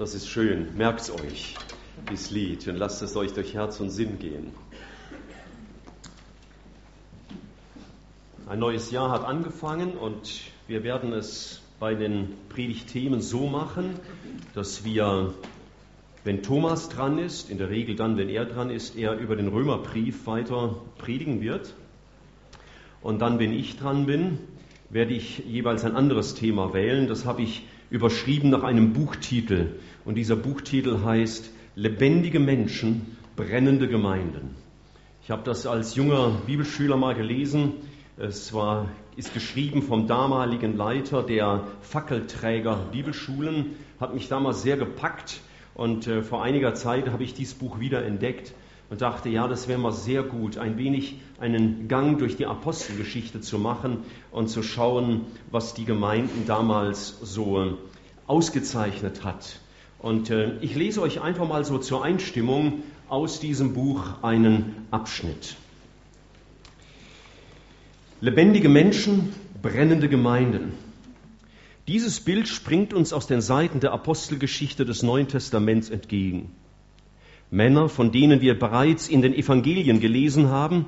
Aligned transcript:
Das 0.00 0.14
ist 0.14 0.28
schön. 0.28 0.74
Merkt's 0.78 1.10
euch, 1.10 1.56
dieses 2.10 2.30
Lied, 2.30 2.66
und 2.68 2.76
lasst 2.76 3.02
es 3.02 3.14
euch 3.16 3.34
durch 3.34 3.52
Herz 3.52 3.80
und 3.80 3.90
Sinn 3.90 4.18
gehen. 4.18 4.50
Ein 8.48 8.60
neues 8.60 8.90
Jahr 8.90 9.10
hat 9.10 9.26
angefangen 9.26 9.98
und 9.98 10.40
wir 10.66 10.84
werden 10.84 11.12
es 11.12 11.60
bei 11.78 11.94
den 11.94 12.32
Predigtthemen 12.48 13.20
so 13.20 13.46
machen, 13.46 14.00
dass 14.54 14.86
wir, 14.86 15.34
wenn 16.24 16.42
Thomas 16.42 16.88
dran 16.88 17.18
ist, 17.18 17.50
in 17.50 17.58
der 17.58 17.68
Regel 17.68 17.94
dann, 17.94 18.16
wenn 18.16 18.30
er 18.30 18.46
dran 18.46 18.70
ist, 18.70 18.96
er 18.96 19.18
über 19.18 19.36
den 19.36 19.48
Römerbrief 19.48 20.26
weiter 20.26 20.76
predigen 20.96 21.42
wird. 21.42 21.74
Und 23.02 23.18
dann, 23.18 23.38
wenn 23.38 23.52
ich 23.52 23.76
dran 23.76 24.06
bin, 24.06 24.38
werde 24.88 25.12
ich 25.12 25.40
jeweils 25.40 25.84
ein 25.84 25.94
anderes 25.94 26.32
Thema 26.32 26.72
wählen. 26.72 27.06
Das 27.06 27.26
habe 27.26 27.42
ich 27.42 27.64
überschrieben 27.90 28.50
nach 28.50 28.62
einem 28.62 28.92
Buchtitel. 28.92 29.80
Und 30.04 30.14
dieser 30.14 30.36
Buchtitel 30.36 31.04
heißt 31.04 31.50
Lebendige 31.74 32.40
Menschen, 32.40 33.16
brennende 33.36 33.88
Gemeinden. 33.88 34.56
Ich 35.22 35.30
habe 35.30 35.42
das 35.44 35.66
als 35.66 35.94
junger 35.94 36.40
Bibelschüler 36.46 36.96
mal 36.96 37.14
gelesen. 37.14 37.74
Es 38.16 38.52
war, 38.52 38.88
ist 39.16 39.32
geschrieben 39.34 39.82
vom 39.82 40.06
damaligen 40.06 40.76
Leiter 40.76 41.22
der 41.22 41.66
Fackelträger 41.80 42.88
Bibelschulen, 42.92 43.76
hat 44.00 44.14
mich 44.14 44.28
damals 44.28 44.62
sehr 44.62 44.76
gepackt 44.76 45.40
und 45.74 46.06
äh, 46.06 46.22
vor 46.22 46.42
einiger 46.42 46.74
Zeit 46.74 47.08
habe 47.08 47.22
ich 47.22 47.34
dieses 47.34 47.54
Buch 47.54 47.80
wieder 47.80 48.04
entdeckt 48.04 48.52
und 48.90 49.00
dachte, 49.00 49.28
ja, 49.28 49.46
das 49.46 49.68
wäre 49.68 49.78
mal 49.78 49.92
sehr 49.92 50.24
gut, 50.24 50.58
ein 50.58 50.76
wenig 50.76 51.20
einen 51.38 51.86
Gang 51.86 52.18
durch 52.18 52.36
die 52.36 52.46
Apostelgeschichte 52.46 53.40
zu 53.40 53.58
machen 53.58 53.98
und 54.32 54.48
zu 54.48 54.62
schauen, 54.62 55.22
was 55.50 55.74
die 55.74 55.84
Gemeinden 55.84 56.44
damals 56.46 57.16
so 57.22 57.78
ausgezeichnet 58.26 59.24
hat. 59.24 59.60
Und 60.00 60.30
äh, 60.30 60.58
ich 60.60 60.74
lese 60.74 61.02
euch 61.02 61.20
einfach 61.20 61.48
mal 61.48 61.64
so 61.64 61.78
zur 61.78 62.04
Einstimmung 62.04 62.82
aus 63.08 63.38
diesem 63.38 63.74
Buch 63.74 64.22
einen 64.22 64.86
Abschnitt. 64.90 65.56
Lebendige 68.20 68.68
Menschen, 68.68 69.32
brennende 69.62 70.08
Gemeinden. 70.08 70.72
Dieses 71.86 72.20
Bild 72.20 72.48
springt 72.48 72.92
uns 72.92 73.12
aus 73.12 73.26
den 73.26 73.40
Seiten 73.40 73.80
der 73.80 73.92
Apostelgeschichte 73.92 74.84
des 74.84 75.02
Neuen 75.02 75.28
Testaments 75.28 75.90
entgegen. 75.90 76.50
Männer, 77.50 77.88
von 77.88 78.12
denen 78.12 78.40
wir 78.40 78.58
bereits 78.58 79.08
in 79.08 79.22
den 79.22 79.34
Evangelien 79.34 80.00
gelesen 80.00 80.48
haben 80.48 80.86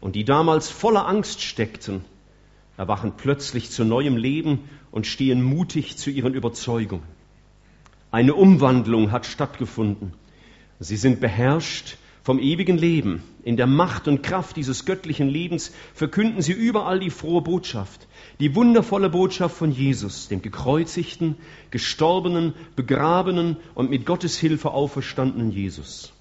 und 0.00 0.14
die 0.16 0.24
damals 0.24 0.70
voller 0.70 1.06
Angst 1.08 1.42
steckten, 1.42 2.04
erwachen 2.76 3.14
plötzlich 3.16 3.70
zu 3.70 3.84
neuem 3.84 4.16
Leben 4.16 4.60
und 4.90 5.06
stehen 5.06 5.42
mutig 5.42 5.96
zu 5.96 6.10
ihren 6.10 6.34
Überzeugungen. 6.34 7.04
Eine 8.10 8.34
Umwandlung 8.34 9.10
hat 9.10 9.26
stattgefunden. 9.26 10.12
Sie 10.78 10.96
sind 10.96 11.20
beherrscht 11.20 11.96
vom 12.24 12.38
ewigen 12.38 12.78
Leben. 12.78 13.22
In 13.42 13.58
der 13.58 13.66
Macht 13.66 14.08
und 14.08 14.22
Kraft 14.22 14.56
dieses 14.56 14.86
göttlichen 14.86 15.28
Lebens 15.28 15.72
verkünden 15.92 16.40
sie 16.40 16.52
überall 16.52 16.98
die 16.98 17.10
frohe 17.10 17.42
Botschaft, 17.42 18.08
die 18.40 18.54
wundervolle 18.54 19.10
Botschaft 19.10 19.54
von 19.54 19.70
Jesus, 19.70 20.28
dem 20.28 20.40
gekreuzigten, 20.40 21.36
gestorbenen, 21.70 22.54
begrabenen 22.76 23.58
und 23.74 23.90
mit 23.90 24.06
Gottes 24.06 24.38
Hilfe 24.38 24.70
auferstandenen 24.70 25.52
Jesus. 25.52 26.14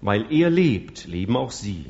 Weil 0.00 0.26
er 0.30 0.48
lebt, 0.48 1.08
leben 1.08 1.36
auch 1.36 1.50
sie. 1.50 1.86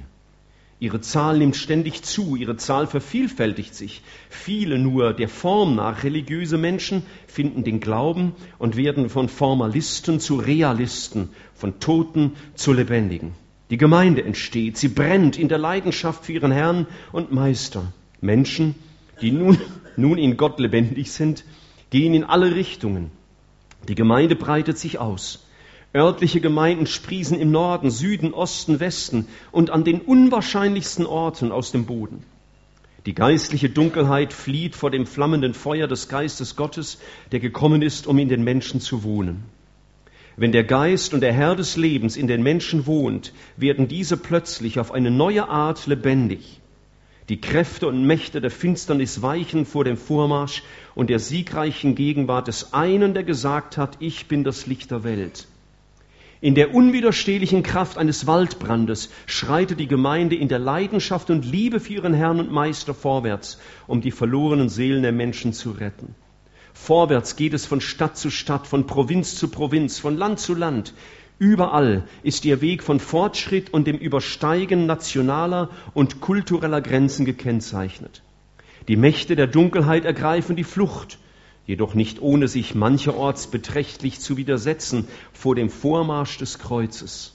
Ihre 0.80 1.02
Zahl 1.02 1.38
nimmt 1.38 1.54
ständig 1.54 2.02
zu, 2.02 2.34
ihre 2.34 2.56
Zahl 2.56 2.86
vervielfältigt 2.86 3.74
sich. 3.74 4.00
Viele 4.30 4.78
nur 4.78 5.12
der 5.12 5.28
Form 5.28 5.76
nach 5.76 6.04
religiöse 6.04 6.56
Menschen 6.56 7.02
finden 7.26 7.64
den 7.64 7.80
Glauben 7.80 8.32
und 8.58 8.76
werden 8.76 9.10
von 9.10 9.28
Formalisten 9.28 10.20
zu 10.20 10.36
Realisten, 10.36 11.28
von 11.54 11.78
Toten 11.80 12.32
zu 12.54 12.72
Lebendigen. 12.72 13.41
Die 13.72 13.78
Gemeinde 13.78 14.22
entsteht, 14.22 14.76
sie 14.76 14.88
brennt 14.88 15.38
in 15.38 15.48
der 15.48 15.56
Leidenschaft 15.56 16.26
für 16.26 16.34
ihren 16.34 16.52
Herrn 16.52 16.86
und 17.10 17.32
Meister. 17.32 17.90
Menschen, 18.20 18.74
die 19.22 19.30
nun, 19.30 19.56
nun 19.96 20.18
in 20.18 20.36
Gott 20.36 20.60
lebendig 20.60 21.10
sind, 21.10 21.42
gehen 21.88 22.12
in 22.12 22.22
alle 22.22 22.54
Richtungen. 22.54 23.10
Die 23.88 23.94
Gemeinde 23.94 24.36
breitet 24.36 24.76
sich 24.76 24.98
aus. 24.98 25.46
Örtliche 25.94 26.42
Gemeinden 26.42 26.86
sprießen 26.86 27.38
im 27.40 27.50
Norden, 27.50 27.90
Süden, 27.90 28.34
Osten, 28.34 28.78
Westen 28.78 29.26
und 29.52 29.70
an 29.70 29.84
den 29.84 30.02
unwahrscheinlichsten 30.02 31.06
Orten 31.06 31.50
aus 31.50 31.72
dem 31.72 31.86
Boden. 31.86 32.24
Die 33.06 33.14
geistliche 33.14 33.70
Dunkelheit 33.70 34.34
flieht 34.34 34.76
vor 34.76 34.90
dem 34.90 35.06
flammenden 35.06 35.54
Feuer 35.54 35.88
des 35.88 36.10
Geistes 36.10 36.56
Gottes, 36.56 36.98
der 37.32 37.40
gekommen 37.40 37.80
ist, 37.80 38.06
um 38.06 38.18
in 38.18 38.28
den 38.28 38.44
Menschen 38.44 38.82
zu 38.82 39.02
wohnen. 39.02 39.44
Wenn 40.36 40.52
der 40.52 40.64
Geist 40.64 41.12
und 41.12 41.20
der 41.20 41.32
Herr 41.32 41.56
des 41.56 41.76
Lebens 41.76 42.16
in 42.16 42.26
den 42.26 42.42
Menschen 42.42 42.86
wohnt, 42.86 43.32
werden 43.56 43.86
diese 43.86 44.16
plötzlich 44.16 44.78
auf 44.78 44.90
eine 44.92 45.10
neue 45.10 45.48
Art 45.48 45.86
lebendig. 45.86 46.60
Die 47.28 47.40
Kräfte 47.40 47.86
und 47.86 48.06
Mächte 48.06 48.40
der 48.40 48.50
Finsternis 48.50 49.22
weichen 49.22 49.64
vor 49.66 49.84
dem 49.84 49.96
Vormarsch 49.96 50.62
und 50.94 51.08
der 51.08 51.18
siegreichen 51.18 51.94
Gegenwart 51.94 52.48
des 52.48 52.72
einen, 52.72 53.14
der 53.14 53.24
gesagt 53.24 53.76
hat, 53.76 53.96
ich 54.00 54.26
bin 54.26 54.42
das 54.42 54.66
Licht 54.66 54.90
der 54.90 55.04
Welt. 55.04 55.46
In 56.40 56.56
der 56.56 56.74
unwiderstehlichen 56.74 57.62
Kraft 57.62 57.98
eines 57.98 58.26
Waldbrandes 58.26 59.10
schreitet 59.26 59.78
die 59.78 59.86
Gemeinde 59.86 60.34
in 60.34 60.48
der 60.48 60.58
Leidenschaft 60.58 61.30
und 61.30 61.44
Liebe 61.44 61.78
für 61.78 61.92
ihren 61.92 62.14
Herrn 62.14 62.40
und 62.40 62.50
Meister 62.50 62.94
vorwärts, 62.94 63.60
um 63.86 64.00
die 64.00 64.10
verlorenen 64.10 64.68
Seelen 64.68 65.02
der 65.02 65.12
Menschen 65.12 65.52
zu 65.52 65.70
retten. 65.70 66.16
Vorwärts 66.74 67.36
geht 67.36 67.54
es 67.54 67.66
von 67.66 67.80
Stadt 67.80 68.16
zu 68.16 68.30
Stadt, 68.30 68.66
von 68.66 68.86
Provinz 68.86 69.36
zu 69.36 69.48
Provinz, 69.48 69.98
von 69.98 70.16
Land 70.16 70.40
zu 70.40 70.54
Land. 70.54 70.94
Überall 71.38 72.04
ist 72.22 72.44
ihr 72.44 72.60
Weg 72.60 72.82
von 72.82 73.00
Fortschritt 73.00 73.72
und 73.72 73.86
dem 73.86 73.98
Übersteigen 73.98 74.86
nationaler 74.86 75.70
und 75.94 76.20
kultureller 76.20 76.80
Grenzen 76.80 77.24
gekennzeichnet. 77.24 78.22
Die 78.88 78.96
Mächte 78.96 79.36
der 79.36 79.46
Dunkelheit 79.46 80.04
ergreifen 80.04 80.56
die 80.56 80.64
Flucht 80.64 81.18
jedoch 81.66 81.94
nicht 81.94 82.20
ohne 82.20 82.48
sich 82.48 82.74
mancherorts 82.74 83.46
beträchtlich 83.46 84.20
zu 84.20 84.36
widersetzen 84.36 85.08
vor 85.32 85.54
dem 85.54 85.70
Vormarsch 85.70 86.38
des 86.38 86.58
Kreuzes. 86.58 87.34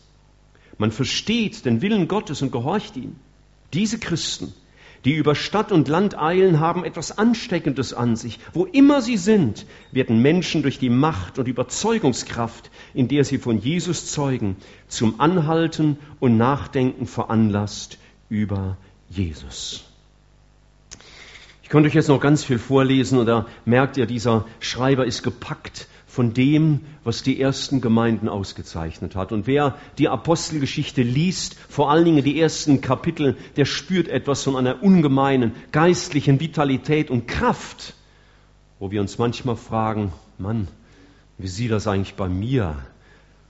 Man 0.77 0.91
versteht 0.91 1.65
den 1.65 1.81
Willen 1.81 2.07
Gottes 2.07 2.41
und 2.41 2.51
gehorcht 2.51 2.97
ihm. 2.97 3.15
Diese 3.73 3.99
Christen, 3.99 4.53
die 5.05 5.13
über 5.13 5.35
Stadt 5.35 5.71
und 5.71 5.87
Land 5.87 6.17
eilen, 6.17 6.59
haben 6.59 6.83
etwas 6.83 7.17
Ansteckendes 7.17 7.93
an 7.93 8.15
sich. 8.15 8.39
Wo 8.53 8.65
immer 8.65 9.01
sie 9.01 9.17
sind, 9.17 9.65
werden 9.91 10.21
Menschen 10.21 10.61
durch 10.61 10.79
die 10.79 10.89
Macht 10.89 11.39
und 11.39 11.47
Überzeugungskraft, 11.47 12.71
in 12.93 13.07
der 13.07 13.23
sie 13.23 13.37
von 13.37 13.59
Jesus 13.59 14.11
zeugen, 14.11 14.57
zum 14.87 15.19
Anhalten 15.19 15.97
und 16.19 16.37
Nachdenken 16.37 17.05
veranlasst 17.05 17.97
über 18.29 18.77
Jesus. 19.09 19.83
Ich 21.63 21.69
könnte 21.69 21.89
euch 21.89 21.95
jetzt 21.95 22.07
noch 22.07 22.21
ganz 22.21 22.45
viel 22.45 22.59
vorlesen 22.59 23.19
und 23.19 23.25
da 23.25 23.45
merkt 23.65 23.97
ihr, 23.97 24.05
dieser 24.05 24.45
Schreiber 24.61 25.05
ist 25.05 25.21
gepackt 25.21 25.87
von 26.17 26.33
dem, 26.33 26.79
was 27.03 27.21
die 27.21 27.39
ersten 27.39 27.79
Gemeinden 27.79 28.27
ausgezeichnet 28.27 29.15
hat. 29.15 29.31
Und 29.31 29.45
wer 29.45 29.75
die 29.99 30.09
Apostelgeschichte 30.09 31.03
liest, 31.03 31.53
vor 31.69 31.91
allen 31.91 32.05
Dingen 32.05 32.23
die 32.23 32.41
ersten 32.41 32.81
Kapitel, 32.81 33.37
der 33.55 33.65
spürt 33.65 34.07
etwas 34.07 34.41
von 34.41 34.55
einer 34.55 34.81
ungemeinen 34.81 35.51
geistlichen 35.71 36.39
Vitalität 36.39 37.11
und 37.11 37.27
Kraft, 37.27 37.93
wo 38.79 38.89
wir 38.89 38.99
uns 38.99 39.19
manchmal 39.19 39.57
fragen, 39.57 40.11
Mann, 40.39 40.69
wie 41.37 41.47
sieht 41.47 41.69
das 41.69 41.85
eigentlich 41.85 42.15
bei 42.15 42.27
mir? 42.27 42.77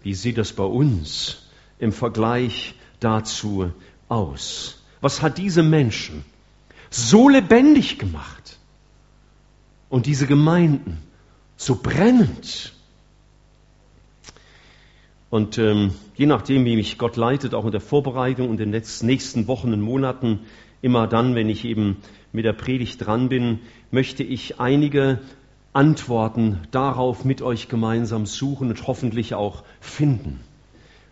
Wie 0.04 0.14
sieht 0.14 0.38
das 0.38 0.52
bei 0.52 0.66
uns 0.66 1.48
im 1.80 1.94
Vergleich 1.94 2.76
dazu 3.00 3.72
aus? 4.10 4.84
Was 5.00 5.22
hat 5.22 5.38
diese 5.38 5.64
Menschen 5.64 6.26
so 6.90 7.30
lebendig 7.30 7.98
gemacht 7.98 8.58
und 9.88 10.06
diese 10.06 10.28
Gemeinden 10.28 11.07
so 11.58 11.76
brennend. 11.76 12.74
Und 15.30 15.58
ähm, 15.58 15.92
je 16.16 16.26
nachdem, 16.26 16.64
wie 16.64 16.78
mich 16.78 16.98
Gott 16.98 17.18
leitet, 17.18 17.54
auch 17.54 17.66
in 17.66 17.72
der 17.72 17.82
Vorbereitung 17.82 18.50
und 18.50 18.62
in 18.62 18.72
den 18.72 18.84
nächsten 19.02 19.48
Wochen 19.48 19.74
und 19.74 19.82
Monaten, 19.82 20.40
immer 20.82 21.08
dann, 21.08 21.36
wenn 21.36 21.50
ich 21.50 21.66
eben 21.66 21.98
mit 22.32 22.46
der 22.46 22.54
Predigt 22.54 23.06
dran 23.06 23.28
bin, 23.28 23.60
möchte 23.92 24.24
ich 24.24 24.60
einige 24.60 25.20
Antworten 25.74 26.62
darauf 26.72 27.26
mit 27.26 27.42
euch 27.42 27.68
gemeinsam 27.68 28.26
suchen 28.26 28.70
und 28.70 28.88
hoffentlich 28.88 29.34
auch 29.34 29.64
finden. 29.82 30.40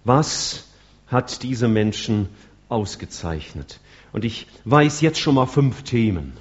Was 0.05 0.69
hat 1.07 1.43
diese 1.43 1.67
Menschen 1.67 2.29
ausgezeichnet? 2.69 3.79
Und 4.13 4.23
ich 4.23 4.47
weiß 4.63 5.01
jetzt 5.01 5.19
schon 5.19 5.35
mal 5.35 5.45
fünf 5.45 5.83
Themen. 5.83 6.33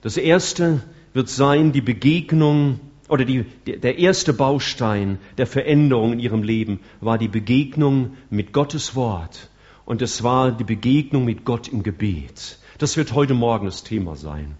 Das 0.00 0.16
erste 0.16 0.82
wird 1.14 1.28
sein 1.28 1.72
die 1.72 1.80
Begegnung 1.80 2.80
oder 3.12 3.26
die, 3.26 3.44
der 3.66 3.98
erste 3.98 4.32
Baustein 4.32 5.18
der 5.36 5.46
Veränderung 5.46 6.14
in 6.14 6.18
ihrem 6.18 6.42
Leben 6.42 6.80
war 7.02 7.18
die 7.18 7.28
Begegnung 7.28 8.12
mit 8.30 8.54
Gottes 8.54 8.96
Wort. 8.96 9.50
Und 9.84 10.00
es 10.00 10.22
war 10.22 10.50
die 10.50 10.64
Begegnung 10.64 11.26
mit 11.26 11.44
Gott 11.44 11.68
im 11.68 11.82
Gebet. 11.82 12.58
Das 12.78 12.96
wird 12.96 13.12
heute 13.12 13.34
Morgen 13.34 13.66
das 13.66 13.84
Thema 13.84 14.16
sein. 14.16 14.56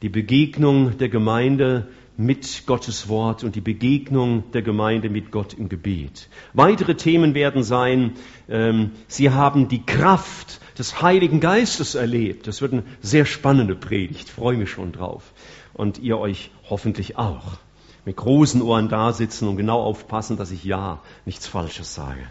Die 0.00 0.08
Begegnung 0.08 0.96
der 0.98 1.08
Gemeinde 1.08 1.88
mit 2.16 2.66
Gottes 2.66 3.08
Wort 3.08 3.42
und 3.42 3.56
die 3.56 3.60
Begegnung 3.60 4.44
der 4.52 4.62
Gemeinde 4.62 5.10
mit 5.10 5.32
Gott 5.32 5.54
im 5.54 5.68
Gebet. 5.68 6.28
Weitere 6.52 6.94
Themen 6.94 7.34
werden 7.34 7.64
sein, 7.64 8.12
ähm, 8.48 8.92
Sie 9.08 9.30
haben 9.30 9.66
die 9.66 9.84
Kraft 9.84 10.60
des 10.78 11.02
Heiligen 11.02 11.40
Geistes 11.40 11.96
erlebt. 11.96 12.46
Das 12.46 12.62
wird 12.62 12.74
eine 12.74 12.84
sehr 13.00 13.24
spannende 13.24 13.74
Predigt, 13.74 14.28
freue 14.28 14.56
mich 14.56 14.70
schon 14.70 14.92
drauf. 14.92 15.32
Und 15.74 15.98
ihr 15.98 16.16
euch 16.18 16.52
hoffentlich 16.70 17.16
auch. 17.18 17.58
Mit 18.08 18.16
großen 18.16 18.62
Ohren 18.62 18.88
da 18.88 19.12
sitzen 19.12 19.46
und 19.48 19.58
genau 19.58 19.82
aufpassen, 19.82 20.38
dass 20.38 20.50
ich 20.50 20.64
ja 20.64 21.02
nichts 21.26 21.46
Falsches 21.46 21.94
sage. 21.94 22.22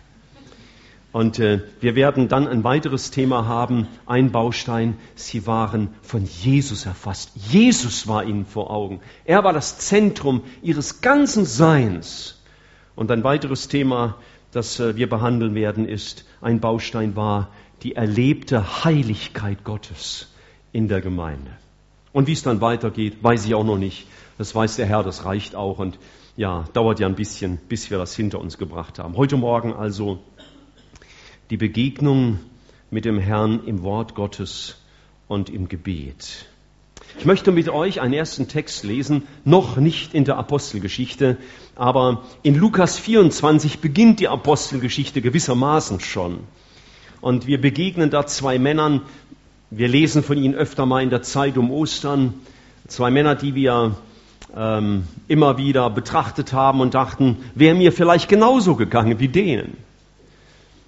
Und 1.11 1.37
äh, 1.37 1.61
wir 1.81 1.93
werden 1.93 2.29
dann 2.29 2.47
ein 2.47 2.63
weiteres 2.63 3.11
Thema 3.11 3.45
haben, 3.45 3.87
ein 4.07 4.31
Baustein, 4.31 4.97
sie 5.13 5.45
waren 5.45 5.93
von 6.01 6.25
Jesus 6.25 6.87
erfasst. 6.87 7.29
Jesus 7.35 8.07
war 8.07 8.23
ihnen 8.23 8.47
vor 8.47 8.71
Augen. 8.71 9.01
Er 9.23 9.43
war 9.43 9.53
das 9.53 9.77
Zentrum 9.77 10.41
ihres 10.63 11.01
ganzen 11.01 11.45
Seins. 11.45 12.41
Und 12.95 13.11
ein 13.11 13.23
weiteres 13.23 13.67
Thema, 13.67 14.15
das 14.51 14.79
äh, 14.79 14.95
wir 14.95 15.07
behandeln 15.07 15.53
werden, 15.53 15.87
ist, 15.87 16.25
ein 16.41 16.59
Baustein 16.59 17.15
war 17.15 17.49
die 17.83 17.93
erlebte 17.93 18.83
Heiligkeit 18.83 19.63
Gottes 19.63 20.33
in 20.71 20.87
der 20.87 21.01
Gemeinde. 21.01 21.51
Und 22.13 22.25
wie 22.25 22.33
es 22.33 22.41
dann 22.41 22.61
weitergeht, 22.61 23.17
weiß 23.21 23.45
ich 23.45 23.53
auch 23.53 23.63
noch 23.63 23.77
nicht. 23.77 24.07
Das 24.37 24.53
weiß 24.53 24.75
der 24.75 24.85
Herr, 24.85 25.03
das 25.03 25.25
reicht 25.25 25.55
auch. 25.55 25.79
Und 25.79 25.97
ja, 26.35 26.65
dauert 26.73 26.99
ja 26.99 27.07
ein 27.07 27.15
bisschen, 27.15 27.57
bis 27.69 27.89
wir 27.89 27.97
das 27.97 28.15
hinter 28.15 28.39
uns 28.39 28.57
gebracht 28.57 28.99
haben. 28.99 29.17
Heute 29.17 29.37
Morgen 29.37 29.73
also 29.73 30.19
die 31.49 31.57
Begegnung 31.57 32.39
mit 32.91 33.05
dem 33.05 33.19
Herrn 33.19 33.65
im 33.65 33.81
Wort 33.81 34.13
Gottes 34.13 34.77
und 35.27 35.49
im 35.49 35.67
Gebet. 35.67 36.45
Ich 37.17 37.25
möchte 37.25 37.51
mit 37.51 37.69
euch 37.69 37.99
einen 37.99 38.13
ersten 38.13 38.47
Text 38.47 38.83
lesen, 38.83 39.23
noch 39.43 39.77
nicht 39.77 40.13
in 40.13 40.25
der 40.25 40.37
Apostelgeschichte, 40.37 41.37
aber 41.75 42.23
in 42.43 42.55
Lukas 42.55 42.99
24 42.99 43.79
beginnt 43.79 44.19
die 44.19 44.27
Apostelgeschichte 44.27 45.21
gewissermaßen 45.21 45.99
schon. 45.99 46.41
Und 47.21 47.47
wir 47.47 47.59
begegnen 47.59 48.11
da 48.11 48.27
zwei 48.27 48.59
Männern, 48.59 49.01
wir 49.71 49.87
lesen 49.87 50.21
von 50.21 50.37
ihnen 50.37 50.53
öfter 50.53 50.85
mal 50.85 51.01
in 51.01 51.09
der 51.09 51.23
Zeit 51.23 51.57
um 51.57 51.71
Ostern, 51.71 52.35
zwei 52.87 53.09
Männer, 53.09 53.35
die 53.35 53.55
wir 53.55 53.97
ähm, 54.55 55.03
immer 55.27 55.57
wieder 55.57 55.89
betrachtet 55.89 56.53
haben 56.53 56.81
und 56.81 56.93
dachten, 56.93 57.37
wäre 57.55 57.75
mir 57.75 57.91
vielleicht 57.91 58.29
genauso 58.29 58.75
gegangen 58.75 59.19
wie 59.19 59.27
denen. 59.27 59.77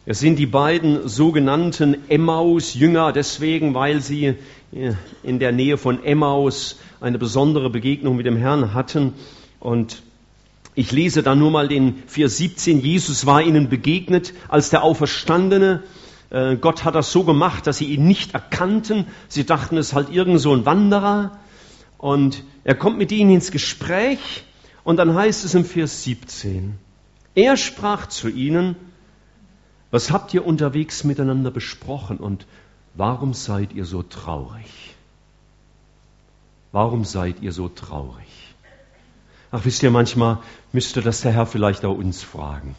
Es 0.06 0.19
sind 0.19 0.39
die 0.39 0.47
beiden 0.47 1.07
sogenannten 1.07 2.09
Emmaus-Jünger, 2.09 3.11
deswegen, 3.11 3.73
weil 3.75 4.01
sie 4.01 4.35
äh, 4.71 4.94
in 5.23 5.39
der 5.39 5.51
Nähe 5.51 5.77
von 5.77 6.03
Emmaus 6.03 6.79
eine 7.01 7.19
besondere 7.19 7.69
Begegnung 7.69 8.15
mit 8.15 8.25
dem 8.25 8.38
Herrn 8.38 8.73
hatten. 8.73 9.13
Und 9.59 10.01
ich 10.73 10.91
lese 10.91 11.21
da 11.21 11.35
nur 11.35 11.51
mal 11.51 11.67
den 11.67 12.03
Vers 12.07 12.38
17. 12.38 12.79
Jesus 12.79 13.25
war 13.25 13.41
ihnen 13.41 13.69
begegnet 13.69 14.33
als 14.47 14.69
der 14.69 14.83
Auferstandene. 14.83 15.83
Äh, 16.29 16.56
Gott 16.56 16.85
hat 16.85 16.95
das 16.95 17.11
so 17.11 17.23
gemacht, 17.23 17.67
dass 17.67 17.77
sie 17.77 17.85
ihn 17.85 18.07
nicht 18.07 18.33
erkannten. 18.33 19.06
Sie 19.27 19.45
dachten, 19.45 19.77
es 19.77 19.89
ist 19.89 19.94
halt 19.94 20.09
irgend 20.09 20.39
so 20.39 20.53
ein 20.53 20.65
Wanderer. 20.65 21.38
Und 21.97 22.44
er 22.69 22.75
kommt 22.75 23.00
mit 23.00 23.12
ihnen 23.12 23.31
ins 23.31 23.50
Gespräch. 23.50 24.44
Und 24.83 24.98
dann 24.98 25.16
heißt 25.16 25.44
es 25.44 25.56
im 25.56 25.66
Vers 25.66 26.04
17. 26.04 26.77
Er 27.33 27.57
sprach 27.57 28.06
zu 28.06 28.30
ihnen, 28.30 28.75
was 29.89 30.12
habt 30.12 30.36
ihr 30.36 30.45
unterwegs 30.45 31.04
miteinander 31.04 31.50
besprochen 31.50 32.18
und 32.18 32.45
warum 32.94 33.33
seid 33.33 33.74
ihr 33.74 33.86
so 33.86 34.04
traurig? 34.04 34.94
Warum 36.71 37.06
seid 37.06 37.42
ihr 37.42 37.54
so 37.54 37.69
traurig? 37.69 38.54
Ach, 39.50 39.66
wisst 39.66 39.81
ihr, 39.81 39.89
manchmal 39.89 40.38
müsste 40.71 41.01
das 41.01 41.21
der 41.21 41.31
Herr 41.31 41.48
vielleicht 41.48 41.86
auch 41.86 41.98
uns 41.98 42.21
fragen. 42.21 42.75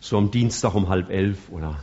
So 0.00 0.18
am 0.18 0.30
Dienstag 0.30 0.76
um 0.76 0.88
halb 0.88 1.10
elf 1.10 1.48
oder 1.50 1.82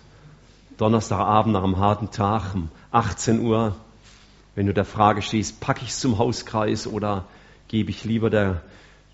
Donnerstagabend 0.78 1.52
nach 1.52 1.64
einem 1.66 1.78
harten 1.78 2.10
Tag 2.10 2.56
um 2.56 2.70
18 2.92 3.42
Uhr, 3.42 3.76
wenn 4.58 4.66
du 4.66 4.74
der 4.74 4.86
Frage 4.86 5.22
stehst, 5.22 5.60
packe 5.60 5.84
ich 5.84 5.90
es 5.90 6.00
zum 6.00 6.18
Hauskreis 6.18 6.88
oder 6.88 7.26
gebe 7.68 7.92
ich 7.92 8.04
lieber 8.06 8.32
der, 8.32 8.64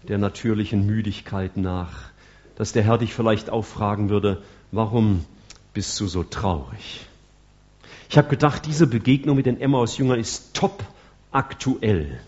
der 0.08 0.18
natürlichen 0.18 0.86
Müdigkeit 0.86 1.58
nach? 1.58 2.12
Dass 2.56 2.72
der 2.72 2.84
Herr 2.84 2.98
dich 2.98 3.14
vielleicht 3.14 3.50
auch 3.50 3.66
fragen 3.66 4.10
würde, 4.10 4.42
warum 4.72 5.26
bist 5.74 6.00
du 6.00 6.08
so 6.08 6.24
traurig? 6.24 7.06
Ich 8.10 8.18
habe 8.18 8.30
gedacht, 8.30 8.66
diese 8.66 8.88
Begegnung 8.88 9.36
mit 9.36 9.46
den 9.46 9.60
Emmaus-Jüngern 9.60 10.18
ist 10.18 10.54
top 10.54 10.82
aktuell. 11.34 12.22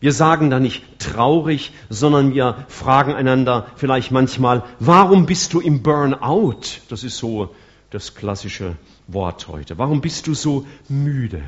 Wir 0.00 0.12
sagen 0.12 0.50
da 0.50 0.60
nicht 0.60 0.82
traurig, 0.98 1.72
sondern 1.88 2.34
wir 2.34 2.66
fragen 2.68 3.14
einander 3.14 3.68
vielleicht 3.76 4.10
manchmal, 4.10 4.62
warum 4.78 5.24
bist 5.24 5.54
du 5.54 5.60
im 5.60 5.82
Burnout? 5.82 6.60
Das 6.90 7.02
ist 7.02 7.16
so 7.16 7.54
das 7.88 8.14
klassische 8.14 8.76
Wort 9.06 9.48
heute. 9.48 9.78
Warum 9.78 10.02
bist 10.02 10.26
du 10.26 10.34
so 10.34 10.66
müde 10.90 11.42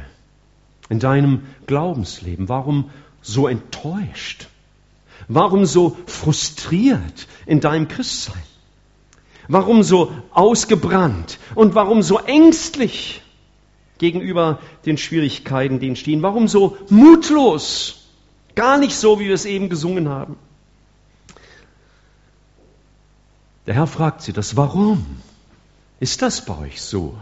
in 0.88 1.00
deinem 1.00 1.42
Glaubensleben? 1.66 2.48
Warum 2.48 2.90
so 3.22 3.48
enttäuscht? 3.48 4.48
Warum 5.28 5.64
so 5.64 5.96
frustriert 6.06 7.26
in 7.46 7.60
deinem 7.60 7.88
Christsein? 7.88 8.42
Warum 9.48 9.82
so 9.82 10.12
ausgebrannt? 10.30 11.38
Und 11.54 11.74
warum 11.74 12.02
so 12.02 12.18
ängstlich 12.18 13.22
gegenüber 13.98 14.60
den 14.86 14.98
Schwierigkeiten, 14.98 15.80
die 15.80 15.88
entstehen? 15.88 16.22
Warum 16.22 16.48
so 16.48 16.76
mutlos? 16.88 18.06
Gar 18.54 18.78
nicht 18.78 18.96
so, 18.96 19.20
wie 19.20 19.26
wir 19.26 19.34
es 19.34 19.44
eben 19.44 19.68
gesungen 19.68 20.08
haben. 20.08 20.36
Der 23.66 23.74
Herr 23.74 23.86
fragt 23.86 24.22
sie 24.22 24.32
das, 24.32 24.56
warum 24.56 25.04
ist 26.00 26.22
das 26.22 26.44
bei 26.44 26.58
euch 26.58 26.82
so? 26.82 27.16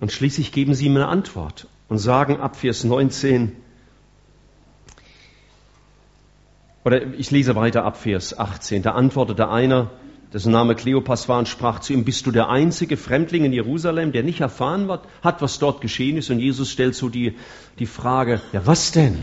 Und 0.00 0.12
schließlich 0.12 0.52
geben 0.52 0.74
sie 0.74 0.86
ihm 0.86 0.96
eine 0.96 1.08
Antwort 1.08 1.68
und 1.88 1.98
sagen 1.98 2.38
ab 2.40 2.56
Vers 2.56 2.84
19, 2.84 3.52
Oder 6.86 7.02
ich 7.18 7.32
lese 7.32 7.56
weiter 7.56 7.84
ab 7.84 7.96
Vers 7.96 8.38
18. 8.38 8.84
Da 8.84 8.92
antwortete 8.92 9.48
einer, 9.48 9.90
dessen 10.32 10.52
Name 10.52 10.76
Kleopas 10.76 11.28
war, 11.28 11.40
und 11.40 11.48
sprach 11.48 11.80
zu 11.80 11.92
ihm, 11.92 12.04
bist 12.04 12.26
du 12.26 12.30
der 12.30 12.48
einzige 12.48 12.96
Fremdling 12.96 13.44
in 13.44 13.52
Jerusalem, 13.52 14.12
der 14.12 14.22
nicht 14.22 14.40
erfahren 14.40 14.88
hat, 15.24 15.42
was 15.42 15.58
dort 15.58 15.80
geschehen 15.80 16.16
ist? 16.16 16.30
Und 16.30 16.38
Jesus 16.38 16.70
stellt 16.70 16.94
so 16.94 17.08
die, 17.08 17.34
die 17.80 17.86
Frage, 17.86 18.40
ja 18.52 18.64
was 18.66 18.92
denn? 18.92 19.18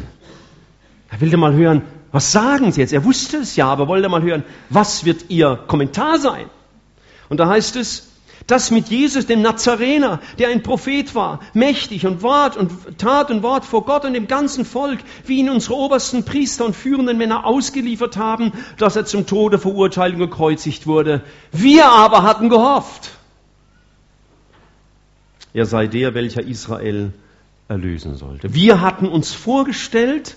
Er 1.10 1.22
will 1.22 1.38
mal 1.38 1.54
hören, 1.54 1.84
was 2.12 2.34
sagen 2.34 2.74
Sie 2.74 2.82
jetzt? 2.82 2.92
Er 2.92 3.06
wusste 3.06 3.38
es 3.38 3.56
ja, 3.56 3.68
aber 3.68 3.88
wollte 3.88 4.10
mal 4.10 4.24
hören, 4.24 4.44
was 4.70 5.06
wird 5.06 5.30
Ihr 5.30 5.56
Kommentar 5.68 6.20
sein? 6.20 6.50
Und 7.30 7.40
da 7.40 7.48
heißt 7.48 7.78
es, 7.78 8.12
das 8.48 8.72
mit 8.72 8.90
Jesus, 8.90 9.26
dem 9.26 9.42
Nazarener, 9.42 10.20
der 10.38 10.50
ein 10.50 10.64
Prophet 10.64 11.16
war, 11.16 11.40
mächtig 11.54 12.06
und 12.06 12.22
Wort 12.22 12.58
und 12.58 12.98
Tat 12.98 13.32
und 13.32 13.44
Wort 13.44 13.66
vor 13.66 13.86
Gott 13.86 14.06
und 14.06 14.14
dem 14.14 14.28
ganzen 14.28 14.66
Volk, 14.66 15.00
wie 15.26 15.40
ihn 15.40 15.50
unsere 15.50 15.76
obersten 15.76 16.26
Priester 16.26 16.66
und 16.66 16.76
führenden 16.76 17.18
Männer 17.18 17.46
ausgeliefert 17.46 18.18
haben, 18.18 18.52
dass 18.78 18.96
er 18.96 19.06
zum 19.06 19.26
Tode 19.26 19.60
verurteilt 19.60 20.14
und 20.14 20.20
gekreuzigt 20.20 20.88
wurde. 20.88 21.22
Wir 21.52 21.86
aber 21.86 22.24
hatten 22.24 22.50
gehofft, 22.50 23.12
er 25.54 25.66
sei 25.66 25.88
der, 25.88 26.14
welcher 26.16 26.42
Israel 26.42 27.14
erlösen 27.68 28.16
sollte. 28.16 28.54
Wir 28.54 28.82
hatten 28.82 29.08
uns 29.08 29.34
vorgestellt, 29.34 30.36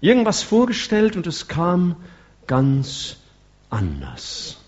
irgendwas 0.00 0.42
vorgestellt 0.42 1.16
und 1.16 1.26
es 1.26 1.48
kam 1.48 1.96
ganz 2.46 3.16
anders. 3.70 4.61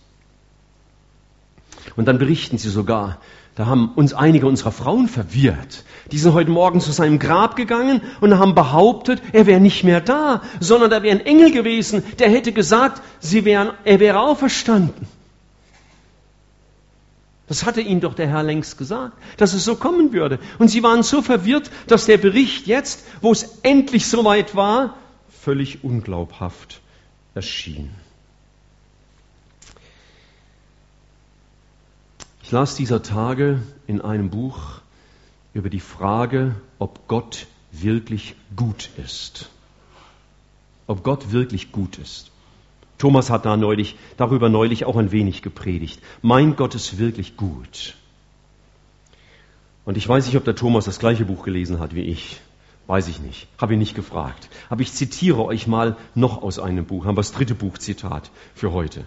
Und 1.97 2.07
dann 2.07 2.19
berichten 2.19 2.59
sie 2.59 2.71
sogar, 2.71 3.19
da 3.57 3.67
haben 3.67 3.93
uns 3.95 4.13
einige 4.13 4.47
unserer 4.47 4.73
Frauen 4.73 5.07
verwirrt. 5.07 5.85
Die 6.11 6.19
sind 6.19 6.35
heute 6.35 6.51
Morgen 6.51 6.81
zu 6.81 6.91
seinem 6.91 7.21
Grab 7.21 7.55
gegangen 7.55 8.03
und 8.21 8.37
haben 8.39 8.55
behauptet, 8.55 9.23
er 9.33 9.47
wäre 9.47 9.61
nicht 9.61 9.85
mehr 9.85 10.01
da, 10.01 10.43
sondern 10.59 10.91
da 10.91 11.03
wäre 11.03 11.17
ein 11.17 11.25
Engel 11.25 11.53
gewesen, 11.53 12.03
der 12.19 12.31
hätte 12.31 12.53
gesagt, 12.53 13.01
sie 13.21 13.45
wären, 13.45 13.71
er 13.85 14.01
wäre 14.01 14.21
auferstanden. 14.21 15.07
Das 17.47 17.65
hatte 17.65 17.81
ihnen 17.81 18.01
doch 18.01 18.15
der 18.15 18.27
Herr 18.27 18.43
längst 18.43 18.79
gesagt, 18.79 19.13
dass 19.37 19.53
es 19.53 19.65
so 19.65 19.77
kommen 19.77 20.13
würde. 20.13 20.39
Und 20.59 20.69
sie 20.69 20.83
waren 20.83 21.03
so 21.03 21.23
verwirrt, 21.23 21.71
dass 21.87 22.07
der 22.07 22.17
Bericht 22.17 22.67
jetzt, 22.67 23.05
wo 23.21 23.31
es 23.31 23.59
endlich 23.63 24.07
soweit 24.07 24.57
war, 24.57 24.97
völlig 25.29 25.85
unglaubhaft 25.85 26.81
erschien. 27.35 27.91
Ich 32.45 32.53
las 32.53 32.77
dieser 32.77 33.03
Tage 33.03 33.63
in 33.87 34.03
einem 34.03 34.29
Buch 34.29 34.83
über 35.55 35.71
die 35.71 35.81
Frage, 35.81 36.55
ob 36.79 37.09
Gott 37.09 37.47
wirklich 37.73 38.35
gut 38.55 38.91
ist. 39.03 39.49
Ob 40.87 41.03
Gott 41.03 41.33
wirklich 41.33 41.73
gut 41.73 41.97
ist. 41.97 42.31
Thomas 42.99 43.31
hat 43.31 43.47
da 43.47 43.57
neulich, 43.57 43.97
darüber 44.19 44.51
neulich 44.51 44.85
auch 44.85 44.99
ein 44.99 45.11
wenig 45.11 45.41
gepredigt. 45.41 46.03
Mein 46.21 46.55
Gott 46.55 46.75
ist 46.75 46.99
wirklich 46.99 47.39
gut. 47.39 47.97
Und 49.87 49.97
ich 49.97 50.07
weiß 50.07 50.27
nicht, 50.27 50.37
ob 50.37 50.45
der 50.45 50.55
Thomas 50.55 50.85
das 50.85 50.99
gleiche 50.99 51.25
Buch 51.25 51.45
gelesen 51.45 51.79
hat 51.79 51.95
wie 51.95 52.03
ich. 52.03 52.43
Weiß 52.87 53.09
ich 53.09 53.21
nicht, 53.21 53.49
habe 53.59 53.73
ich 53.73 53.79
nicht 53.79 53.95
gefragt. 53.95 54.51
Aber 54.69 54.83
ich 54.83 54.93
zitiere 54.93 55.43
euch 55.47 55.67
mal 55.67 55.97
noch 56.15 56.43
aus 56.43 56.59
einem 56.59 56.85
Buch, 56.85 57.07
haben 57.07 57.17
wir 57.17 57.23
das 57.23 57.33
dritte 57.33 57.55
Buchzitat 57.55 58.31
für 58.55 58.73
heute. 58.73 59.07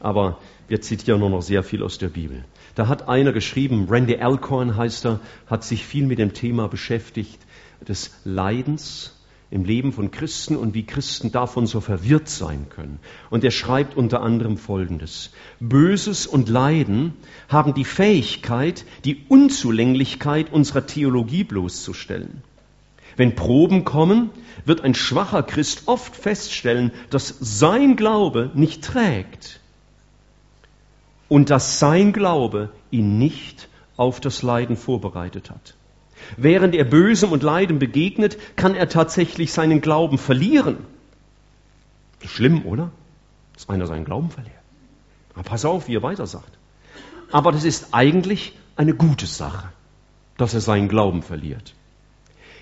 Aber 0.00 0.38
wir 0.68 0.80
zitieren 0.80 1.20
nur 1.20 1.30
noch 1.30 1.42
sehr 1.42 1.62
viel 1.62 1.82
aus 1.82 1.98
der 1.98 2.08
Bibel. 2.08 2.44
Da 2.74 2.88
hat 2.88 3.08
einer 3.08 3.32
geschrieben, 3.32 3.88
Randy 3.88 4.16
Alcorn 4.16 4.76
heißt 4.76 5.06
er, 5.06 5.20
hat 5.46 5.64
sich 5.64 5.84
viel 5.84 6.06
mit 6.06 6.18
dem 6.18 6.32
Thema 6.32 6.68
beschäftigt 6.68 7.38
des 7.80 8.12
Leidens 8.24 9.14
im 9.50 9.64
Leben 9.64 9.92
von 9.92 10.10
Christen 10.10 10.56
und 10.56 10.74
wie 10.74 10.84
Christen 10.84 11.32
davon 11.32 11.66
so 11.66 11.80
verwirrt 11.80 12.28
sein 12.28 12.66
können. 12.68 12.98
Und 13.30 13.44
er 13.44 13.50
schreibt 13.50 13.96
unter 13.96 14.20
anderem 14.20 14.58
Folgendes. 14.58 15.30
Böses 15.58 16.26
und 16.26 16.48
Leiden 16.48 17.14
haben 17.48 17.72
die 17.72 17.86
Fähigkeit, 17.86 18.84
die 19.04 19.24
Unzulänglichkeit 19.28 20.52
unserer 20.52 20.86
Theologie 20.86 21.44
bloßzustellen. 21.44 22.42
Wenn 23.16 23.34
Proben 23.34 23.84
kommen, 23.84 24.30
wird 24.66 24.82
ein 24.82 24.94
schwacher 24.94 25.42
Christ 25.42 25.84
oft 25.86 26.14
feststellen, 26.14 26.92
dass 27.10 27.34
sein 27.40 27.96
Glaube 27.96 28.50
nicht 28.54 28.84
trägt 28.84 29.57
und 31.28 31.50
dass 31.50 31.78
sein 31.78 32.12
Glaube 32.12 32.70
ihn 32.90 33.18
nicht 33.18 33.68
auf 33.96 34.20
das 34.20 34.42
Leiden 34.42 34.76
vorbereitet 34.76 35.50
hat. 35.50 35.74
Während 36.36 36.74
er 36.74 36.84
Bösem 36.84 37.32
und 37.32 37.42
Leiden 37.42 37.78
begegnet, 37.78 38.38
kann 38.56 38.74
er 38.74 38.88
tatsächlich 38.88 39.52
seinen 39.52 39.80
Glauben 39.80 40.18
verlieren. 40.18 40.78
Schlimm, 42.24 42.64
oder? 42.64 42.90
Dass 43.54 43.68
einer 43.68 43.86
seinen 43.86 44.04
Glauben 44.04 44.30
verliert. 44.30 44.54
Aber 45.34 45.42
pass 45.42 45.64
auf, 45.64 45.88
wie 45.88 45.96
er 45.96 46.02
weiter 46.02 46.26
sagt. 46.26 46.58
Aber 47.30 47.52
das 47.52 47.64
ist 47.64 47.88
eigentlich 47.92 48.56
eine 48.76 48.94
gute 48.94 49.26
Sache, 49.26 49.68
dass 50.36 50.54
er 50.54 50.60
seinen 50.60 50.88
Glauben 50.88 51.22
verliert. 51.22 51.74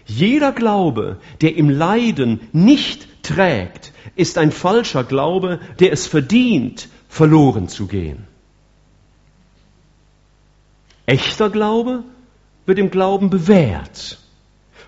Jeder 0.06 0.52
Glaube, 0.52 1.18
der 1.40 1.56
im 1.56 1.68
Leiden 1.68 2.40
nicht 2.52 3.22
trägt, 3.22 3.92
ist 4.14 4.38
ein 4.38 4.52
falscher 4.52 5.04
Glaube, 5.04 5.60
der 5.80 5.92
es 5.92 6.06
verdient, 6.06 6.88
verloren 7.08 7.68
zu 7.68 7.86
gehen. 7.86 8.26
Echter 11.06 11.50
Glaube 11.50 12.02
wird 12.66 12.80
im 12.80 12.90
Glauben 12.90 13.30
bewährt. 13.30 14.18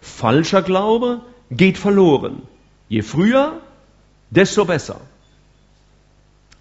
Falscher 0.01 0.63
Glaube 0.63 1.21
geht 1.51 1.79
verloren. 1.79 2.43
Je 2.89 3.03
früher, 3.03 3.61
desto 4.31 4.65
besser. 4.65 5.01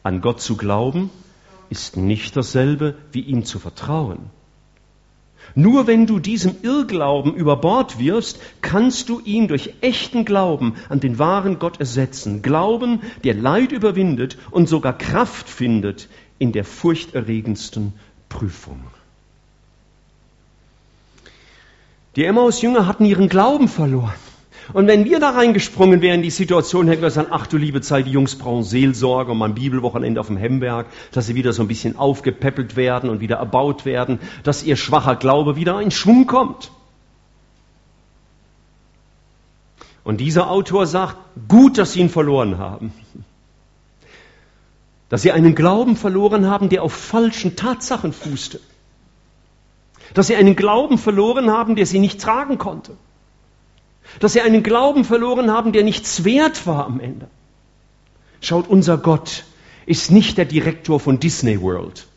An 0.03 0.21
Gott 0.21 0.41
zu 0.41 0.57
glauben 0.57 1.09
ist 1.69 1.97
nicht 1.97 2.37
dasselbe 2.37 2.95
wie 3.11 3.21
ihm 3.21 3.45
zu 3.45 3.57
vertrauen. 3.57 4.29
Nur 5.55 5.87
wenn 5.87 6.05
du 6.05 6.19
diesem 6.19 6.57
Irrglauben 6.61 7.33
über 7.33 7.55
Bord 7.55 7.97
wirfst, 7.97 8.39
kannst 8.61 9.09
du 9.09 9.19
ihn 9.21 9.47
durch 9.47 9.73
echten 9.81 10.23
Glauben 10.23 10.75
an 10.89 10.99
den 10.99 11.17
wahren 11.17 11.57
Gott 11.57 11.79
ersetzen. 11.79 12.43
Glauben, 12.43 13.01
der 13.23 13.33
Leid 13.33 13.71
überwindet 13.71 14.37
und 14.51 14.69
sogar 14.69 14.95
Kraft 14.95 15.49
findet 15.49 16.09
in 16.37 16.51
der 16.51 16.63
furchterregendsten 16.63 17.93
Prüfung. 18.29 18.83
Die 22.17 22.25
Emmaus-Jünger 22.25 22.87
hatten 22.87 23.05
ihren 23.05 23.29
Glauben 23.29 23.67
verloren. 23.67 24.15
Und 24.73 24.87
wenn 24.87 25.05
wir 25.05 25.19
da 25.19 25.29
reingesprungen 25.29 26.01
wären 26.01 26.23
die 26.23 26.31
Situation, 26.31 26.87
hätten 26.87 27.03
wir 27.03 27.09
gesagt, 27.09 27.29
ach 27.31 27.45
du 27.45 27.57
liebe 27.57 27.79
Zeit, 27.79 28.07
die 28.07 28.11
Jungs 28.11 28.35
brauchen 28.35 28.63
Seelsorge 28.63 29.31
und 29.31 29.37
mal 29.37 29.45
ein 29.45 29.55
Bibelwochenende 29.55 30.19
auf 30.19 30.27
dem 30.27 30.35
Hemberg, 30.35 30.87
dass 31.11 31.27
sie 31.27 31.35
wieder 31.35 31.53
so 31.53 31.61
ein 31.61 31.67
bisschen 31.67 31.95
aufgepäppelt 31.95 32.75
werden 32.75 33.11
und 33.11 33.21
wieder 33.21 33.37
erbaut 33.37 33.85
werden, 33.85 34.19
dass 34.43 34.63
ihr 34.63 34.77
schwacher 34.77 35.15
Glaube 35.15 35.55
wieder 35.55 35.79
in 35.79 35.91
Schwung 35.91 36.25
kommt. 36.25 36.71
Und 40.03 40.19
dieser 40.19 40.49
Autor 40.49 40.87
sagt, 40.87 41.17
gut, 41.47 41.77
dass 41.77 41.93
sie 41.93 41.99
ihn 41.99 42.09
verloren 42.09 42.57
haben. 42.57 42.93
Dass 45.09 45.21
sie 45.21 45.31
einen 45.31 45.53
Glauben 45.53 45.95
verloren 45.95 46.47
haben, 46.47 46.69
der 46.69 46.81
auf 46.81 46.93
falschen 46.93 47.55
Tatsachen 47.55 48.11
fußte 48.11 48.59
dass 50.13 50.27
sie 50.27 50.35
einen 50.35 50.55
Glauben 50.55 50.97
verloren 50.97 51.51
haben, 51.51 51.75
der 51.75 51.85
sie 51.85 51.99
nicht 51.99 52.21
tragen 52.21 52.57
konnte. 52.57 52.93
Dass 54.19 54.33
sie 54.33 54.41
einen 54.41 54.63
Glauben 54.63 55.03
verloren 55.03 55.51
haben, 55.51 55.73
der 55.73 55.83
nichts 55.83 56.23
wert 56.23 56.65
war 56.65 56.85
am 56.85 56.99
Ende. 56.99 57.27
Schaut, 58.41 58.67
unser 58.67 58.97
Gott 58.97 59.43
ist 59.85 60.11
nicht 60.11 60.37
der 60.37 60.45
Direktor 60.45 60.99
von 60.99 61.19
Disney 61.19 61.61
World. 61.61 62.07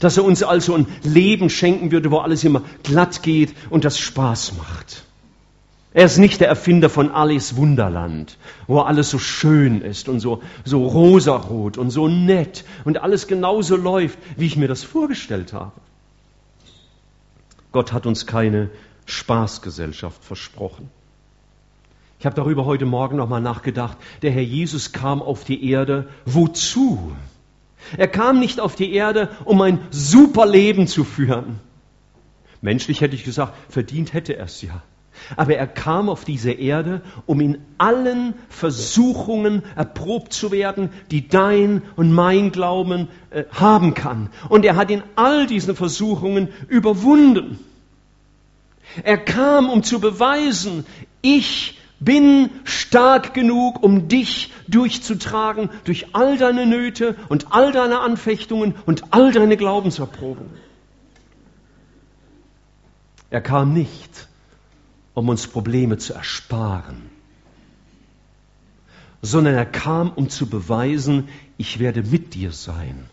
Dass 0.00 0.16
er 0.16 0.24
uns 0.24 0.42
also 0.42 0.74
ein 0.74 0.86
Leben 1.02 1.50
schenken 1.50 1.92
würde, 1.92 2.10
wo 2.10 2.18
alles 2.18 2.44
immer 2.44 2.62
glatt 2.82 3.22
geht 3.22 3.54
und 3.70 3.84
das 3.84 3.98
Spaß 3.98 4.54
macht. 4.56 5.04
Er 5.94 6.06
ist 6.06 6.16
nicht 6.16 6.40
der 6.40 6.48
Erfinder 6.48 6.88
von 6.88 7.10
Alice 7.10 7.56
Wunderland, 7.56 8.38
wo 8.66 8.80
alles 8.80 9.10
so 9.10 9.18
schön 9.18 9.82
ist 9.82 10.08
und 10.08 10.20
so, 10.20 10.42
so 10.64 10.86
rosarot 10.86 11.76
und 11.76 11.90
so 11.90 12.08
nett 12.08 12.64
und 12.84 13.02
alles 13.02 13.26
genauso 13.26 13.76
läuft, 13.76 14.18
wie 14.36 14.46
ich 14.46 14.56
mir 14.56 14.68
das 14.68 14.82
vorgestellt 14.84 15.52
habe. 15.52 15.72
Gott 17.72 17.92
hat 17.92 18.06
uns 18.06 18.26
keine 18.26 18.70
Spaßgesellschaft 19.06 20.22
versprochen. 20.24 20.90
Ich 22.18 22.26
habe 22.26 22.36
darüber 22.36 22.66
heute 22.66 22.86
Morgen 22.86 23.16
nochmal 23.16 23.40
nachgedacht. 23.40 23.98
Der 24.22 24.30
Herr 24.30 24.42
Jesus 24.42 24.92
kam 24.92 25.20
auf 25.20 25.42
die 25.42 25.68
Erde. 25.68 26.08
Wozu? 26.24 27.12
Er 27.96 28.06
kam 28.06 28.38
nicht 28.38 28.60
auf 28.60 28.76
die 28.76 28.92
Erde, 28.92 29.30
um 29.44 29.60
ein 29.60 29.80
super 29.90 30.46
Leben 30.46 30.86
zu 30.86 31.02
führen. 31.02 31.58
Menschlich 32.60 33.00
hätte 33.00 33.16
ich 33.16 33.24
gesagt, 33.24 33.54
verdient 33.68 34.12
hätte 34.12 34.36
er 34.36 34.44
es 34.44 34.62
ja. 34.62 34.82
Aber 35.36 35.54
er 35.54 35.66
kam 35.66 36.08
auf 36.08 36.24
diese 36.24 36.52
Erde, 36.52 37.02
um 37.26 37.40
in 37.40 37.58
allen 37.78 38.34
Versuchungen 38.48 39.62
erprobt 39.76 40.32
zu 40.32 40.50
werden, 40.50 40.90
die 41.10 41.28
dein 41.28 41.82
und 41.96 42.12
mein 42.12 42.52
Glauben 42.52 43.08
äh, 43.30 43.44
haben 43.50 43.94
kann. 43.94 44.30
Und 44.48 44.64
er 44.64 44.76
hat 44.76 44.90
in 44.90 45.02
all 45.16 45.46
diesen 45.46 45.76
Versuchungen 45.76 46.48
überwunden. 46.68 47.58
Er 49.02 49.18
kam, 49.18 49.70
um 49.70 49.82
zu 49.82 50.00
beweisen, 50.00 50.84
ich 51.22 51.78
bin 51.98 52.50
stark 52.64 53.32
genug, 53.32 53.82
um 53.82 54.08
dich 54.08 54.52
durchzutragen 54.66 55.70
durch 55.84 56.14
all 56.14 56.36
deine 56.36 56.66
Nöte 56.66 57.16
und 57.28 57.52
all 57.52 57.72
deine 57.72 58.00
Anfechtungen 58.00 58.74
und 58.86 59.04
all 59.12 59.32
deine 59.32 59.56
Glaubenserprobungen. 59.56 60.50
Er 63.30 63.40
kam 63.40 63.72
nicht, 63.72 64.28
um 65.14 65.28
uns 65.28 65.46
Probleme 65.46 65.98
zu 65.98 66.14
ersparen, 66.14 67.10
sondern 69.20 69.54
er 69.54 69.66
kam, 69.66 70.10
um 70.10 70.28
zu 70.28 70.48
beweisen, 70.48 71.28
ich 71.56 71.78
werde 71.78 72.02
mit 72.02 72.34
dir 72.34 72.52
sein. 72.52 73.06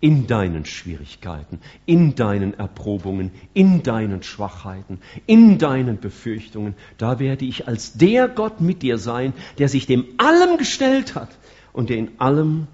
In 0.00 0.28
deinen 0.28 0.64
Schwierigkeiten, 0.64 1.58
in 1.84 2.14
deinen 2.14 2.54
Erprobungen, 2.54 3.32
in 3.52 3.82
deinen 3.82 4.22
Schwachheiten, 4.22 5.00
in 5.26 5.58
deinen 5.58 5.98
Befürchtungen, 5.98 6.74
da 6.98 7.18
werde 7.18 7.44
ich 7.44 7.66
als 7.66 7.94
der 7.94 8.28
Gott 8.28 8.60
mit 8.60 8.82
dir 8.82 8.96
sein, 8.98 9.32
der 9.58 9.68
sich 9.68 9.86
dem 9.86 10.06
allem 10.18 10.56
gestellt 10.56 11.16
hat 11.16 11.36
und 11.72 11.90
der 11.90 11.96
in 11.96 12.20
allem 12.20 12.68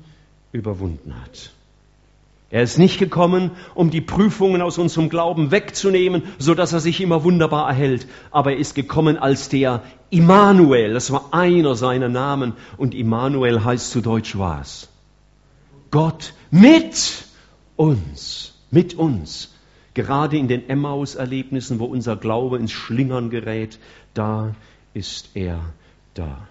überwunden 0.52 1.18
hat. 1.18 1.53
Er 2.54 2.62
ist 2.62 2.78
nicht 2.78 3.00
gekommen, 3.00 3.50
um 3.74 3.90
die 3.90 4.00
Prüfungen 4.00 4.62
aus 4.62 4.78
unserem 4.78 5.08
Glauben 5.08 5.50
wegzunehmen, 5.50 6.22
so 6.38 6.54
dass 6.54 6.72
er 6.72 6.78
sich 6.78 7.00
immer 7.00 7.24
wunderbar 7.24 7.66
erhält. 7.68 8.06
Aber 8.30 8.52
er 8.52 8.58
ist 8.58 8.76
gekommen 8.76 9.18
als 9.18 9.48
der 9.48 9.82
Immanuel. 10.10 10.94
Das 10.94 11.10
war 11.10 11.34
einer 11.34 11.74
seiner 11.74 12.08
Namen. 12.08 12.52
Und 12.76 12.94
Immanuel 12.94 13.64
heißt 13.64 13.90
zu 13.90 14.00
Deutsch 14.00 14.38
was? 14.38 14.88
Gott 15.90 16.32
mit 16.52 17.24
uns. 17.74 18.54
Mit 18.70 18.94
uns. 18.94 19.52
Gerade 19.94 20.36
in 20.36 20.46
den 20.46 20.68
Emmaus-Erlebnissen, 20.68 21.80
wo 21.80 21.86
unser 21.86 22.14
Glaube 22.14 22.58
ins 22.58 22.70
Schlingern 22.70 23.30
gerät, 23.30 23.80
da 24.14 24.54
ist 24.92 25.30
er 25.34 25.58
da. 26.14 26.46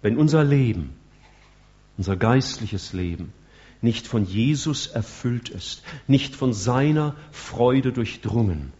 Wenn 0.00 0.16
unser 0.16 0.42
Leben, 0.42 0.90
unser 1.96 2.16
geistliches 2.16 2.92
Leben, 2.92 3.32
nicht 3.82 4.06
von 4.06 4.24
Jesus 4.24 4.86
erfüllt 4.86 5.48
ist, 5.50 5.82
nicht 6.06 6.34
von 6.34 6.52
seiner 6.52 7.14
Freude 7.30 7.92
durchdrungen, 7.92 8.72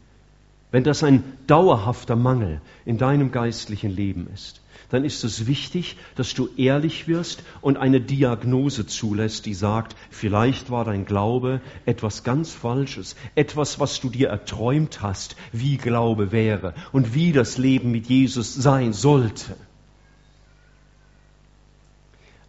wenn 0.72 0.84
das 0.84 1.04
ein 1.04 1.22
dauerhafter 1.46 2.16
Mangel 2.16 2.62
in 2.86 2.96
deinem 2.96 3.30
geistlichen 3.30 3.90
Leben 3.90 4.26
ist, 4.32 4.62
dann 4.88 5.04
ist 5.04 5.22
es 5.22 5.46
wichtig, 5.46 5.96
dass 6.16 6.34
du 6.34 6.48
ehrlich 6.56 7.08
wirst 7.08 7.42
und 7.60 7.76
eine 7.76 8.00
Diagnose 8.00 8.86
zulässt, 8.86 9.44
die 9.46 9.54
sagt, 9.54 9.96
vielleicht 10.10 10.70
war 10.70 10.84
dein 10.84 11.04
Glaube 11.04 11.60
etwas 11.84 12.24
ganz 12.24 12.52
Falsches, 12.52 13.16
etwas, 13.34 13.80
was 13.80 14.00
du 14.00 14.08
dir 14.08 14.28
erträumt 14.28 15.02
hast, 15.02 15.36
wie 15.52 15.76
Glaube 15.76 16.32
wäre 16.32 16.74
und 16.92 17.14
wie 17.14 17.32
das 17.32 17.58
Leben 17.58 17.90
mit 17.90 18.06
Jesus 18.06 18.54
sein 18.54 18.92
sollte. 18.94 19.56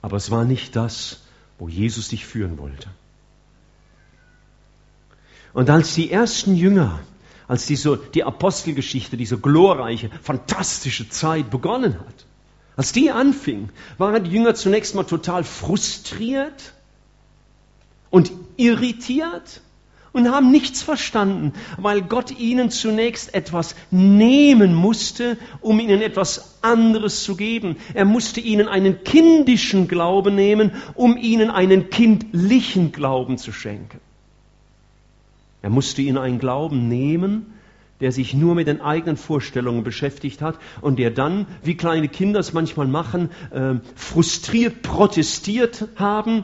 Aber 0.01 0.17
es 0.17 0.31
war 0.31 0.43
nicht 0.43 0.75
das, 0.75 1.22
wo 1.63 1.69
Jesus 1.69 2.09
dich 2.09 2.25
führen 2.25 2.57
wollte. 2.57 2.89
Und 5.53 5.69
als 5.69 5.95
die 5.95 6.11
ersten 6.11 6.57
Jünger, 6.57 6.99
als 7.47 7.67
diese, 7.67 7.97
die 8.13 8.25
Apostelgeschichte, 8.25 9.15
diese 9.15 9.37
glorreiche, 9.37 10.09
fantastische 10.21 11.07
Zeit 11.07 11.49
begonnen 11.49 11.97
hat, 11.97 12.25
als 12.75 12.91
die 12.91 13.11
anfing, 13.11 13.69
waren 13.97 14.25
die 14.25 14.31
Jünger 14.31 14.55
zunächst 14.55 14.93
mal 14.93 15.05
total 15.05 15.45
frustriert 15.45 16.73
und 18.09 18.33
irritiert 18.57 19.61
und 20.13 20.31
haben 20.31 20.51
nichts 20.51 20.83
verstanden, 20.83 21.53
weil 21.77 22.03
Gott 22.03 22.39
ihnen 22.39 22.69
zunächst 22.69 23.33
etwas 23.33 23.75
nehmen 23.91 24.73
musste, 24.73 25.37
um 25.59 25.79
ihnen 25.79 26.01
etwas 26.01 26.59
anderes 26.61 27.23
zu 27.23 27.35
geben. 27.35 27.77
Er 27.95 28.05
musste 28.05 28.39
ihnen 28.39 28.67
einen 28.67 29.03
kindischen 29.03 29.87
Glauben 29.87 30.35
nehmen, 30.35 30.71
um 30.93 31.17
ihnen 31.17 31.49
einen 31.49 31.89
kindlichen 31.89 32.91
Glauben 32.91 33.37
zu 33.39 33.51
schenken. 33.51 33.99
Er 35.63 35.71
musste 35.71 36.01
ihnen 36.03 36.19
einen 36.19 36.39
Glauben 36.39 36.87
nehmen, 36.87 37.53
der 37.99 38.11
sich 38.11 38.33
nur 38.33 38.53
mit 38.53 38.67
den 38.67 38.81
eigenen 38.81 39.17
Vorstellungen 39.17 39.83
beschäftigt 39.83 40.41
hat 40.41 40.59
und 40.81 40.99
der 40.99 41.09
dann, 41.09 41.47
wie 41.63 41.75
kleine 41.75 42.09
Kinder 42.09 42.39
es 42.39 42.53
manchmal 42.53 42.87
machen, 42.87 43.31
äh, 43.51 43.75
frustriert 43.95 44.83
protestiert 44.83 45.87
haben, 45.95 46.43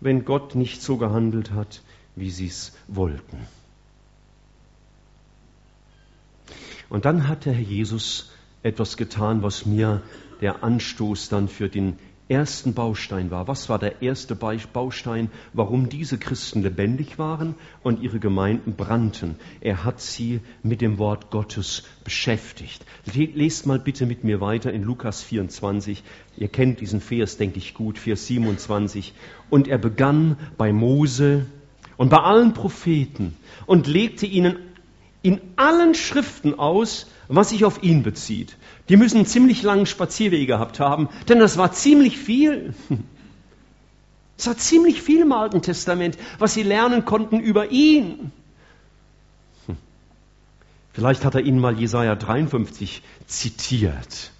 wenn 0.00 0.24
Gott 0.24 0.54
nicht 0.54 0.82
so 0.82 0.96
gehandelt 0.98 1.52
hat, 1.52 1.82
wie 2.16 2.30
sie 2.30 2.48
es 2.48 2.75
wollten. 2.88 3.46
Und 6.88 7.04
dann 7.04 7.28
hat 7.28 7.44
der 7.44 7.52
Herr 7.52 7.62
Jesus 7.62 8.30
etwas 8.62 8.96
getan, 8.96 9.42
was 9.42 9.66
mir 9.66 10.02
der 10.40 10.62
Anstoß 10.62 11.28
dann 11.28 11.48
für 11.48 11.68
den 11.68 11.98
ersten 12.28 12.74
Baustein 12.74 13.30
war. 13.30 13.46
Was 13.46 13.68
war 13.68 13.78
der 13.78 14.02
erste 14.02 14.34
Baustein, 14.34 15.30
warum 15.52 15.88
diese 15.88 16.18
Christen 16.18 16.62
lebendig 16.62 17.18
waren 17.18 17.54
und 17.82 18.02
ihre 18.02 18.18
Gemeinden 18.18 18.74
brannten? 18.74 19.36
Er 19.60 19.84
hat 19.84 20.00
sie 20.00 20.40
mit 20.62 20.80
dem 20.80 20.98
Wort 20.98 21.30
Gottes 21.30 21.84
beschäftigt. 22.02 22.84
Lest 23.14 23.66
mal 23.66 23.78
bitte 23.78 24.06
mit 24.06 24.24
mir 24.24 24.40
weiter 24.40 24.72
in 24.72 24.82
Lukas 24.82 25.22
24. 25.22 26.02
Ihr 26.36 26.48
kennt 26.48 26.80
diesen 26.80 27.00
Vers, 27.00 27.36
denke 27.36 27.58
ich 27.58 27.74
gut, 27.74 27.98
Vers 27.98 28.26
27. 28.26 29.14
Und 29.48 29.68
er 29.68 29.78
begann 29.78 30.36
bei 30.56 30.72
Mose 30.72 31.46
und 31.96 32.08
bei 32.08 32.18
allen 32.18 32.54
Propheten 32.54 33.36
und 33.66 33.86
legte 33.86 34.26
ihnen 34.26 34.58
in 35.22 35.40
allen 35.56 35.94
Schriften 35.94 36.58
aus, 36.58 37.06
was 37.28 37.48
sich 37.50 37.64
auf 37.64 37.82
ihn 37.82 38.02
bezieht. 38.02 38.56
Die 38.88 38.96
müssen 38.96 39.16
einen 39.16 39.26
ziemlich 39.26 39.62
langen 39.62 39.86
Spazierweg 39.86 40.46
gehabt 40.46 40.78
haben, 40.78 41.08
denn 41.28 41.38
das 41.38 41.58
war 41.58 41.72
ziemlich 41.72 42.18
viel. 42.18 42.74
Es 44.38 44.46
war 44.46 44.56
ziemlich 44.58 45.00
viel 45.00 45.22
im 45.22 45.32
Alten 45.32 45.62
Testament, 45.62 46.18
was 46.38 46.52
sie 46.52 46.62
lernen 46.62 47.06
konnten 47.06 47.40
über 47.40 47.70
ihn. 47.70 48.32
Vielleicht 50.92 51.24
hat 51.24 51.34
er 51.34 51.40
ihnen 51.40 51.58
mal 51.58 51.78
Jesaja 51.78 52.14
53 52.14 53.02
zitiert. 53.26 54.30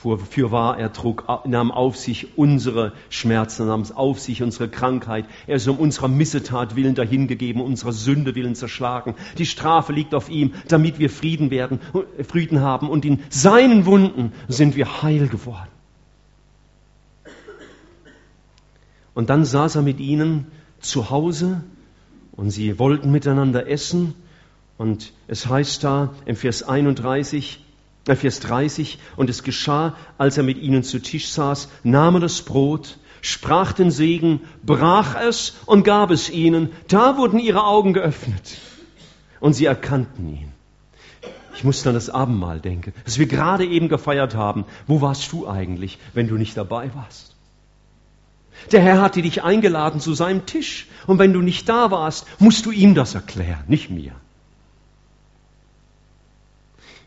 Für 0.00 0.52
wahr, 0.52 0.78
er 0.78 0.92
trug, 0.92 1.24
nahm 1.44 1.72
auf 1.72 1.96
sich 1.96 2.38
unsere 2.38 2.92
Schmerzen, 3.10 3.66
nahm 3.66 3.82
auf 3.92 4.20
sich 4.20 4.44
unsere 4.44 4.68
Krankheit. 4.68 5.24
Er 5.48 5.56
ist 5.56 5.66
um 5.66 5.76
unserer 5.76 6.06
Missetat 6.06 6.76
willen 6.76 6.94
dahingegeben, 6.94 7.60
unserer 7.60 7.90
Sünde 7.90 8.36
willen 8.36 8.54
zerschlagen. 8.54 9.16
Die 9.38 9.46
Strafe 9.46 9.92
liegt 9.92 10.14
auf 10.14 10.28
ihm, 10.28 10.54
damit 10.68 11.00
wir 11.00 11.10
Frieden 11.10 11.50
werden, 11.50 11.80
Frieden 12.22 12.60
haben. 12.60 12.88
Und 12.88 13.04
in 13.04 13.18
seinen 13.28 13.86
Wunden 13.86 14.32
sind 14.46 14.76
wir 14.76 15.02
heil 15.02 15.26
geworden. 15.26 15.68
Und 19.14 19.30
dann 19.30 19.44
saß 19.44 19.74
er 19.74 19.82
mit 19.82 19.98
ihnen 19.98 20.46
zu 20.78 21.10
Hause 21.10 21.64
und 22.30 22.50
sie 22.50 22.78
wollten 22.78 23.10
miteinander 23.10 23.68
essen. 23.68 24.14
Und 24.76 25.12
es 25.26 25.48
heißt 25.48 25.82
da 25.82 26.14
im 26.24 26.36
Vers 26.36 26.62
31, 26.62 27.64
Vers 28.16 28.40
30, 28.40 28.98
und 29.16 29.30
es 29.30 29.42
geschah, 29.42 29.94
als 30.16 30.36
er 30.36 30.42
mit 30.42 30.58
ihnen 30.58 30.82
zu 30.82 30.98
Tisch 30.98 31.28
saß, 31.28 31.68
nahm 31.82 32.16
er 32.16 32.20
das 32.20 32.42
Brot, 32.42 32.98
sprach 33.20 33.72
den 33.72 33.90
Segen, 33.90 34.40
brach 34.62 35.16
es 35.20 35.56
und 35.66 35.84
gab 35.84 36.10
es 36.10 36.30
ihnen. 36.30 36.70
Da 36.88 37.16
wurden 37.16 37.38
ihre 37.38 37.64
Augen 37.64 37.92
geöffnet 37.92 38.58
und 39.40 39.54
sie 39.54 39.66
erkannten 39.66 40.28
ihn. 40.28 40.52
Ich 41.54 41.64
muss 41.64 41.84
an 41.86 41.94
das 41.94 42.08
Abendmahl 42.08 42.60
denken, 42.60 42.92
das 43.04 43.18
wir 43.18 43.26
gerade 43.26 43.66
eben 43.66 43.88
gefeiert 43.88 44.36
haben. 44.36 44.64
Wo 44.86 45.00
warst 45.00 45.32
du 45.32 45.48
eigentlich, 45.48 45.98
wenn 46.14 46.28
du 46.28 46.36
nicht 46.36 46.56
dabei 46.56 46.94
warst? 46.94 47.34
Der 48.70 48.80
Herr 48.80 49.00
hatte 49.00 49.22
dich 49.22 49.42
eingeladen 49.42 50.00
zu 50.00 50.14
seinem 50.14 50.46
Tisch. 50.46 50.86
Und 51.06 51.18
wenn 51.18 51.32
du 51.32 51.40
nicht 51.40 51.68
da 51.68 51.90
warst, 51.90 52.26
musst 52.38 52.66
du 52.66 52.70
ihm 52.70 52.94
das 52.94 53.14
erklären, 53.14 53.64
nicht 53.66 53.90
mir. 53.90 54.12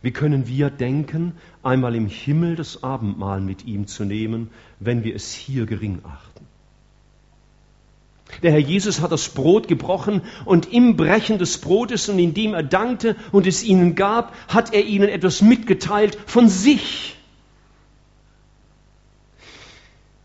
Wie 0.02 0.12
können 0.12 0.48
wir 0.48 0.70
denken, 0.70 1.34
einmal 1.62 1.96
im 1.96 2.08
Himmel 2.08 2.56
das 2.56 2.84
Abendmahl 2.84 3.40
mit 3.40 3.66
ihm 3.66 3.86
zu 3.88 4.04
nehmen, 4.04 4.50
wenn 4.80 5.04
wir 5.04 5.16
es 5.16 5.32
hier 5.32 5.66
gering 5.66 6.00
achten? 6.04 6.48
Der 8.42 8.52
Herr 8.52 8.60
Jesus 8.60 9.02
hat 9.02 9.12
das 9.12 9.30
Brot 9.30 9.68
gebrochen 9.68 10.22
und 10.46 10.72
im 10.72 10.96
Brechen 10.96 11.38
des 11.38 11.60
Brotes 11.60 12.10
und 12.10 12.18
indem 12.18 12.54
er 12.54 12.64
dankte 12.64 13.16
und 13.32 13.46
es 13.46 13.64
ihnen 13.64 13.94
gab, 13.96 14.34
hat 14.48 14.74
er 14.74 14.86
ihnen 14.86 15.10
etwas 15.10 15.42
mitgeteilt 15.42 16.18
von 16.26 16.50
sich. 16.50 17.18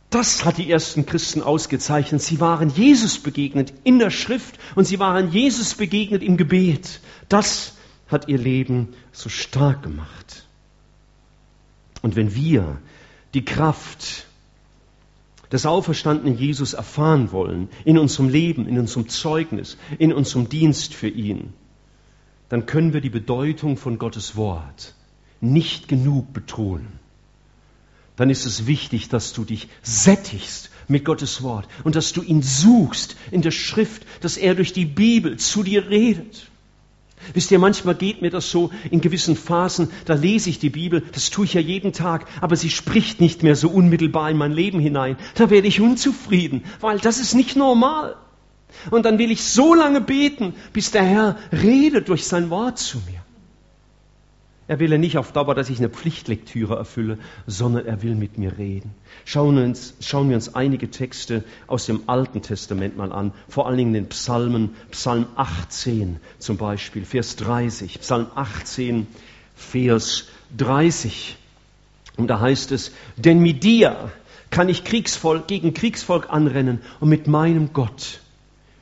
Das 0.09 0.45
hat 0.45 0.57
die 0.57 0.71
ersten 0.71 1.05
Christen 1.05 1.43
ausgezeichnet. 1.43 2.23
Sie 2.23 2.41
waren 2.41 2.71
Jesus 2.71 3.19
begegnet 3.19 3.75
in 3.85 3.99
der 3.99 4.11
Schrift 4.11 4.59
und 4.75 4.85
sie 4.85 4.99
waren 4.99 5.33
Jesus 5.33 5.75
begegnet 5.75 6.23
im 6.23 6.37
Gebet. 6.39 7.01
Das 7.29 7.76
hat 8.09 8.29
ihr 8.29 8.39
Leben 8.39 8.95
so 9.13 9.29
stark 9.29 9.83
gemacht. 9.83 10.47
Und 12.03 12.17
wenn 12.17 12.35
wir 12.35 12.79
die 13.35 13.45
Kraft 13.45 14.27
des 15.53 15.67
auferstandenen 15.67 16.39
Jesus 16.39 16.73
erfahren 16.73 17.33
wollen, 17.33 17.69
in 17.85 17.99
unserem 17.99 18.29
Leben, 18.29 18.67
in 18.67 18.79
unserem 18.79 19.09
Zeugnis, 19.09 19.77
in 19.99 20.13
unserem 20.13 20.49
Dienst 20.49 20.95
für 20.95 21.09
ihn, 21.09 21.53
dann 22.49 22.67
können 22.67 22.93
wir 22.93 23.01
die 23.01 23.11
Bedeutung 23.11 23.77
von 23.77 23.99
Gottes 23.99 24.37
Wort 24.37 24.95
nicht 25.41 25.89
genug 25.89 26.33
betonen. 26.33 26.99
Dann 28.17 28.31
ist 28.31 28.47
es 28.47 28.67
wichtig, 28.67 29.09
dass 29.09 29.33
du 29.33 29.45
dich 29.45 29.69
sättigst 29.83 30.71
mit 30.89 31.05
Gottes 31.05 31.43
Wort 31.43 31.69
und 31.85 31.97
dass 31.97 32.13
du 32.13 32.23
ihn 32.23 32.43
suchst 32.43 33.17
in 33.31 33.43
der 33.43 33.51
Schrift, 33.51 34.07
dass 34.23 34.37
er 34.37 34.55
durch 34.55 34.73
die 34.73 34.87
Bibel 34.87 35.37
zu 35.37 35.63
dir 35.63 35.89
redet. 35.91 36.49
Wisst 37.33 37.51
ihr, 37.51 37.59
manchmal 37.59 37.95
geht 37.95 38.23
mir 38.23 38.31
das 38.31 38.51
so 38.51 38.71
in 38.91 39.01
gewissen 39.01 39.37
Phasen, 39.37 39.91
da 40.05 40.15
lese 40.15 40.51
ich 40.51 40.59
die 40.59 40.71
Bibel, 40.71 41.03
das 41.13 41.31
tue 41.31 41.47
ich 41.47 41.55
ja 41.55 41.61
jeden 41.61 41.93
Tag, 41.93 42.27
aber 42.41 42.57
sie 42.57 42.71
spricht 42.71 43.21
nicht 43.21 43.43
mehr 43.43 43.57
so 43.57 43.69
unmittelbar 43.69 44.31
in 44.31 44.37
mein 44.37 44.53
Leben 44.53 44.81
hinein. 44.81 45.17
Da 45.35 45.51
werde 45.51 45.67
ich 45.67 45.81
unzufrieden, 45.81 46.65
weil 46.81 46.99
das 46.99 47.19
ist 47.19 47.35
nicht 47.35 47.57
normal. 47.57 48.17
Und 48.91 49.05
dann 49.05 49.19
will 49.19 49.31
ich 49.31 49.45
so 49.45 49.75
lange 49.75 50.01
beten, 50.01 50.55
bis 50.73 50.91
der 50.91 51.05
Herr 51.05 51.37
redet 51.53 52.09
durch 52.09 52.27
sein 52.27 52.51
Wort 52.51 52.79
zu 52.79 52.99
mir. 52.99 53.16
Er 54.69 54.81
will 54.81 54.91
ja 54.91 54.99
nicht 54.99 55.17
auf 55.17 55.31
Dauer, 55.31 55.55
dass 55.55 55.71
ich 55.71 55.79
eine 55.79 55.89
Pflichtlektüre 55.89 56.75
erfülle, 56.75 57.19
sondern 57.47 57.87
er 57.87 58.03
will 58.03 58.17
mit 58.17 58.37
mir 58.37 58.59
reden. 58.59 58.95
Schauen 59.25 59.57
wir, 59.57 59.65
uns, 59.65 59.95
schauen 60.01 60.29
wir 60.29 60.35
uns 60.35 60.57
einige 60.57 60.91
Texte 60.91 61.45
aus 61.69 61.87
dem 61.87 62.09
Alten 62.09 62.43
Testament 62.43 62.97
mal 62.97 63.13
an, 63.13 63.33
vor 63.49 63.69
allen 63.69 63.79
Dingen 63.79 63.93
den 63.93 64.09
Psalmen, 64.09 64.75
Psalm 64.91 65.27
18 65.37 66.19
zum 66.41 66.57
Beispiel, 66.57 67.05
Vers 67.05 67.37
30, 67.37 68.01
Psalm 68.01 68.27
18, 68.35 69.07
Vers 69.55 70.25
30. 70.57 71.37
Und 72.17 72.29
da 72.29 72.41
heißt 72.41 72.73
es, 72.73 72.93
denn 73.17 73.41
mit 73.41 73.63
dir 73.63 74.11
kann 74.51 74.69
ich 74.69 74.85
Kriegsvolk, 74.85 75.47
gegen 75.47 75.75
Kriegsvolk 75.75 76.31
anrennen 76.31 76.81
und 76.99 77.09
mit 77.09 77.29
meinem 77.29 77.73
Gott 77.73 78.21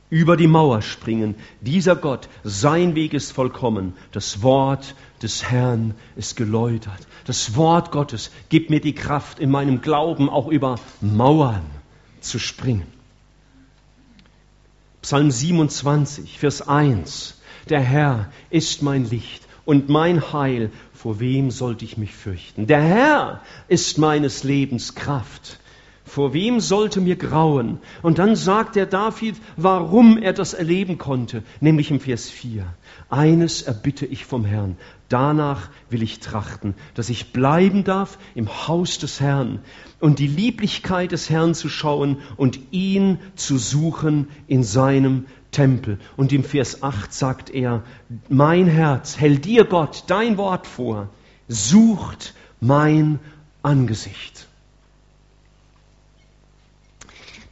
über 0.09 0.37
die 0.37 0.47
Mauer 0.47 0.81
springen. 0.81 1.35
Dieser 1.61 1.95
Gott, 1.95 2.29
sein 2.43 2.95
Weg 2.95 3.13
ist 3.13 3.31
vollkommen. 3.31 3.93
Das 4.11 4.41
Wort 4.41 4.95
des 5.25 5.49
Herrn 5.49 5.95
ist 6.15 6.37
geläutert. 6.37 7.07
Das 7.25 7.55
Wort 7.55 7.91
Gottes 7.91 8.31
gibt 8.49 8.69
mir 8.69 8.79
die 8.79 8.93
Kraft, 8.93 9.39
in 9.39 9.49
meinem 9.49 9.81
Glauben 9.81 10.29
auch 10.29 10.47
über 10.47 10.75
Mauern 11.01 11.65
zu 12.21 12.37
springen. 12.37 12.85
Psalm 15.01 15.31
27, 15.31 16.37
Vers 16.37 16.67
1. 16.67 17.41
Der 17.69 17.81
Herr 17.81 18.31
ist 18.51 18.83
mein 18.83 19.09
Licht 19.09 19.43
und 19.65 19.89
mein 19.89 20.31
Heil. 20.31 20.71
Vor 20.93 21.19
wem 21.19 21.49
sollte 21.49 21.85
ich 21.85 21.97
mich 21.97 22.13
fürchten? 22.13 22.67
Der 22.67 22.81
Herr 22.81 23.41
ist 23.67 23.97
meines 23.97 24.43
Lebens 24.43 24.93
Kraft. 24.93 25.59
Vor 26.05 26.33
wem 26.33 26.59
sollte 26.59 27.01
mir 27.01 27.15
grauen? 27.15 27.79
Und 28.03 28.19
dann 28.19 28.35
sagt 28.35 28.75
der 28.75 28.85
David, 28.85 29.35
warum 29.57 30.19
er 30.19 30.33
das 30.33 30.53
erleben 30.53 30.99
konnte, 30.99 31.43
nämlich 31.59 31.89
im 31.89 31.99
Vers 31.99 32.29
4. 32.29 32.65
Eines 33.09 33.63
erbitte 33.63 34.05
ich 34.05 34.23
vom 34.23 34.45
Herrn, 34.45 34.77
danach 35.09 35.69
will 35.89 36.01
ich 36.01 36.19
trachten, 36.19 36.73
dass 36.93 37.09
ich 37.09 37.31
bleiben 37.31 37.83
darf 37.83 38.17
im 38.33 38.67
Haus 38.67 38.97
des 38.97 39.19
Herrn 39.19 39.59
und 39.99 40.19
die 40.19 40.27
Lieblichkeit 40.27 41.11
des 41.11 41.29
Herrn 41.29 41.53
zu 41.53 41.69
schauen 41.69 42.17
und 42.37 42.59
ihn 42.71 43.19
zu 43.35 43.57
suchen 43.57 44.27
in 44.47 44.63
seinem 44.63 45.25
Tempel. 45.51 45.99
Und 46.17 46.33
im 46.33 46.43
Vers 46.43 46.83
8 46.83 47.13
sagt 47.13 47.49
er, 47.49 47.83
mein 48.29 48.67
Herz 48.67 49.17
hält 49.17 49.45
dir 49.45 49.65
Gott 49.65 50.03
dein 50.07 50.37
Wort 50.37 50.67
vor, 50.67 51.09
sucht 51.47 52.33
mein 52.59 53.19
Angesicht. 53.63 54.47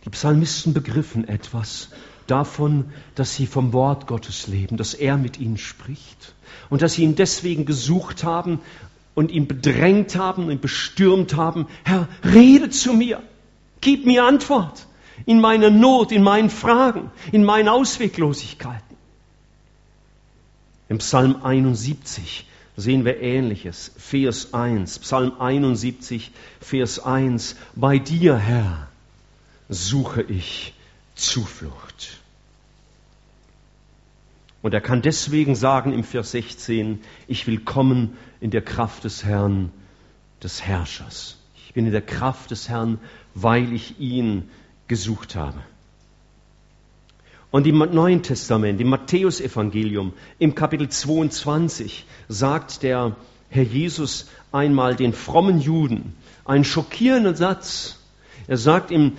Die 0.05 0.09
Psalmisten 0.09 0.73
begriffen 0.73 1.27
etwas 1.27 1.89
davon, 2.27 2.85
dass 3.15 3.35
sie 3.35 3.47
vom 3.47 3.73
Wort 3.73 4.07
Gottes 4.07 4.47
leben, 4.47 4.77
dass 4.77 4.93
er 4.93 5.17
mit 5.17 5.39
ihnen 5.39 5.57
spricht 5.57 6.33
und 6.69 6.81
dass 6.81 6.93
sie 6.93 7.03
ihn 7.03 7.15
deswegen 7.15 7.65
gesucht 7.65 8.23
haben 8.23 8.59
und 9.15 9.31
ihn 9.31 9.47
bedrängt 9.47 10.15
haben 10.15 10.47
und 10.47 10.61
bestürmt 10.61 11.35
haben, 11.35 11.67
Herr, 11.83 12.07
rede 12.23 12.69
zu 12.69 12.93
mir, 12.93 13.21
gib 13.81 14.05
mir 14.05 14.23
Antwort 14.23 14.87
in 15.25 15.39
meiner 15.39 15.69
Not, 15.69 16.11
in 16.11 16.23
meinen 16.23 16.49
Fragen, 16.49 17.11
in 17.31 17.43
meinen 17.43 17.69
Ausweglosigkeiten. 17.69 18.97
Im 20.89 20.97
Psalm 20.97 21.43
71 21.43 22.45
sehen 22.75 23.05
wir 23.05 23.21
Ähnliches. 23.21 23.91
Vers 23.97 24.53
1, 24.53 24.99
Psalm 24.99 25.33
71, 25.39 26.31
Vers 26.59 26.99
1. 26.99 27.55
Bei 27.75 27.99
dir, 27.99 28.37
Herr, 28.37 28.87
suche 29.69 30.23
ich 30.23 30.73
Zuflucht. 31.15 32.19
Und 34.61 34.73
er 34.73 34.81
kann 34.81 35.01
deswegen 35.01 35.55
sagen 35.55 35.91
im 35.91 36.03
Vers 36.03 36.31
16, 36.31 37.01
ich 37.27 37.47
will 37.47 37.59
kommen 37.59 38.17
in 38.39 38.49
der 38.49 38.61
Kraft 38.61 39.03
des 39.03 39.25
Herrn, 39.25 39.71
des 40.41 40.63
Herrschers. 40.63 41.37
Ich 41.55 41.73
bin 41.73 41.85
in 41.85 41.91
der 41.91 42.01
Kraft 42.01 42.51
des 42.51 42.69
Herrn, 42.69 42.99
weil 43.35 43.73
ich 43.73 43.99
ihn 43.99 44.49
gesucht 44.87 45.35
habe. 45.35 45.59
Und 47.51 47.67
im 47.67 47.77
Neuen 47.77 48.23
Testament, 48.23 48.81
im 48.81 48.89
Matthäusevangelium, 48.89 50.13
im 50.39 50.55
Kapitel 50.55 50.89
22, 50.89 52.05
sagt 52.27 52.83
der 52.83 53.15
Herr 53.49 53.63
Jesus 53.63 54.29
einmal 54.51 54.95
den 54.95 55.13
frommen 55.13 55.59
Juden 55.59 56.15
einen 56.45 56.63
schockierenden 56.63 57.35
Satz. 57.35 57.99
Er 58.47 58.57
sagt 58.57 58.91
im 58.91 59.13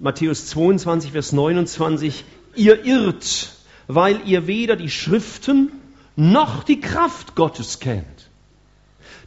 Matthäus 0.00 0.46
22, 0.46 1.12
Vers 1.12 1.32
29, 1.32 2.24
ihr 2.56 2.86
irrt, 2.86 3.52
weil 3.86 4.26
ihr 4.26 4.46
weder 4.46 4.76
die 4.76 4.88
Schriften 4.88 5.70
noch 6.16 6.64
die 6.64 6.80
Kraft 6.80 7.34
Gottes 7.34 7.80
kennt. 7.80 8.30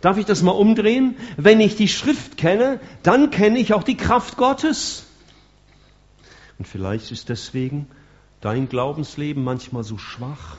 Darf 0.02 0.18
ich 0.18 0.26
das 0.26 0.42
mal 0.42 0.52
umdrehen? 0.52 1.16
Wenn 1.38 1.60
ich 1.60 1.76
die 1.76 1.88
Schrift 1.88 2.38
kenne, 2.38 2.80
dann 3.04 3.30
kenne 3.30 3.60
ich 3.60 3.74
auch 3.74 3.84
die 3.84 3.98
Kraft 3.98 4.36
Gottes. 4.36 5.06
Und 6.58 6.68
vielleicht 6.68 7.12
ist 7.12 7.30
deswegen 7.30 7.88
dein 8.42 8.68
Glaubensleben 8.68 9.44
manchmal 9.44 9.84
so 9.84 10.00
schwach, 10.00 10.58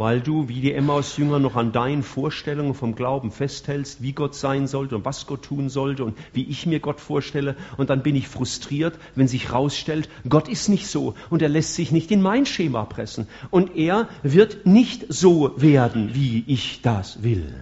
weil 0.00 0.22
du 0.22 0.48
wie 0.48 0.62
die 0.62 0.72
Emmaus-Jünger 0.72 1.38
noch 1.40 1.56
an 1.56 1.72
deinen 1.72 2.02
Vorstellungen 2.02 2.72
vom 2.72 2.94
Glauben 2.94 3.30
festhältst, 3.30 4.00
wie 4.00 4.14
Gott 4.14 4.34
sein 4.34 4.66
sollte 4.66 4.96
und 4.96 5.04
was 5.04 5.26
Gott 5.26 5.42
tun 5.42 5.68
sollte 5.68 6.06
und 6.06 6.16
wie 6.32 6.44
ich 6.44 6.64
mir 6.64 6.80
Gott 6.80 7.00
vorstelle. 7.00 7.54
Und 7.76 7.90
dann 7.90 8.02
bin 8.02 8.16
ich 8.16 8.26
frustriert, 8.26 8.98
wenn 9.14 9.28
sich 9.28 9.48
herausstellt, 9.48 10.08
Gott 10.26 10.48
ist 10.48 10.70
nicht 10.70 10.86
so 10.86 11.16
und 11.28 11.42
er 11.42 11.50
lässt 11.50 11.74
sich 11.74 11.92
nicht 11.92 12.10
in 12.10 12.22
mein 12.22 12.46
Schema 12.46 12.86
pressen. 12.86 13.26
Und 13.50 13.76
er 13.76 14.08
wird 14.22 14.64
nicht 14.64 15.04
so 15.10 15.52
werden, 15.60 16.14
wie 16.14 16.44
ich 16.46 16.80
das 16.80 17.22
will. 17.22 17.52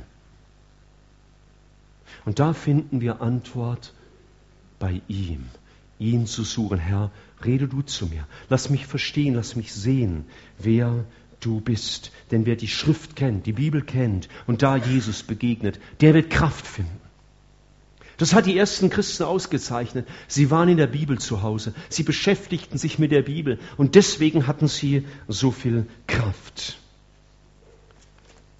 Und 2.24 2.38
da 2.38 2.52
finden 2.52 3.00
wir 3.00 3.20
Antwort 3.20 3.94
bei 4.78 5.02
ihm 5.08 5.46
ihn 5.98 6.26
zu 6.26 6.44
suchen. 6.44 6.78
Herr, 6.78 7.10
rede 7.44 7.66
du 7.66 7.82
zu 7.82 8.06
mir. 8.06 8.28
Lass 8.48 8.70
mich 8.70 8.86
verstehen, 8.86 9.34
lass 9.34 9.56
mich 9.56 9.74
sehen, 9.74 10.24
wer 10.56 11.04
du 11.40 11.60
bist. 11.60 12.10
Denn 12.30 12.46
wer 12.46 12.56
die 12.56 12.68
Schrift 12.68 13.16
kennt, 13.16 13.46
die 13.46 13.52
Bibel 13.52 13.82
kennt 13.82 14.28
und 14.46 14.62
da 14.62 14.76
Jesus 14.76 15.22
begegnet, 15.22 15.80
der 16.00 16.14
wird 16.14 16.30
Kraft 16.30 16.66
finden. 16.66 17.00
Das 18.18 18.34
hat 18.34 18.46
die 18.46 18.58
ersten 18.58 18.90
Christen 18.90 19.22
ausgezeichnet. 19.22 20.08
Sie 20.26 20.50
waren 20.50 20.68
in 20.68 20.76
der 20.76 20.88
Bibel 20.88 21.18
zu 21.18 21.42
Hause. 21.42 21.72
Sie 21.88 22.02
beschäftigten 22.02 22.76
sich 22.76 22.98
mit 22.98 23.12
der 23.12 23.22
Bibel 23.22 23.60
und 23.76 23.94
deswegen 23.94 24.48
hatten 24.48 24.66
sie 24.66 25.06
so 25.28 25.52
viel 25.52 25.86
Kraft. 26.08 26.78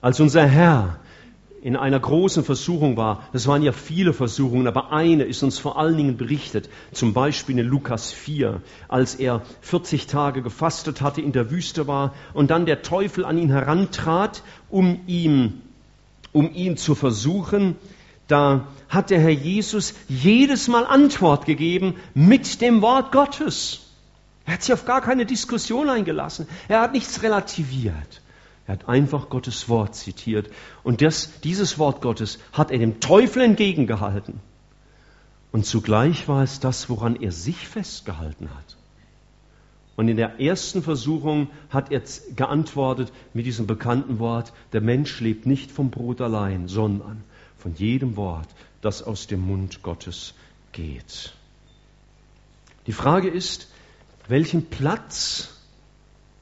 Als 0.01 0.21
unser 0.21 0.47
Herr 0.47 1.01
in 1.61 1.77
einer 1.77 1.99
großen 1.99 2.44
Versuchung 2.44 2.97
war. 2.97 3.25
Das 3.33 3.47
waren 3.47 3.62
ja 3.62 3.73
viele 3.73 4.12
Versuchungen, 4.12 4.66
aber 4.66 4.92
eine 4.92 5.25
ist 5.25 5.42
uns 5.42 5.59
vor 5.59 5.79
allen 5.79 5.97
Dingen 5.97 6.16
berichtet. 6.16 6.68
Zum 6.92 7.12
Beispiel 7.12 7.59
in 7.59 7.66
Lukas 7.66 8.12
4, 8.12 8.62
als 8.88 9.16
er 9.16 9.42
40 9.62 10.07
Tage 10.07 10.42
gefastet 10.42 11.01
hatte, 11.01 11.21
in 11.21 11.33
der 11.33 11.51
Wüste 11.51 11.87
war 11.87 12.14
und 12.33 12.51
dann 12.51 12.66
der 12.66 12.83
Teufel 12.83 13.25
an 13.25 13.38
ihn 13.38 13.51
herantrat, 13.51 14.42
um 14.71 15.01
ihn, 15.07 15.62
um 16.33 16.53
ihn 16.55 16.77
zu 16.77 16.94
versuchen. 16.94 17.77
Da 18.29 18.68
hat 18.88 19.11
der 19.11 19.21
Herr 19.21 19.31
Jesus 19.31 19.94
jedes 20.09 20.68
Mal 20.68 20.87
Antwort 20.87 21.47
gegeben 21.47 21.94
mit 22.14 22.61
dem 22.61 22.83
Wort 22.83 23.11
Gottes. 23.11 23.81
Er 24.44 24.55
hat 24.55 24.62
sich 24.62 24.73
auf 24.73 24.85
gar 24.85 25.01
keine 25.01 25.27
Diskussion 25.27 25.90
eingelassen. 25.90 26.47
Er 26.68 26.81
hat 26.81 26.92
nichts 26.92 27.23
relativiert. 27.23 28.23
Er 28.68 28.74
hat 28.74 28.88
einfach 28.88 29.31
Gottes 29.31 29.70
Wort 29.70 29.94
zitiert. 29.94 30.50
Und 30.83 31.00
das, 31.00 31.40
dieses 31.40 31.78
Wort 31.78 32.02
Gottes 32.02 32.38
hat 32.52 32.70
er 32.70 32.78
dem 32.78 33.00
Teufel 33.00 33.42
entgegengehalten. 33.42 34.40
Und 35.50 35.64
zugleich 35.64 36.28
war 36.28 36.42
es 36.42 36.61
das, 36.61 36.90
woran 36.90 37.16
er 37.16 37.33
sich 37.33 37.66
festgehalten 37.66 38.50
hat. 38.50 38.76
Und 39.96 40.09
in 40.09 40.18
der 40.18 40.38
ersten 40.38 40.83
Versuchung 40.83 41.48
hat 41.70 41.90
er 41.90 42.02
geantwortet 42.37 43.11
mit 43.33 43.46
diesem 43.46 43.66
bekannten 43.66 44.18
Wort, 44.18 44.52
der 44.74 44.83
Mensch 44.83 45.18
lebt 45.20 45.46
nicht 45.46 45.70
vom 45.72 45.90
Brot 45.90 46.20
allein, 46.20 46.68
sondern 46.68 47.24
von 47.57 47.74
jedem 47.74 48.16
Wort, 48.16 48.48
das 48.83 49.02
aus 49.02 49.26
dem 49.28 49.40
Mund 49.40 49.83
Gottes 49.83 50.35
geht. 50.72 51.33
Die 52.87 52.92
Frage 52.92 53.28
ist, 53.28 53.72
welchen 54.28 54.66
Platz 54.66 55.57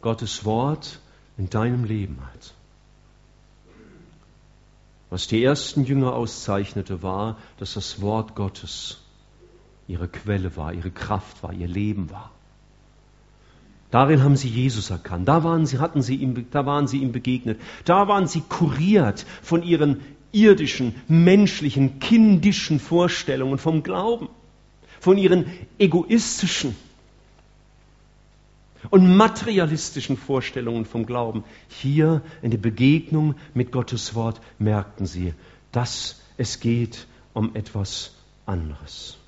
Gottes 0.00 0.44
Wort 0.44 0.98
in 1.38 1.50
deinem 1.50 1.84
Leben 1.84 2.18
hat. 2.20 2.54
Was 5.10 5.28
die 5.28 5.42
ersten 5.42 5.84
Jünger 5.84 6.14
auszeichnete, 6.14 7.02
war, 7.02 7.36
dass 7.58 7.74
das 7.74 8.00
Wort 8.00 8.34
Gottes 8.34 8.98
ihre 9.86 10.08
Quelle 10.08 10.56
war, 10.56 10.72
ihre 10.72 10.90
Kraft 10.90 11.42
war, 11.42 11.52
ihr 11.52 11.68
Leben 11.68 12.10
war. 12.10 12.32
Darin 13.90 14.22
haben 14.22 14.36
sie 14.36 14.48
Jesus 14.48 14.90
erkannt. 14.90 15.28
Da 15.28 15.44
waren 15.44 15.64
sie, 15.64 15.78
hatten 15.78 16.02
sie 16.02 16.16
ihm, 16.16 16.46
da 16.50 16.66
waren 16.66 16.88
sie 16.88 16.98
ihm 16.98 17.12
begegnet. 17.12 17.60
Da 17.84 18.08
waren 18.08 18.26
sie 18.26 18.40
kuriert 18.40 19.24
von 19.42 19.62
ihren 19.62 20.00
irdischen, 20.32 20.96
menschlichen, 21.06 22.00
kindischen 22.00 22.80
Vorstellungen 22.80 23.58
vom 23.58 23.82
Glauben, 23.82 24.28
von 25.00 25.16
ihren 25.16 25.46
egoistischen, 25.78 26.74
und 28.90 29.16
materialistischen 29.16 30.16
Vorstellungen 30.16 30.84
vom 30.84 31.06
Glauben. 31.06 31.44
Hier 31.68 32.22
in 32.42 32.50
der 32.50 32.58
Begegnung 32.58 33.34
mit 33.54 33.72
Gottes 33.72 34.14
Wort 34.14 34.40
merkten 34.58 35.06
sie, 35.06 35.34
dass 35.72 36.22
es 36.36 36.60
geht 36.60 37.06
um 37.32 37.54
etwas 37.54 38.14
anderes. 38.46 39.18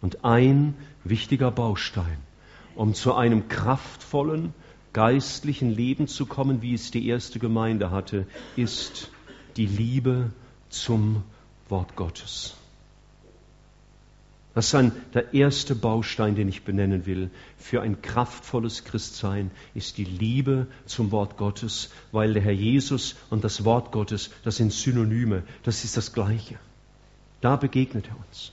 Und 0.00 0.24
ein 0.24 0.74
wichtiger 1.02 1.50
Baustein, 1.50 2.18
um 2.74 2.94
zu 2.94 3.14
einem 3.14 3.48
kraftvollen 3.48 4.52
geistlichen 4.92 5.70
Leben 5.70 6.06
zu 6.08 6.24
kommen, 6.24 6.62
wie 6.62 6.74
es 6.74 6.90
die 6.90 7.08
erste 7.08 7.38
Gemeinde 7.38 7.90
hatte, 7.90 8.26
ist 8.56 9.10
die 9.56 9.66
Liebe 9.66 10.32
zum 10.68 11.22
Wort 11.68 11.96
Gottes. 11.96 12.56
Das 14.54 14.66
ist 14.66 14.74
ein, 14.76 14.92
der 15.14 15.34
erste 15.34 15.74
Baustein, 15.74 16.36
den 16.36 16.48
ich 16.48 16.62
benennen 16.62 17.06
will 17.06 17.30
für 17.58 17.82
ein 17.82 18.02
kraftvolles 18.02 18.84
Christsein, 18.84 19.50
ist 19.74 19.98
die 19.98 20.04
Liebe 20.04 20.68
zum 20.86 21.10
Wort 21.10 21.36
Gottes, 21.36 21.90
weil 22.12 22.34
der 22.34 22.42
Herr 22.42 22.52
Jesus 22.52 23.16
und 23.30 23.42
das 23.42 23.64
Wort 23.64 23.90
Gottes, 23.90 24.30
das 24.44 24.56
sind 24.56 24.72
Synonyme, 24.72 25.42
das 25.64 25.82
ist 25.82 25.96
das 25.96 26.12
Gleiche. 26.12 26.56
Da 27.40 27.56
begegnet 27.56 28.06
er 28.08 28.16
uns. 28.28 28.52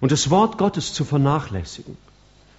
Und 0.00 0.12
das 0.12 0.30
Wort 0.30 0.58
Gottes 0.58 0.94
zu 0.94 1.04
vernachlässigen 1.04 1.96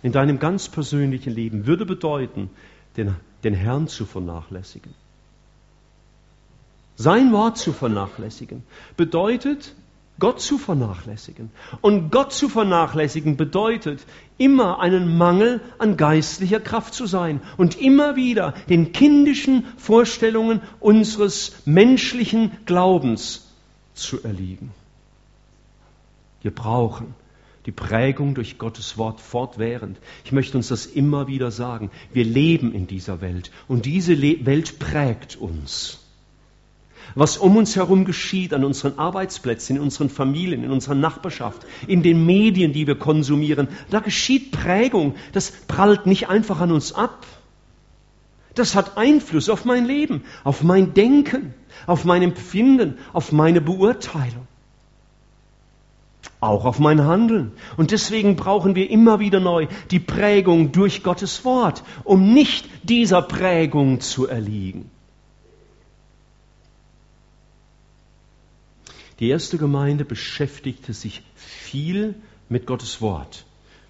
in 0.03 0.11
deinem 0.11 0.39
ganz 0.39 0.67
persönlichen 0.67 1.33
Leben 1.33 1.65
würde 1.67 1.85
bedeuten, 1.85 2.49
den, 2.97 3.15
den 3.43 3.53
Herrn 3.53 3.87
zu 3.87 4.05
vernachlässigen. 4.05 4.93
Sein 6.95 7.31
Wort 7.31 7.57
zu 7.57 7.71
vernachlässigen 7.71 8.63
bedeutet, 8.97 9.73
Gott 10.21 10.39
zu 10.39 10.57
vernachlässigen. 10.57 11.49
Und 11.81 12.11
Gott 12.11 12.31
zu 12.31 12.47
vernachlässigen 12.47 13.35
bedeutet, 13.35 14.05
immer 14.37 14.79
einen 14.79 15.17
Mangel 15.17 15.61
an 15.79 15.97
geistlicher 15.97 16.59
Kraft 16.59 16.93
zu 16.93 17.07
sein 17.07 17.41
und 17.57 17.81
immer 17.81 18.15
wieder 18.15 18.53
den 18.69 18.93
kindischen 18.93 19.65
Vorstellungen 19.77 20.61
unseres 20.79 21.63
menschlichen 21.65 22.51
Glaubens 22.65 23.51
zu 23.95 24.23
erliegen. 24.23 24.71
Wir 26.43 26.51
brauchen 26.55 27.15
Die 27.65 27.71
Prägung 27.71 28.33
durch 28.33 28.57
Gottes 28.57 28.97
Wort 28.97 29.19
fortwährend. 29.21 29.99
Ich 30.25 30.31
möchte 30.31 30.57
uns 30.57 30.69
das 30.69 30.85
immer 30.87 31.27
wieder 31.27 31.51
sagen. 31.51 31.91
Wir 32.11 32.25
leben 32.25 32.73
in 32.73 32.87
dieser 32.87 33.21
Welt 33.21 33.51
und 33.67 33.85
diese 33.85 34.19
Welt 34.21 34.79
prägt 34.79 35.35
uns. 35.35 36.00
Was 37.15 37.37
um 37.37 37.57
uns 37.57 37.75
herum 37.75 38.05
geschieht, 38.05 38.53
an 38.53 38.63
unseren 38.63 38.97
Arbeitsplätzen, 38.97 39.75
in 39.77 39.81
unseren 39.81 40.09
Familien, 40.09 40.63
in 40.63 40.71
unserer 40.71 40.95
Nachbarschaft, 40.95 41.65
in 41.87 42.03
den 42.03 42.25
Medien, 42.25 42.73
die 42.73 42.87
wir 42.87 42.95
konsumieren, 42.95 43.67
da 43.89 43.99
geschieht 43.99 44.51
Prägung. 44.51 45.15
Das 45.33 45.51
prallt 45.67 46.05
nicht 46.05 46.29
einfach 46.29 46.59
an 46.61 46.71
uns 46.71 46.93
ab. 46.93 47.25
Das 48.55 48.75
hat 48.75 48.97
Einfluss 48.97 49.49
auf 49.49 49.65
mein 49.65 49.85
Leben, 49.85 50.23
auf 50.43 50.63
mein 50.63 50.93
Denken, 50.93 51.53
auf 51.87 52.05
mein 52.05 52.21
Empfinden, 52.21 52.97
auf 53.13 53.31
meine 53.31 53.61
Beurteilung 53.61 54.47
auch 56.41 56.65
auf 56.65 56.79
mein 56.79 57.05
Handeln. 57.05 57.53
Und 57.77 57.91
deswegen 57.91 58.35
brauchen 58.35 58.75
wir 58.75 58.89
immer 58.89 59.19
wieder 59.19 59.39
neu 59.39 59.67
die 59.91 59.99
Prägung 59.99 60.71
durch 60.71 61.03
Gottes 61.03 61.45
Wort, 61.45 61.83
um 62.03 62.33
nicht 62.33 62.67
dieser 62.83 63.21
Prägung 63.21 64.01
zu 64.01 64.27
erliegen. 64.27 64.90
Die 69.21 69.29
erste 69.29 69.59
Gemeinde 69.59 70.03
beschäftigte 70.03 70.93
sich 70.93 71.21
viel 71.35 72.15
mit 72.49 72.65
Gottes 72.65 73.01
Wort. 73.01 73.45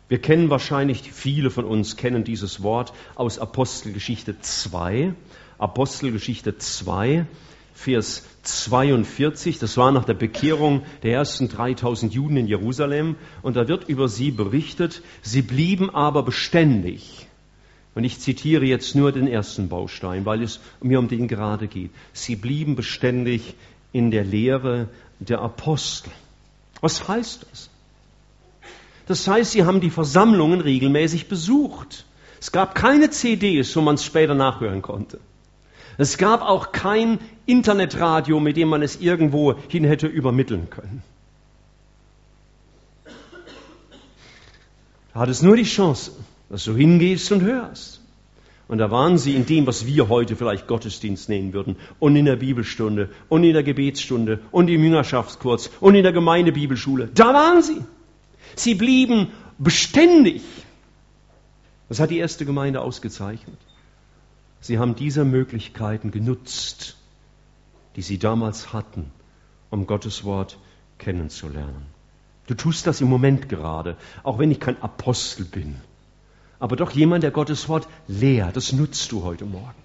Wir 0.10 0.20
kennen 0.20 0.50
wahrscheinlich, 0.50 1.10
viele 1.14 1.50
von 1.50 1.64
uns 1.64 1.96
kennen 1.96 2.26
dieses 2.26 2.64
Wort 2.64 2.92
aus 3.16 3.40
Apostelgeschichte 3.40 4.42
2. 4.42 5.14
Apostelgeschichte 5.58 6.58
2, 6.58 7.26
Vers 7.74 8.26
42, 8.44 9.58
das 9.58 9.78
war 9.78 9.94
nach 9.94 10.04
der 10.04 10.16
Bekehrung 10.16 10.82
der 11.02 11.14
ersten 11.14 11.48
3000 11.48 12.14
Juden 12.14 12.36
in 12.36 12.48
Jerusalem, 12.48 13.16
und 13.42 13.56
da 13.56 13.70
wird 13.70 13.88
über 13.88 14.10
sie 14.10 14.32
berichtet, 14.32 15.02
sie 15.22 15.44
blieben 15.44 15.90
aber 15.90 16.24
beständig. 16.24 17.28
Und 17.96 18.04
ich 18.04 18.20
zitiere 18.20 18.66
jetzt 18.66 18.96
nur 18.96 19.14
den 19.14 19.28
ersten 19.28 19.70
Baustein, 19.70 20.26
weil 20.26 20.44
es 20.44 20.60
mir 20.82 21.00
um 21.00 21.08
den 21.08 21.30
gerade 21.30 21.70
geht. 21.70 21.92
Sie 22.12 22.36
blieben 22.36 22.76
beständig 22.76 23.56
in 23.94 24.12
der 24.12 24.26
Lehre 24.26 24.90
der 25.28 25.40
Apostel. 25.40 26.12
Was 26.82 27.08
heißt 27.08 27.46
das? 27.50 27.70
Das 29.08 29.28
heißt, 29.28 29.52
sie 29.52 29.64
haben 29.66 29.82
die 29.82 29.90
Versammlungen 29.90 30.62
regelmäßig 30.62 31.28
besucht. 31.28 32.06
Es 32.40 32.52
gab 32.52 32.76
keine 32.76 33.10
CDs, 33.10 33.76
wo 33.76 33.82
man 33.82 33.96
es 33.96 34.06
später 34.06 34.34
nachhören 34.34 34.82
konnte. 34.82 35.20
Es 35.98 36.18
gab 36.18 36.42
auch 36.42 36.72
kein 36.72 37.20
Internetradio, 37.46 38.40
mit 38.40 38.58
dem 38.58 38.70
man 38.70 38.82
es 38.82 38.96
irgendwo 39.00 39.56
hin 39.68 39.84
hätte 39.84 40.08
übermitteln 40.08 40.70
können. 40.70 41.04
Da 45.14 45.20
hat 45.20 45.30
es 45.30 45.42
nur 45.42 45.56
die 45.56 45.64
Chance, 45.64 46.12
dass 46.50 46.64
du 46.64 46.76
hingehst 46.76 47.32
und 47.32 47.42
hörst. 47.42 48.01
Und 48.72 48.78
da 48.78 48.90
waren 48.90 49.18
sie 49.18 49.36
in 49.36 49.46
dem, 49.46 49.68
was 49.68 49.86
wir 49.86 50.08
heute 50.08 50.38
vielleicht 50.38 50.66
Gottesdienst 50.66 51.28
nennen 51.28 51.52
würden, 51.52 51.76
und 52.00 52.16
in 52.16 52.24
der 52.24 52.38
Bibelstunde, 52.38 53.10
und 53.28 53.44
in 53.44 53.52
der 53.52 53.64
Gebetsstunde, 53.64 54.40
und 54.50 54.70
im 54.70 54.82
Jüngerschaftskurs, 54.82 55.70
und 55.82 55.94
in 55.96 56.04
der 56.04 56.14
Gemeindebibelschule. 56.14 57.10
Da 57.14 57.34
waren 57.34 57.62
sie. 57.62 57.84
Sie 58.56 58.76
blieben 58.76 59.28
beständig. 59.58 60.42
Das 61.90 62.00
hat 62.00 62.12
die 62.12 62.20
erste 62.20 62.46
Gemeinde 62.46 62.80
ausgezeichnet. 62.80 63.58
Sie 64.62 64.80
haben 64.80 64.96
diese 64.96 65.26
Möglichkeiten 65.26 66.12
genutzt, 66.12 66.96
die 67.98 68.02
sie 68.02 68.20
damals 68.20 68.72
hatten, 68.72 69.12
um 69.70 69.86
Gottes 69.86 70.24
Wort 70.24 70.58
kennenzulernen. 70.98 71.88
Du 72.48 72.54
tust 72.54 72.88
das 72.88 73.02
im 73.02 73.10
Moment 73.10 73.50
gerade, 73.50 73.98
auch 74.24 74.40
wenn 74.40 74.50
ich 74.50 74.62
kein 74.62 74.82
Apostel 74.82 75.44
bin, 75.44 75.76
aber 76.62 76.76
doch 76.76 76.92
jemand, 76.92 77.24
der 77.24 77.32
Gottes 77.32 77.68
Wort 77.68 77.88
lehrt. 78.08 78.56
Das 78.56 78.72
nutzt 78.72 79.12
du 79.12 79.24
heute 79.24 79.46
Morgen. 79.46 79.82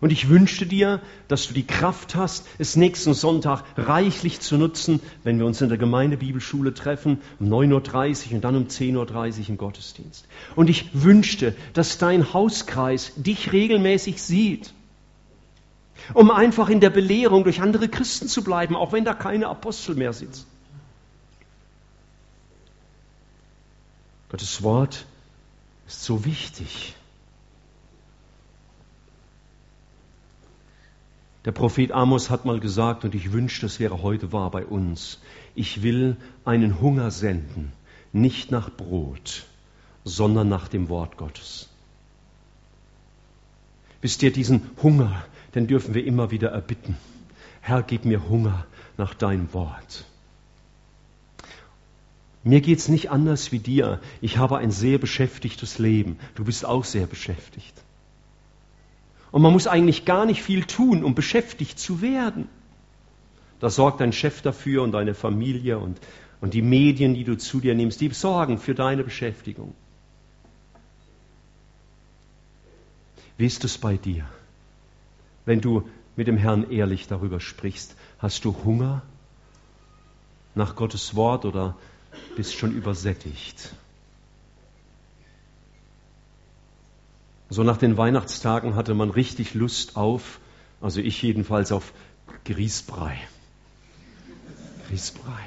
Und 0.00 0.10
ich 0.10 0.30
wünschte 0.30 0.64
dir, 0.64 1.02
dass 1.26 1.48
du 1.48 1.54
die 1.54 1.66
Kraft 1.66 2.14
hast, 2.14 2.46
es 2.56 2.76
nächsten 2.76 3.12
Sonntag 3.12 3.64
reichlich 3.76 4.40
zu 4.40 4.56
nutzen, 4.56 5.00
wenn 5.24 5.38
wir 5.38 5.44
uns 5.44 5.60
in 5.60 5.68
der 5.68 5.76
Gemeindebibelschule 5.76 6.72
treffen, 6.72 7.20
um 7.40 7.48
9.30 7.48 8.28
Uhr 8.28 8.34
und 8.36 8.40
dann 8.44 8.56
um 8.56 8.68
10.30 8.68 8.96
Uhr 8.96 9.48
im 9.50 9.58
Gottesdienst. 9.58 10.26
Und 10.56 10.70
ich 10.70 10.88
wünschte, 10.94 11.54
dass 11.74 11.98
dein 11.98 12.32
Hauskreis 12.32 13.12
dich 13.16 13.52
regelmäßig 13.52 14.22
sieht, 14.22 14.72
um 16.14 16.30
einfach 16.30 16.70
in 16.70 16.80
der 16.80 16.90
Belehrung 16.90 17.44
durch 17.44 17.60
andere 17.60 17.88
Christen 17.88 18.28
zu 18.28 18.42
bleiben, 18.42 18.76
auch 18.76 18.92
wenn 18.92 19.04
da 19.04 19.12
keine 19.12 19.48
Apostel 19.48 19.94
mehr 19.94 20.14
sitzen. 20.14 20.46
Gottes 24.30 24.62
Wort 24.62 25.04
ist 25.88 26.04
so 26.04 26.24
wichtig. 26.24 26.94
Der 31.46 31.52
Prophet 31.52 31.92
Amos 31.92 32.28
hat 32.28 32.44
mal 32.44 32.60
gesagt, 32.60 33.04
und 33.04 33.14
ich 33.14 33.32
wünschte, 33.32 33.64
es 33.64 33.80
wäre 33.80 34.02
heute 34.02 34.30
wahr 34.32 34.50
bei 34.50 34.66
uns, 34.66 35.18
ich 35.54 35.82
will 35.82 36.18
einen 36.44 36.80
Hunger 36.82 37.10
senden, 37.10 37.72
nicht 38.12 38.50
nach 38.50 38.70
Brot, 38.70 39.46
sondern 40.04 40.48
nach 40.50 40.68
dem 40.68 40.90
Wort 40.90 41.16
Gottes. 41.16 41.70
Wisst 44.02 44.22
ihr, 44.22 44.32
diesen 44.32 44.70
Hunger, 44.82 45.24
den 45.54 45.66
dürfen 45.66 45.94
wir 45.94 46.04
immer 46.04 46.30
wieder 46.30 46.50
erbitten. 46.50 46.98
Herr, 47.62 47.82
gib 47.82 48.04
mir 48.04 48.28
Hunger 48.28 48.66
nach 48.98 49.14
deinem 49.14 49.52
Wort. 49.54 50.04
Mir 52.44 52.60
geht's 52.60 52.88
nicht 52.88 53.10
anders 53.10 53.52
wie 53.52 53.58
dir. 53.58 54.00
Ich 54.20 54.38
habe 54.38 54.58
ein 54.58 54.70
sehr 54.70 54.98
beschäftigtes 54.98 55.78
Leben. 55.78 56.18
Du 56.34 56.44
bist 56.44 56.64
auch 56.64 56.84
sehr 56.84 57.06
beschäftigt. 57.06 57.74
Und 59.30 59.42
man 59.42 59.52
muss 59.52 59.66
eigentlich 59.66 60.04
gar 60.04 60.24
nicht 60.24 60.42
viel 60.42 60.64
tun, 60.64 61.04
um 61.04 61.14
beschäftigt 61.14 61.78
zu 61.78 62.00
werden. 62.00 62.48
Da 63.60 63.70
sorgt 63.70 64.00
dein 64.00 64.12
Chef 64.12 64.40
dafür 64.40 64.82
und 64.82 64.92
deine 64.92 65.14
Familie 65.14 65.78
und, 65.78 65.98
und 66.40 66.54
die 66.54 66.62
Medien, 66.62 67.14
die 67.14 67.24
du 67.24 67.36
zu 67.36 67.60
dir 67.60 67.74
nimmst, 67.74 68.00
die 68.00 68.10
sorgen 68.10 68.58
für 68.58 68.74
deine 68.74 69.02
Beschäftigung. 69.02 69.74
Wie 73.36 73.46
ist 73.46 73.64
es 73.64 73.78
bei 73.78 73.96
dir? 73.96 74.26
Wenn 75.44 75.60
du 75.60 75.88
mit 76.16 76.26
dem 76.26 76.36
Herrn 76.36 76.70
ehrlich 76.70 77.06
darüber 77.08 77.40
sprichst, 77.40 77.96
hast 78.18 78.44
du 78.44 78.54
Hunger 78.64 79.02
nach 80.54 80.74
Gottes 80.74 81.14
Wort 81.14 81.44
oder 81.44 81.76
bist 82.36 82.54
schon 82.54 82.72
übersättigt? 82.72 83.74
So 87.50 87.62
nach 87.62 87.78
den 87.78 87.96
Weihnachtstagen 87.96 88.74
hatte 88.74 88.94
man 88.94 89.10
richtig 89.10 89.54
Lust 89.54 89.96
auf, 89.96 90.38
also 90.80 91.00
ich 91.00 91.22
jedenfalls 91.22 91.72
auf 91.72 91.92
Grießbrei. 92.44 93.18
Grießbrei. 94.88 95.42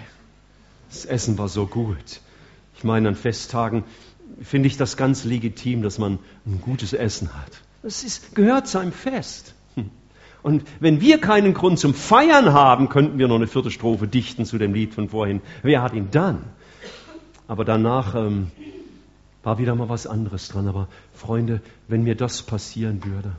Das 0.89 1.05
Essen 1.05 1.38
war 1.38 1.47
so 1.47 1.67
gut. 1.67 2.21
Ich 2.75 2.84
meine, 2.84 3.07
an 3.07 3.15
Festtagen 3.15 3.84
finde 4.41 4.67
ich 4.67 4.77
das 4.77 4.97
ganz 4.97 5.23
legitim, 5.23 5.84
dass 5.84 5.99
man 5.99 6.19
ein 6.45 6.60
gutes 6.62 6.93
Essen 6.93 7.34
hat. 7.34 7.62
Das 7.84 8.03
ist, 8.03 8.36
gehört 8.36 8.67
zu 8.67 8.79
einem 8.79 8.91
Fest. 8.91 9.53
Hm. 9.75 9.89
Und 10.43 10.63
wenn 10.79 11.01
wir 11.01 11.19
keinen 11.19 11.53
Grund 11.53 11.79
zum 11.79 11.93
Feiern 11.93 12.53
haben, 12.53 12.89
könnten 12.89 13.19
wir 13.19 13.27
noch 13.27 13.36
eine 13.36 13.47
vierte 13.47 13.71
Strophe 13.71 14.07
dichten 14.07 14.45
zu 14.45 14.57
dem 14.57 14.73
Lied 14.73 14.93
von 14.93 15.10
vorhin. 15.10 15.41
Wer 15.62 15.81
hat 15.81 15.93
ihn 15.93 16.10
dann? 16.12 16.43
Aber 17.51 17.65
danach 17.65 18.15
ähm, 18.15 18.49
war 19.43 19.57
wieder 19.57 19.75
mal 19.75 19.89
was 19.89 20.07
anderes 20.07 20.47
dran. 20.47 20.69
Aber 20.69 20.87
Freunde, 21.13 21.59
wenn 21.89 22.01
mir 22.01 22.15
das 22.15 22.43
passieren 22.43 23.03
würde, 23.03 23.35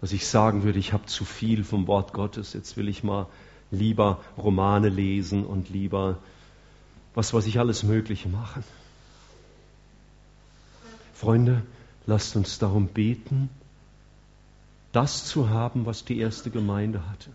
dass 0.00 0.12
ich 0.12 0.26
sagen 0.26 0.62
würde, 0.62 0.78
ich 0.78 0.94
habe 0.94 1.04
zu 1.04 1.26
viel 1.26 1.64
vom 1.64 1.86
Wort 1.86 2.14
Gottes, 2.14 2.54
jetzt 2.54 2.78
will 2.78 2.88
ich 2.88 3.04
mal 3.04 3.26
lieber 3.70 4.20
Romane 4.38 4.88
lesen 4.88 5.44
und 5.44 5.68
lieber 5.68 6.16
was 7.14 7.34
weiß 7.34 7.46
ich 7.46 7.58
alles 7.58 7.82
Mögliche 7.82 8.30
machen. 8.30 8.64
Freunde, 11.12 11.62
lasst 12.06 12.36
uns 12.36 12.58
darum 12.58 12.86
beten, 12.86 13.50
das 14.92 15.26
zu 15.26 15.50
haben, 15.50 15.84
was 15.84 16.06
die 16.06 16.18
erste 16.18 16.48
Gemeinde 16.48 17.06
hatte. 17.10 17.28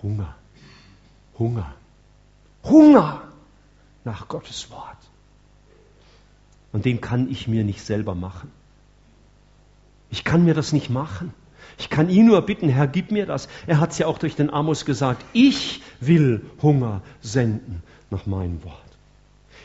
Hunger. 0.00 0.36
Hunger. 1.36 1.74
Hunger 2.62 3.31
nach 4.04 4.28
Gottes 4.28 4.70
Wort. 4.70 4.96
Und 6.72 6.84
den 6.84 7.00
kann 7.00 7.30
ich 7.30 7.48
mir 7.48 7.64
nicht 7.64 7.82
selber 7.82 8.14
machen. 8.14 8.50
Ich 10.10 10.24
kann 10.24 10.44
mir 10.44 10.54
das 10.54 10.72
nicht 10.72 10.90
machen. 10.90 11.32
Ich 11.78 11.90
kann 11.90 12.08
ihn 12.08 12.26
nur 12.26 12.42
bitten, 12.42 12.68
Herr, 12.68 12.86
gib 12.86 13.10
mir 13.10 13.26
das. 13.26 13.48
Er 13.66 13.80
hat 13.80 13.92
es 13.92 13.98
ja 13.98 14.06
auch 14.06 14.18
durch 14.18 14.36
den 14.36 14.50
Amos 14.50 14.84
gesagt, 14.84 15.24
ich 15.32 15.82
will 16.00 16.44
Hunger 16.60 17.02
senden 17.20 17.82
nach 18.10 18.26
meinem 18.26 18.62
Wort. 18.64 18.76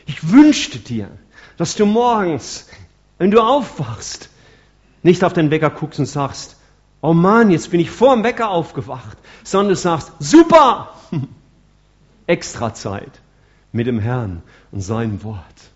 Ich 0.06 0.30
wünschte 0.30 0.78
dir, 0.78 1.10
dass 1.56 1.74
du 1.74 1.84
morgens, 1.84 2.68
wenn 3.18 3.30
du 3.30 3.40
aufwachst, 3.40 4.30
nicht 5.02 5.22
auf 5.22 5.32
den 5.32 5.50
Wecker 5.50 5.70
guckst 5.70 5.98
und 5.98 6.06
sagst, 6.06 6.56
oh 7.02 7.12
Mann, 7.12 7.50
jetzt 7.50 7.70
bin 7.70 7.80
ich 7.80 7.90
vor 7.90 8.14
dem 8.14 8.24
Wecker 8.24 8.48
aufgewacht, 8.48 9.18
sondern 9.44 9.70
du 9.70 9.76
sagst, 9.76 10.12
super, 10.18 10.94
extra 12.26 12.74
Zeit 12.74 13.20
mit 13.78 13.86
dem 13.86 14.00
Herrn 14.00 14.42
und 14.72 14.80
seinem 14.80 15.22
Wort. 15.22 15.70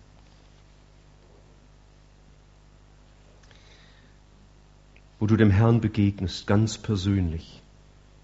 Wo 5.19 5.25
du 5.25 5.37
dem 5.37 5.51
Herrn 5.51 5.79
begegnest, 5.79 6.45
ganz 6.45 6.77
persönlich, 6.77 7.61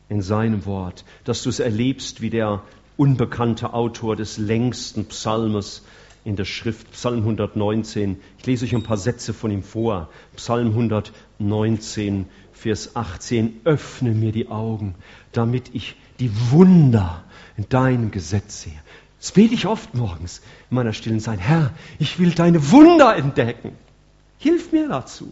in 0.10 0.22
seinem 0.22 0.66
Wort, 0.66 1.06
dass 1.24 1.44
du 1.44 1.50
es 1.50 1.62
erlebst 1.62 2.20
wie 2.20 2.30
der 2.30 2.62
unbekannte 2.98 3.74
Autor 3.74 4.18
des 4.18 4.38
längsten 4.38 5.06
Psalmes 5.06 5.86
in 6.26 6.36
der 6.36 6.44
Schrift, 6.44 6.92
Psalm 6.92 7.20
119. 7.20 8.18
Ich 8.38 8.46
lese 8.46 8.66
euch 8.66 8.76
ein 8.76 8.84
paar 8.84 8.98
Sätze 8.98 9.34
von 9.34 9.50
ihm 9.50 9.64
vor. 9.64 10.10
Psalm 10.36 10.72
119, 10.72 12.26
Vers 12.52 12.98
18. 12.98 13.62
Öffne 13.64 14.12
mir 14.12 14.34
die 14.34 14.50
Augen, 14.50 14.96
damit 15.32 15.74
ich 15.74 15.96
die 16.20 16.32
Wunder 16.52 17.24
in 17.56 17.70
deinem 17.70 18.12
Gesetz 18.12 18.64
sehe. 18.64 18.82
Das 19.20 19.34
bete 19.34 19.54
ich 19.54 19.68
oft 19.68 19.94
morgens 19.94 20.42
in 20.70 20.76
meiner 20.76 20.94
stillen 20.94 21.20
Zeit. 21.20 21.40
Herr, 21.40 21.74
ich 22.00 22.20
will 22.20 22.32
deine 22.32 22.72
Wunder 22.72 23.16
entdecken. 23.16 23.74
Hilf 24.38 24.72
mir 24.72 24.88
dazu. 24.88 25.32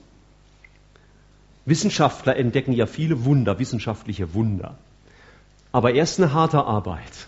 Wissenschaftler 1.66 2.36
entdecken 2.36 2.74
ja 2.74 2.86
viele 2.86 3.26
Wunder, 3.26 3.60
wissenschaftliche 3.60 4.34
Wunder. 4.34 4.78
Aber 5.72 5.94
erst 5.94 6.20
eine 6.20 6.34
harte 6.34 6.64
Arbeit. 6.64 7.28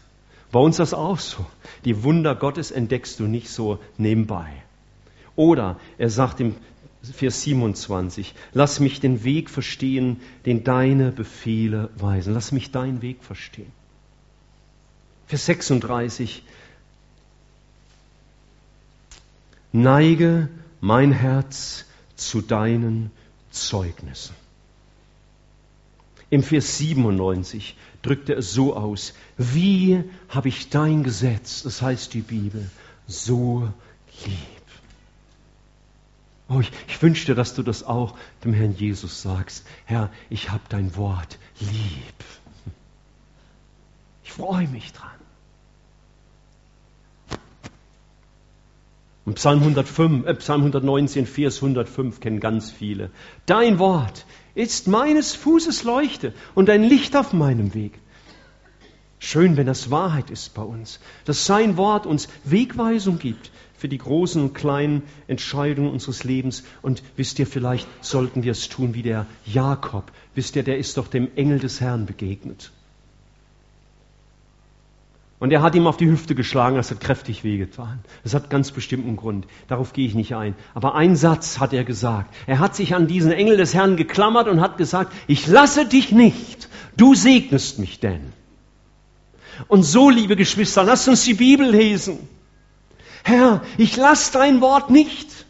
Bei 0.51 0.59
uns 0.59 0.77
das 0.77 0.93
auch 0.93 1.19
so. 1.19 1.45
Die 1.85 2.03
Wunder 2.03 2.35
Gottes 2.35 2.71
entdeckst 2.71 3.19
du 3.19 3.23
nicht 3.23 3.49
so 3.49 3.79
nebenbei. 3.97 4.49
Oder 5.35 5.77
er 5.97 6.09
sagt 6.09 6.39
im 6.41 6.55
Vers 7.01 7.43
27, 7.43 8.33
lass 8.53 8.81
mich 8.81 8.99
den 8.99 9.23
Weg 9.23 9.49
verstehen, 9.49 10.19
den 10.45 10.65
deine 10.65 11.13
Befehle 11.13 11.89
weisen. 11.95 12.33
Lass 12.33 12.51
mich 12.51 12.71
deinen 12.71 13.01
Weg 13.01 13.23
verstehen. 13.23 13.71
Vers 15.29 15.45
36, 15.45 16.41
neige 19.71 20.49
mein 20.81 21.11
Herz 21.11 21.85
zu 22.15 22.41
deinen 22.41 23.11
Zeugnissen. 23.51 24.33
Im 26.31 26.41
Vers 26.41 26.79
97 26.79 27.77
drückt 28.01 28.29
er 28.29 28.39
es 28.39 28.53
so 28.53 28.75
aus, 28.75 29.13
wie 29.37 30.03
habe 30.29 30.47
ich 30.47 30.71
dein 30.71 31.03
Gesetz, 31.03 31.61
das 31.61 31.83
heißt 31.83 32.11
die 32.15 32.21
Bibel, 32.21 32.67
so 33.05 33.71
lieb. 34.25 34.35
Oh, 36.47 36.59
ich, 36.59 36.71
ich 36.87 36.99
wünschte, 37.03 37.35
dass 37.35 37.53
du 37.53 37.61
das 37.61 37.83
auch 37.83 38.17
dem 38.43 38.53
Herrn 38.53 38.73
Jesus 38.75 39.21
sagst. 39.21 39.63
Herr, 39.85 40.11
ich 40.31 40.49
habe 40.49 40.63
dein 40.69 40.95
Wort 40.95 41.37
lieb. 41.59 42.15
Ich 44.23 44.31
freue 44.31 44.67
mich 44.67 44.91
dran. 44.91 45.18
Und 49.25 49.35
Psalm 49.35 49.59
105, 49.59 50.25
äh, 50.25 50.33
Psalm 50.35 50.61
119, 50.61 51.25
Vers 51.25 51.57
105 51.57 52.19
kennen 52.19 52.39
ganz 52.39 52.71
viele. 52.71 53.11
Dein 53.45 53.79
Wort 53.79 54.25
ist 54.55 54.87
meines 54.87 55.35
Fußes 55.35 55.83
Leuchte 55.83 56.33
und 56.55 56.69
ein 56.69 56.83
Licht 56.83 57.15
auf 57.15 57.33
meinem 57.33 57.73
Weg. 57.73 57.99
Schön, 59.19 59.57
wenn 59.57 59.67
das 59.67 59.91
Wahrheit 59.91 60.29
ist 60.29 60.53
bei 60.53 60.61
uns, 60.61 60.99
dass 61.25 61.45
sein 61.45 61.75
Wort 61.75 62.05
uns 62.05 62.29
Wegweisung 62.45 63.19
gibt 63.19 63.51
für 63.75 63.89
die 63.89 63.97
großen 63.97 64.41
und 64.41 64.53
kleinen 64.53 65.03
Entscheidungen 65.27 65.91
unseres 65.91 66.23
Lebens. 66.23 66.63
Und 66.81 67.03
wisst 67.17 67.37
ihr, 67.39 67.47
vielleicht 67.47 67.87
sollten 68.03 68.43
wir 68.43 68.53
es 68.53 68.69
tun 68.69 68.93
wie 68.93 69.03
der 69.03 69.25
Jakob. 69.45 70.11
Wisst 70.35 70.55
ihr, 70.55 70.63
der 70.63 70.77
ist 70.77 70.97
doch 70.97 71.07
dem 71.07 71.29
Engel 71.35 71.59
des 71.59 71.81
Herrn 71.81 72.05
begegnet. 72.05 72.71
Und 75.39 75.51
er 75.51 75.61
hat 75.61 75.73
ihm 75.73 75.87
auf 75.87 75.95
die 75.95 76.09
Hüfte 76.09 76.35
geschlagen, 76.35 76.75
das 76.75 76.91
hat 76.91 76.99
kräftig 76.99 77.45
wehgetan. 77.45 77.99
Das 78.23 78.33
hat 78.33 78.49
ganz 78.49 78.71
bestimmten 78.71 79.15
Grund. 79.15 79.47
Darauf 79.69 79.93
gehe 79.93 80.05
ich 80.05 80.13
nicht 80.13 80.35
ein. 80.35 80.53
Aber 80.73 80.95
ein 80.95 81.15
Satz 81.15 81.59
hat 81.59 81.71
er 81.71 81.85
gesagt. 81.85 82.35
Er 82.45 82.59
hat 82.59 82.75
sich 82.75 82.93
an 82.93 83.07
diesen 83.07 83.31
Engel 83.31 83.55
des 83.55 83.73
Herrn 83.73 83.95
geklammert 83.95 84.49
und 84.49 84.59
hat 84.59 84.77
gesagt, 84.77 85.13
ich 85.27 85.47
lasse 85.47 85.85
dich 85.85 86.11
nicht. 86.11 86.67
Du 86.97 87.15
segnest 87.15 87.79
mich 87.79 88.01
denn. 88.01 88.33
Und 89.69 89.83
so, 89.83 90.09
liebe 90.09 90.35
Geschwister, 90.35 90.83
lasst 90.83 91.07
uns 91.07 91.23
die 91.23 91.33
Bibel 91.33 91.69
lesen. 91.69 92.19
Herr, 93.23 93.61
ich 93.77 93.95
lasse 93.95 94.33
dein 94.33 94.59
Wort 94.59 94.89
nicht. 94.89 95.45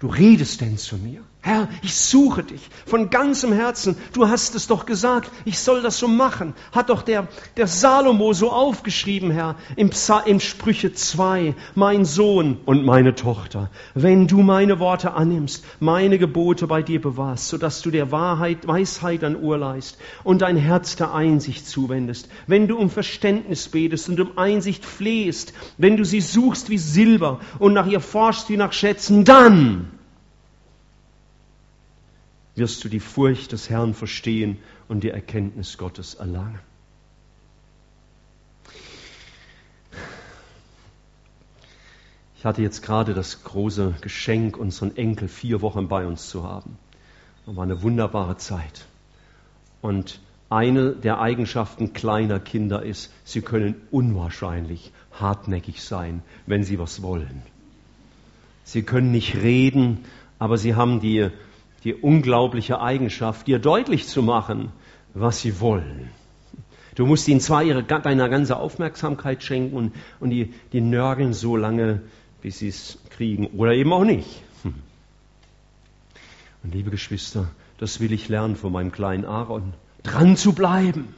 Du 0.00 0.08
redest 0.08 0.60
denn 0.60 0.78
zu 0.78 0.96
mir. 0.96 1.22
Herr, 1.42 1.68
ich 1.80 1.94
suche 1.94 2.42
dich 2.42 2.60
von 2.84 3.08
ganzem 3.08 3.52
Herzen. 3.52 3.96
Du 4.12 4.28
hast 4.28 4.54
es 4.54 4.66
doch 4.66 4.84
gesagt, 4.84 5.30
ich 5.46 5.58
soll 5.58 5.80
das 5.80 5.98
so 5.98 6.06
machen. 6.06 6.52
Hat 6.70 6.90
doch 6.90 7.00
der, 7.00 7.28
der 7.56 7.66
Salomo 7.66 8.34
so 8.34 8.50
aufgeschrieben, 8.52 9.30
Herr, 9.30 9.56
im, 9.76 9.88
Psa 9.88 10.22
Sprüche 10.38 10.92
2, 10.92 11.54
mein 11.74 12.04
Sohn 12.04 12.58
und 12.66 12.84
meine 12.84 13.14
Tochter, 13.14 13.70
wenn 13.94 14.26
du 14.26 14.42
meine 14.42 14.80
Worte 14.80 15.14
annimmst, 15.14 15.64
meine 15.80 16.18
Gebote 16.18 16.66
bei 16.66 16.82
dir 16.82 17.00
bewahrst, 17.00 17.48
sodass 17.48 17.80
du 17.80 17.90
der 17.90 18.12
Wahrheit, 18.12 18.66
Weisheit 18.66 19.24
an 19.24 19.36
Ohr 19.36 19.56
leist 19.56 19.96
und 20.24 20.42
dein 20.42 20.58
Herz 20.58 20.96
der 20.96 21.14
Einsicht 21.14 21.66
zuwendest, 21.66 22.28
wenn 22.48 22.68
du 22.68 22.76
um 22.76 22.90
Verständnis 22.90 23.68
betest 23.68 24.10
und 24.10 24.20
um 24.20 24.36
Einsicht 24.36 24.84
flehst, 24.84 25.54
wenn 25.78 25.96
du 25.96 26.04
sie 26.04 26.20
suchst 26.20 26.68
wie 26.68 26.78
Silber 26.78 27.40
und 27.58 27.72
nach 27.72 27.86
ihr 27.86 28.00
forschst 28.00 28.50
wie 28.50 28.58
nach 28.58 28.74
Schätzen, 28.74 29.24
dann 29.24 29.88
wirst 32.60 32.84
du 32.84 32.90
die 32.90 33.00
Furcht 33.00 33.52
des 33.52 33.70
Herrn 33.70 33.94
verstehen 33.94 34.58
und 34.86 35.02
die 35.02 35.08
Erkenntnis 35.08 35.78
Gottes 35.78 36.14
erlangen. 36.14 36.60
Ich 42.36 42.44
hatte 42.44 42.60
jetzt 42.60 42.82
gerade 42.82 43.14
das 43.14 43.44
große 43.44 43.94
Geschenk, 44.02 44.58
unseren 44.58 44.94
Enkel 44.96 45.28
vier 45.28 45.62
Wochen 45.62 45.88
bei 45.88 46.06
uns 46.06 46.28
zu 46.28 46.44
haben. 46.44 46.76
Das 47.46 47.56
war 47.56 47.64
eine 47.64 47.82
wunderbare 47.82 48.36
Zeit. 48.36 48.86
Und 49.80 50.20
eine 50.50 50.92
der 50.92 51.18
Eigenschaften 51.18 51.94
kleiner 51.94 52.40
Kinder 52.40 52.82
ist, 52.82 53.10
sie 53.24 53.40
können 53.40 53.74
unwahrscheinlich 53.90 54.92
hartnäckig 55.12 55.82
sein, 55.82 56.22
wenn 56.46 56.62
sie 56.62 56.78
was 56.78 57.00
wollen. 57.00 57.42
Sie 58.64 58.82
können 58.82 59.12
nicht 59.12 59.36
reden, 59.36 60.04
aber 60.38 60.58
sie 60.58 60.74
haben 60.74 61.00
die 61.00 61.30
die 61.84 61.94
unglaubliche 61.94 62.80
Eigenschaft, 62.80 63.46
dir 63.46 63.58
deutlich 63.58 64.06
zu 64.06 64.22
machen, 64.22 64.70
was 65.14 65.40
sie 65.40 65.60
wollen. 65.60 66.10
Du 66.94 67.06
musst 67.06 67.28
ihnen 67.28 67.40
zwar 67.40 67.62
ihre, 67.62 67.82
deine 67.82 68.28
ganze 68.28 68.56
Aufmerksamkeit 68.56 69.42
schenken 69.42 69.76
und, 69.76 69.94
und 70.18 70.30
die, 70.30 70.52
die 70.72 70.80
nörgeln 70.80 71.32
so 71.32 71.56
lange, 71.56 72.02
bis 72.42 72.58
sie 72.58 72.68
es 72.68 72.98
kriegen 73.10 73.46
oder 73.48 73.72
eben 73.72 73.92
auch 73.92 74.04
nicht. 74.04 74.42
Hm. 74.62 74.74
Und 76.62 76.74
liebe 76.74 76.90
Geschwister, 76.90 77.48
das 77.78 78.00
will 78.00 78.12
ich 78.12 78.28
lernen 78.28 78.56
von 78.56 78.72
meinem 78.72 78.92
kleinen 78.92 79.24
Aaron, 79.24 79.72
dran 80.02 80.36
zu 80.36 80.52
bleiben 80.52 81.14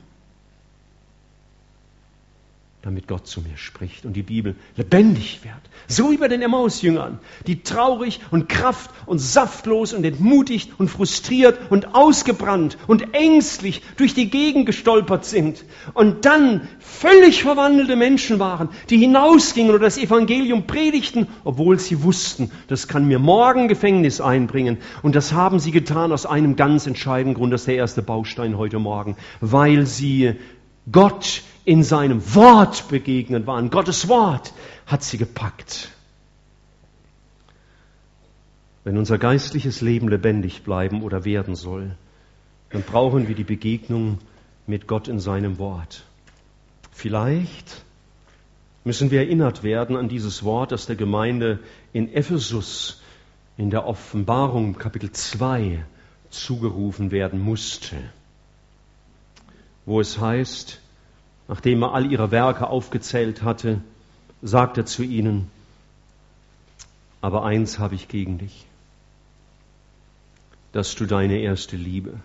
damit 2.82 3.06
Gott 3.06 3.28
zu 3.28 3.40
mir 3.40 3.56
spricht 3.56 4.04
und 4.04 4.14
die 4.14 4.24
Bibel 4.24 4.56
lebendig 4.76 5.44
wird. 5.44 5.54
So 5.86 6.10
wie 6.10 6.16
bei 6.16 6.26
den 6.26 6.42
Emmaus-Jüngern, 6.42 7.20
die 7.46 7.62
traurig 7.62 8.20
und 8.32 8.48
kraft- 8.48 8.90
und 9.06 9.20
saftlos 9.20 9.92
und 9.92 10.04
entmutigt 10.04 10.72
und 10.78 10.88
frustriert 10.88 11.70
und 11.70 11.94
ausgebrannt 11.94 12.76
und 12.88 13.14
ängstlich 13.14 13.82
durch 13.96 14.14
die 14.14 14.30
Gegend 14.30 14.66
gestolpert 14.66 15.24
sind 15.24 15.64
und 15.94 16.24
dann 16.24 16.68
völlig 16.80 17.44
verwandelte 17.44 17.94
Menschen 17.94 18.40
waren, 18.40 18.68
die 18.90 18.98
hinausgingen 18.98 19.70
oder 19.70 19.84
das 19.84 19.96
Evangelium 19.96 20.66
predigten, 20.66 21.28
obwohl 21.44 21.78
sie 21.78 22.02
wussten, 22.02 22.50
das 22.66 22.88
kann 22.88 23.06
mir 23.06 23.20
morgen 23.20 23.68
Gefängnis 23.68 24.20
einbringen. 24.20 24.78
Und 25.02 25.14
das 25.14 25.32
haben 25.32 25.60
sie 25.60 25.70
getan 25.70 26.10
aus 26.10 26.26
einem 26.26 26.56
ganz 26.56 26.88
entscheidenden 26.88 27.34
Grund, 27.34 27.52
das 27.52 27.62
ist 27.62 27.68
der 27.68 27.76
erste 27.76 28.02
Baustein 28.02 28.58
heute 28.58 28.80
Morgen, 28.80 29.16
weil 29.40 29.86
sie 29.86 30.34
Gott 30.90 31.42
in 31.64 31.82
seinem 31.82 32.34
Wort 32.34 32.88
begegnet 32.88 33.46
waren. 33.46 33.70
Gottes 33.70 34.08
Wort 34.08 34.52
hat 34.86 35.02
sie 35.02 35.18
gepackt. 35.18 35.90
Wenn 38.84 38.98
unser 38.98 39.18
geistliches 39.18 39.80
Leben 39.80 40.08
lebendig 40.08 40.64
bleiben 40.64 41.02
oder 41.02 41.24
werden 41.24 41.54
soll, 41.54 41.96
dann 42.70 42.82
brauchen 42.82 43.28
wir 43.28 43.34
die 43.34 43.44
Begegnung 43.44 44.18
mit 44.66 44.88
Gott 44.88 45.06
in 45.06 45.20
seinem 45.20 45.58
Wort. 45.58 46.04
Vielleicht 46.90 47.84
müssen 48.84 49.10
wir 49.10 49.20
erinnert 49.20 49.62
werden 49.62 49.96
an 49.96 50.08
dieses 50.08 50.42
Wort, 50.42 50.72
das 50.72 50.86
der 50.86 50.96
Gemeinde 50.96 51.60
in 51.92 52.12
Ephesus 52.12 53.00
in 53.56 53.70
der 53.70 53.86
Offenbarung 53.86 54.78
Kapitel 54.78 55.12
2 55.12 55.84
zugerufen 56.30 57.10
werden 57.10 57.38
musste, 57.38 57.96
wo 59.84 60.00
es 60.00 60.18
heißt, 60.18 60.80
nachdem 61.48 61.82
er 61.82 61.92
all 61.94 62.10
ihre 62.10 62.30
Werke 62.30 62.68
aufgezählt 62.68 63.42
hatte, 63.42 63.80
sagt 64.42 64.78
er 64.78 64.86
zu 64.86 65.02
ihnen, 65.02 65.50
aber 67.20 67.44
eins 67.44 67.78
habe 67.78 67.94
ich 67.94 68.08
gegen 68.08 68.38
dich, 68.38 68.66
dass 70.72 70.94
du 70.94 71.06
deine 71.06 71.38
erste 71.38 71.76
Liebe 71.76 72.18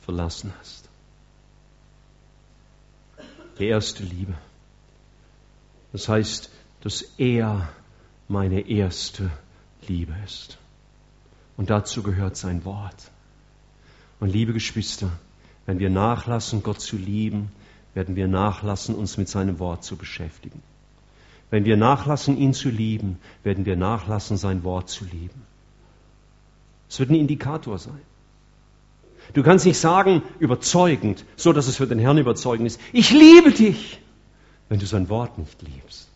verlassen 0.00 0.52
hast. 0.58 0.88
Die 3.58 3.66
erste 3.66 4.02
Liebe. 4.02 4.34
Das 5.92 6.08
heißt, 6.08 6.50
dass 6.80 7.02
er 7.18 7.68
meine 8.26 8.68
erste 8.68 9.30
Liebe 9.86 10.14
ist. 10.24 10.58
Und 11.56 11.70
dazu 11.70 12.02
gehört 12.02 12.36
sein 12.36 12.64
Wort. 12.64 13.10
Und 14.18 14.30
liebe 14.30 14.52
Geschwister, 14.52 15.10
wenn 15.66 15.78
wir 15.78 15.90
nachlassen, 15.90 16.62
Gott 16.62 16.80
zu 16.80 16.96
lieben, 16.96 17.52
werden 17.94 18.16
wir 18.16 18.28
nachlassen, 18.28 18.94
uns 18.94 19.16
mit 19.16 19.28
seinem 19.28 19.58
Wort 19.58 19.84
zu 19.84 19.96
beschäftigen. 19.96 20.62
Wenn 21.50 21.64
wir 21.64 21.76
nachlassen, 21.76 22.36
ihn 22.36 22.54
zu 22.54 22.68
lieben, 22.68 23.18
werden 23.42 23.66
wir 23.66 23.76
nachlassen, 23.76 24.36
sein 24.36 24.62
Wort 24.62 24.88
zu 24.88 25.04
lieben. 25.04 25.42
Es 26.88 26.98
wird 27.00 27.10
ein 27.10 27.16
Indikator 27.16 27.78
sein. 27.78 28.00
Du 29.32 29.42
kannst 29.42 29.64
nicht 29.64 29.78
sagen, 29.78 30.22
überzeugend, 30.38 31.24
so 31.36 31.52
dass 31.52 31.66
es 31.68 31.76
für 31.76 31.86
den 31.86 31.98
Herrn 31.98 32.18
überzeugend 32.18 32.66
ist, 32.66 32.80
ich 32.92 33.10
liebe 33.10 33.52
dich, 33.52 34.00
wenn 34.68 34.80
du 34.80 34.86
sein 34.86 35.08
Wort 35.08 35.38
nicht 35.38 35.62
liebst. 35.62 36.08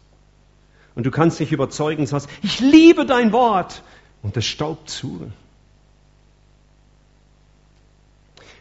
Und 0.95 1.07
du 1.07 1.11
kannst 1.11 1.41
nicht 1.41 1.53
überzeugend 1.53 2.09
sagen, 2.09 2.27
ich 2.43 2.61
liebe 2.61 3.05
dein 3.05 3.33
Wort, 3.33 3.83
und 4.23 4.37
das 4.37 4.47
staubt 4.47 4.89
zu. 4.89 5.31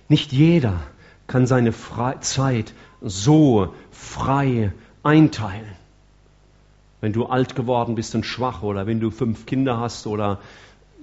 Nicht 0.09 0.32
jeder 0.32 0.82
kann 1.26 1.47
seine 1.47 1.74
Zeit 2.20 2.74
so 3.04 3.74
frei 3.91 4.72
einteilen. 5.04 5.76
Wenn 7.01 7.14
du 7.14 7.26
alt 7.26 7.56
geworden 7.56 7.95
bist 7.95 8.16
und 8.16 8.26
schwach 8.26 8.64
oder 8.64 8.88
wenn 8.88 9.01
du 9.01 9.12
fünf 9.12 9.45
Kinder 9.45 9.78
hast 9.78 10.08
oder 10.08 10.39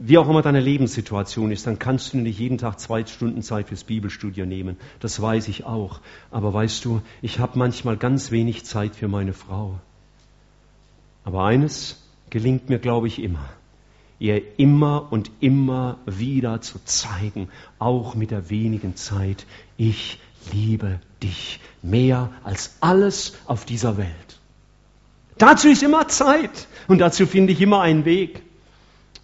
wie 0.03 0.16
auch 0.16 0.28
immer 0.30 0.40
deine 0.40 0.61
Lebenssituation 0.61 1.53
ist, 1.53 1.66
dann 1.66 1.78
kannst 1.78 2.14
du 2.14 2.18
nicht 2.18 2.38
jeden 2.38 2.57
Tag 2.57 2.80
zwei 2.80 3.05
Stunden 3.05 3.42
Zeit 3.42 3.68
fürs 3.68 3.84
Bibelstudium 3.84 4.48
nehmen. 4.48 4.78
Das 5.01 5.20
weiß 5.20 5.48
ich 5.48 5.64
auch. 5.64 6.01
Aber 6.30 6.55
weißt 6.55 6.82
du, 6.86 7.03
ich 7.20 7.38
habe 7.38 7.59
manchmal 7.59 7.98
ganz 7.98 8.30
wenig 8.30 8.64
Zeit 8.64 8.96
für 8.96 9.09
meine 9.09 9.34
Frau. 9.34 9.78
Aber 11.22 11.44
eines 11.44 12.03
gelingt 12.30 12.70
mir, 12.70 12.78
glaube 12.78 13.09
ich, 13.09 13.22
immer. 13.22 13.46
Ihr 14.18 14.59
immer 14.59 15.12
und 15.12 15.30
immer 15.40 15.98
wieder 16.07 16.62
zu 16.62 16.78
zeigen, 16.84 17.51
auch 17.78 18.14
mit 18.14 18.30
der 18.30 18.48
wenigen 18.48 18.96
Zeit, 18.96 19.44
ich 19.76 20.18
liebe 20.51 21.01
dich 21.22 21.60
mehr 21.82 22.32
als 22.44 22.76
alles 22.80 23.34
auf 23.46 23.64
dieser 23.64 23.96
Welt. 23.96 24.40
Dazu 25.38 25.68
ist 25.68 25.82
immer 25.82 26.08
Zeit 26.08 26.68
und 26.86 26.98
dazu 26.98 27.26
finde 27.26 27.52
ich 27.52 27.60
immer 27.60 27.80
einen 27.80 28.04
Weg. 28.04 28.42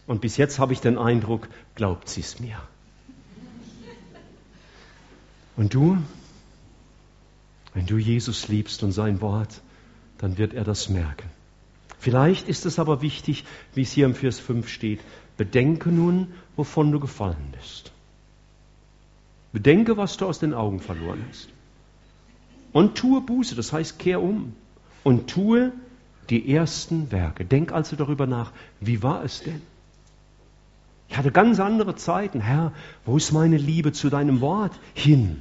Und 0.07 0.21
bis 0.21 0.37
jetzt 0.37 0.59
habe 0.59 0.73
ich 0.73 0.81
den 0.81 0.99
Eindruck, 0.99 1.49
glaubt 1.75 2.09
sie 2.09 2.21
es 2.21 2.41
mir. 2.41 2.61
Und 5.57 5.75
du, 5.75 5.99
wenn 7.75 7.87
du 7.87 7.99
Jesus 7.99 8.49
liebst 8.49 8.83
und 8.83 8.93
sein 8.93 9.21
Wort, 9.21 9.61
dann 10.19 10.39
wird 10.39 10.55
er 10.55 10.65
das 10.65 10.89
merken. 10.89 11.29
Vielleicht 11.99 12.49
ist 12.49 12.67
es 12.67 12.79
aber 12.79 13.03
wichtig, 13.03 13.45
wie 13.75 13.83
es 13.83 13.93
hier 13.93 14.07
im 14.07 14.15
Vers 14.15 14.39
5 14.39 14.69
steht, 14.69 15.01
bedenke 15.37 15.91
nun, 15.91 16.33
wovon 16.57 16.93
du 16.93 17.01
gefallen 17.01 17.53
bist. 17.59 17.93
Bedenke, 19.53 19.97
was 19.97 20.17
du 20.17 20.27
aus 20.27 20.39
den 20.39 20.55
Augen 20.55 20.81
verloren 20.81 21.25
hast. 21.29 21.49
Und 22.77 22.95
tue 22.95 23.23
Buße, 23.23 23.55
das 23.55 23.73
heißt, 23.73 23.99
kehr 23.99 24.21
um 24.21 24.53
und 25.03 25.31
tue 25.31 25.73
die 26.29 26.53
ersten 26.53 27.11
Werke. 27.11 27.47
Denk 27.47 27.73
also 27.73 27.97
darüber 27.97 28.27
nach, 28.27 28.53
wie 28.81 29.03
war 29.03 29.25
es 29.25 29.43
denn? 29.43 29.63
Ich 31.09 31.17
hatte 31.17 31.33
ganz 31.33 31.59
andere 31.59 31.97
Zeiten. 31.97 32.43
Herr, 32.43 32.75
wo 33.07 33.17
ist 33.17 33.33
meine 33.33 33.57
Liebe 33.57 33.93
zu 33.93 34.11
deinem 34.11 34.43
Wort 34.43 34.79
hin? 34.93 35.39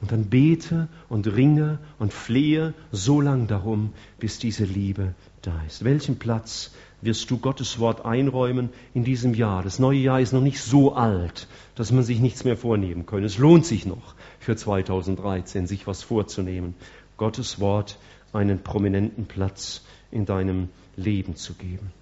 Und 0.00 0.10
dann 0.10 0.24
bete 0.24 0.88
und 1.08 1.28
ringe 1.28 1.78
und 2.00 2.12
flehe 2.12 2.74
so 2.90 3.20
lang 3.20 3.46
darum, 3.46 3.92
bis 4.18 4.40
diese 4.40 4.64
Liebe 4.64 5.14
da 5.42 5.62
ist. 5.68 5.84
Welchen 5.84 6.18
Platz 6.18 6.72
wirst 7.00 7.30
du 7.30 7.38
Gottes 7.38 7.78
Wort 7.78 8.04
einräumen 8.04 8.70
in 8.94 9.04
diesem 9.04 9.34
Jahr? 9.34 9.62
Das 9.62 9.78
neue 9.78 9.98
Jahr 9.98 10.20
ist 10.20 10.32
noch 10.32 10.40
nicht 10.40 10.60
so 10.60 10.94
alt, 10.94 11.46
dass 11.74 11.92
man 11.92 12.02
sich 12.02 12.20
nichts 12.20 12.44
mehr 12.44 12.56
vornehmen 12.56 13.06
kann. 13.06 13.22
Es 13.24 13.38
lohnt 13.38 13.66
sich 13.66 13.86
noch 13.86 14.14
für 14.40 14.56
2013, 14.56 15.66
sich 15.66 15.86
was 15.86 16.02
vorzunehmen. 16.02 16.74
Gottes 17.16 17.60
Wort 17.60 17.98
einen 18.32 18.62
prominenten 18.62 19.26
Platz 19.26 19.84
in 20.10 20.26
deinem 20.26 20.68
Leben 20.96 21.36
zu 21.36 21.54
geben. 21.54 21.92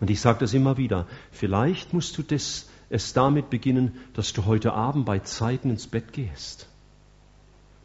Und 0.00 0.10
ich 0.10 0.20
sage 0.20 0.38
das 0.40 0.54
immer 0.54 0.76
wieder, 0.76 1.06
vielleicht 1.30 1.92
musst 1.92 2.16
du 2.16 2.22
das, 2.22 2.68
es 2.88 3.12
damit 3.12 3.50
beginnen, 3.50 3.96
dass 4.14 4.32
du 4.32 4.46
heute 4.46 4.72
Abend 4.72 5.04
bei 5.04 5.18
Zeiten 5.18 5.70
ins 5.70 5.86
Bett 5.86 6.12
gehst, 6.12 6.68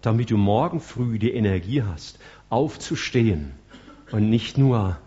damit 0.02 0.32
du 0.32 0.38
morgen 0.38 0.80
früh 0.80 1.20
die 1.20 1.32
Energie 1.32 1.84
hast, 1.84 2.18
aufzustehen 2.50 3.52
und 4.12 4.30
nicht 4.30 4.58
nur 4.58 4.98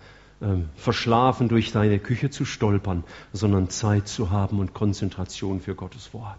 verschlafen 0.76 1.48
durch 1.48 1.72
deine 1.72 1.98
Küche 1.98 2.30
zu 2.30 2.44
stolpern, 2.44 3.04
sondern 3.32 3.70
Zeit 3.70 4.06
zu 4.08 4.30
haben 4.30 4.60
und 4.60 4.72
Konzentration 4.72 5.60
für 5.60 5.74
Gottes 5.74 6.14
Wort. 6.14 6.38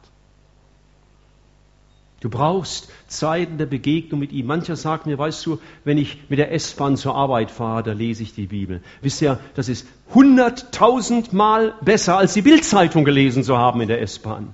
Du 2.22 2.30
brauchst 2.30 2.92
Zeiten 3.08 3.58
der 3.58 3.66
Begegnung 3.66 4.20
mit 4.20 4.34
ihm. 4.34 4.46
Mancher 4.46 4.76
sagt 4.76 5.06
mir, 5.06 5.18
weißt 5.18 5.46
du, 5.46 5.60
wenn 5.86 5.98
ich 5.98 6.30
mit 6.30 6.38
der 6.38 6.52
S-Bahn 6.52 6.98
zur 6.98 7.16
Arbeit 7.16 7.50
fahre, 7.50 7.84
da 7.84 7.94
lese 7.94 8.24
ich 8.24 8.34
die 8.34 8.48
Bibel. 8.48 8.82
Wisst 9.02 9.22
ihr, 9.22 9.40
das 9.56 9.70
ist 9.70 9.88
hunderttausendmal 10.14 11.76
besser, 11.82 12.18
als 12.18 12.34
die 12.34 12.42
Bildzeitung 12.42 13.06
gelesen 13.06 13.44
zu 13.44 13.58
haben 13.58 13.80
in 13.80 13.88
der 13.88 14.02
S-Bahn. 14.02 14.54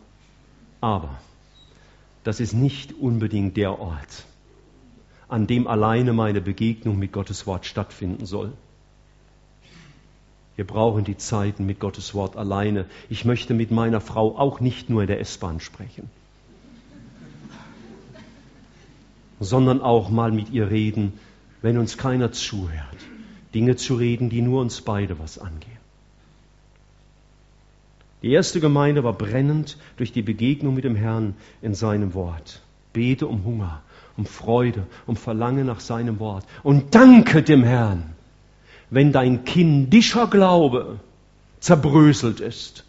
Aber 0.80 1.18
das 2.24 2.40
ist 2.40 2.54
nicht 2.54 2.94
unbedingt 2.94 3.58
der 3.58 3.80
Ort, 3.80 4.26
an 5.28 5.48
dem 5.48 5.66
alleine 5.66 6.14
meine 6.14 6.42
Begegnung 6.42 7.00
mit 7.00 7.12
Gottes 7.14 7.48
Wort 7.48 7.66
stattfinden 7.66 8.28
soll. 8.28 8.54
Wir 10.56 10.66
brauchen 10.66 11.04
die 11.04 11.18
Zeiten 11.18 11.66
mit 11.66 11.80
Gottes 11.80 12.14
Wort 12.14 12.38
alleine. 12.38 12.86
Ich 13.10 13.26
möchte 13.26 13.54
mit 13.54 13.72
meiner 13.72 14.02
Frau 14.02 14.38
auch 14.38 14.60
nicht 14.60 14.90
nur 14.90 15.02
in 15.02 15.08
der 15.08 15.20
S-Bahn 15.20 15.60
sprechen. 15.60 16.10
sondern 19.40 19.82
auch 19.82 20.10
mal 20.10 20.32
mit 20.32 20.50
ihr 20.52 20.70
reden, 20.70 21.14
wenn 21.62 21.78
uns 21.78 21.98
keiner 21.98 22.32
zuhört. 22.32 22.98
Dinge 23.54 23.76
zu 23.76 23.96
reden, 23.96 24.30
die 24.30 24.42
nur 24.42 24.62
uns 24.62 24.82
beide 24.82 25.20
was 25.20 25.40
angehen. 25.40 25.72
Die 28.22 28.32
erste 28.32 28.60
Gemeinde 28.60 29.04
war 29.04 29.14
brennend 29.14 29.78
durch 29.98 30.12
die 30.12 30.22
Begegnung 30.22 30.76
mit 30.76 30.84
dem 30.84 30.96
Herrn 30.96 31.36
in 31.62 31.76
seinem 31.76 32.14
Wort. 32.14 32.62
Bete 32.92 33.28
um 33.28 33.44
Hunger, 33.44 33.82
um 34.18 34.26
Freude, 34.26 34.88
um 35.06 35.16
Verlangen 35.16 35.68
nach 35.68 35.80
seinem 35.80 36.20
Wort. 36.20 36.46
Und 36.64 36.96
danke 36.96 37.44
dem 37.44 37.64
Herrn, 37.64 38.15
wenn 38.96 39.12
dein 39.12 39.44
kindischer 39.44 40.28
Glaube 40.28 41.02
zerbröselt 41.60 42.40
ist 42.40 42.86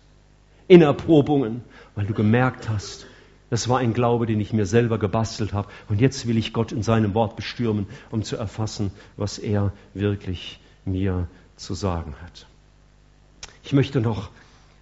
in 0.68 0.80
Erprobungen, 0.80 1.64
weil 1.96 2.07
du 2.07 2.14
gemerkt 2.14 2.68
hast, 2.68 3.07
das 3.50 3.68
war 3.68 3.80
ein 3.80 3.92
Glaube, 3.92 4.26
den 4.26 4.38
ich 4.38 4.52
mir 4.52 4.66
selber 4.66 5.00
gebastelt 5.00 5.52
habe. 5.52 5.68
Und 5.88 6.00
jetzt 6.00 6.28
will 6.28 6.38
ich 6.38 6.52
Gott 6.52 6.70
in 6.70 6.84
seinem 6.84 7.12
Wort 7.14 7.34
bestürmen, 7.34 7.88
um 8.12 8.22
zu 8.22 8.36
erfassen, 8.36 8.92
was 9.16 9.38
er 9.38 9.72
wirklich 9.94 10.61
mir 10.84 11.26
zu 11.57 11.74
sagen 11.74 12.14
hat. 12.22 12.46
Ich 13.64 13.72
möchte 13.72 14.00
noch 14.00 14.30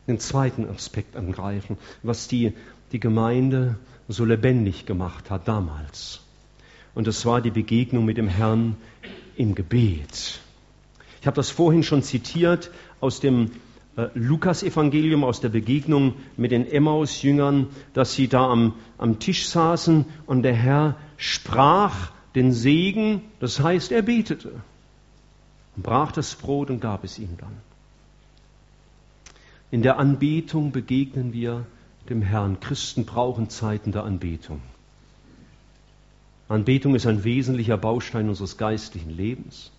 den 0.07 0.19
zweiten 0.19 0.69
Aspekt 0.69 1.17
angreifen, 1.17 1.79
was 2.03 2.29
die, 2.29 2.53
die 2.93 3.01
Gemeinde 3.01 3.77
so 4.09 4.27
lebendig 4.27 4.85
gemacht 4.85 5.31
hat 5.31 5.49
damals. 5.49 6.21
Und 6.95 7.07
das 7.07 7.25
war 7.25 7.41
die 7.41 7.51
Begegnung 7.51 8.05
mit 8.05 8.19
dem 8.19 8.29
Herrn 8.29 8.77
im 9.37 9.55
Gebet. 9.55 10.44
Ich 11.25 11.27
habe 11.27 11.37
das 11.37 11.49
vorhin 11.49 11.83
schon 11.83 12.03
zitiert 12.03 12.71
aus 13.01 13.19
dem 13.19 13.51
äh, 13.97 14.09
Lukas-Evangelium 14.13 15.25
aus 15.25 15.41
der 15.41 15.49
Begegnung 15.49 16.17
mit 16.37 16.53
den 16.53 16.71
Emmaus-Jüngern, 16.71 17.69
dass 17.95 18.13
sie 18.13 18.29
da 18.29 18.51
am, 18.51 18.75
am 18.99 19.21
Tisch 19.21 19.49
saßen 19.49 20.05
und 20.27 20.43
der 20.43 20.53
Herr 20.53 20.99
sprach 21.17 22.11
den 22.35 22.53
Segen, 22.53 23.23
das 23.41 23.59
heißt, 23.59 23.91
er 23.91 24.03
betete 24.03 24.53
brach 25.79 26.13
das 26.13 26.35
Brot 26.35 26.69
und 26.69 26.81
gab 26.81 27.05
es 27.05 27.19
ihm 27.19 27.39
dann. 27.39 27.57
In 29.71 29.81
der 29.81 29.99
Anbetung 29.99 30.73
begegnen 30.73 31.33
wir 31.33 31.65
dem 32.11 32.21
Herrn. 32.21 32.61
Christen 32.61 33.07
brauchen 33.07 33.49
Zeiten 33.49 33.93
der 33.93 34.05
Anbetung. 34.05 34.61
Anbetung 36.49 36.95
ist 36.95 37.07
ein 37.07 37.25
wesentlicher 37.25 37.79
Baustein 37.79 38.29
unseres 38.29 38.59
geistlichen 38.59 39.09
Lebens. 39.09 39.71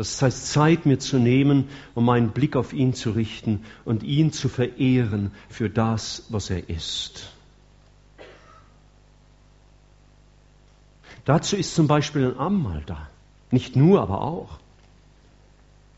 Das 0.00 0.22
heißt, 0.22 0.46
Zeit 0.46 0.86
mir 0.86 0.98
zu 0.98 1.18
nehmen, 1.18 1.68
um 1.94 2.06
meinen 2.06 2.30
Blick 2.30 2.56
auf 2.56 2.72
ihn 2.72 2.94
zu 2.94 3.10
richten 3.10 3.66
und 3.84 4.02
ihn 4.02 4.32
zu 4.32 4.48
verehren 4.48 5.30
für 5.50 5.68
das, 5.68 6.24
was 6.30 6.48
er 6.48 6.70
ist. 6.70 7.34
Dazu 11.26 11.54
ist 11.54 11.74
zum 11.74 11.86
Beispiel 11.86 12.24
ein 12.24 12.38
Abendmahl 12.38 12.82
da. 12.86 13.10
Nicht 13.50 13.76
nur, 13.76 14.00
aber 14.00 14.22
auch. 14.22 14.58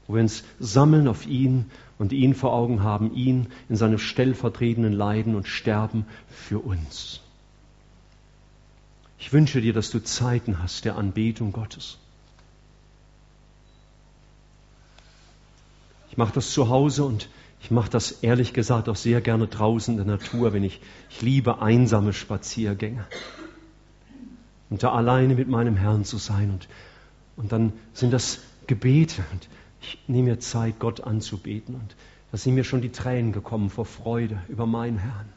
Wo 0.09 0.15
wir 0.15 0.23
uns 0.23 0.43
sammeln 0.59 1.07
auf 1.07 1.25
ihn 1.25 1.71
und 1.97 2.13
ihn 2.13 2.35
vor 2.35 2.55
Augen 2.55 2.83
haben, 2.83 3.15
ihn 3.15 3.53
in 3.69 3.77
seinem 3.77 3.99
stellvertretenden 3.99 4.95
Leiden 4.95 5.37
und 5.37 5.47
Sterben 5.47 6.07
für 6.27 6.59
uns. 6.59 7.21
Ich 9.21 9.33
wünsche 9.33 9.61
dir, 9.61 9.73
dass 9.73 9.93
du 9.93 10.03
Zeiten 10.03 10.61
hast 10.61 10.87
der 10.87 10.97
Anbetung 10.97 11.53
Gottes. 11.53 11.99
Ich 16.13 16.19
mache 16.19 16.35
das 16.35 16.51
zu 16.51 16.69
Hause 16.69 17.05
und 17.05 17.31
ich 17.63 17.71
mache 17.71 17.89
das 17.89 18.13
ehrlich 18.21 18.53
gesagt 18.53 18.91
auch 18.91 18.97
sehr 18.97 19.23
gerne 19.23 19.47
draußen 19.47 19.99
in 19.99 20.07
der 20.07 20.19
Natur, 20.19 20.53
wenn 20.53 20.63
ich, 20.63 20.79
ich 21.09 21.23
liebe 21.23 21.63
einsame 21.63 22.13
Spaziergänge. 22.13 23.07
Und 24.69 24.83
da 24.83 24.93
alleine 24.93 25.35
mit 25.35 25.49
meinem 25.49 25.75
Herrn 25.75 26.05
zu 26.05 26.19
sein 26.19 26.51
und, 26.51 26.69
und 27.37 27.51
dann 27.51 27.73
sind 27.95 28.13
das 28.13 28.41
Gebete 28.67 29.25
und 29.33 29.49
ich 29.81 30.01
nehme 30.07 30.33
mir 30.33 30.39
Zeit, 30.39 30.79
Gott 30.81 31.01
anzubeten 31.01 31.77
und 31.77 31.97
da 32.31 32.37
sind 32.37 32.57
mir 32.57 32.65
schon 32.65 32.83
die 32.83 32.93
Tränen 32.93 33.33
gekommen 33.33 33.71
vor 33.71 33.87
Freude 33.87 34.39
über 34.51 34.67
meinen 34.67 34.99
Herrn. 34.99 35.33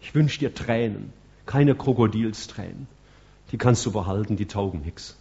Ich 0.00 0.12
wünsche 0.16 0.40
dir 0.40 0.52
Tränen, 0.52 1.12
keine 1.46 1.76
Krokodilstränen. 1.76 2.88
Die 3.52 3.58
kannst 3.58 3.86
du 3.86 3.92
behalten, 3.92 4.36
die 4.36 4.46
taugen 4.46 4.80
nichts. 4.80 5.16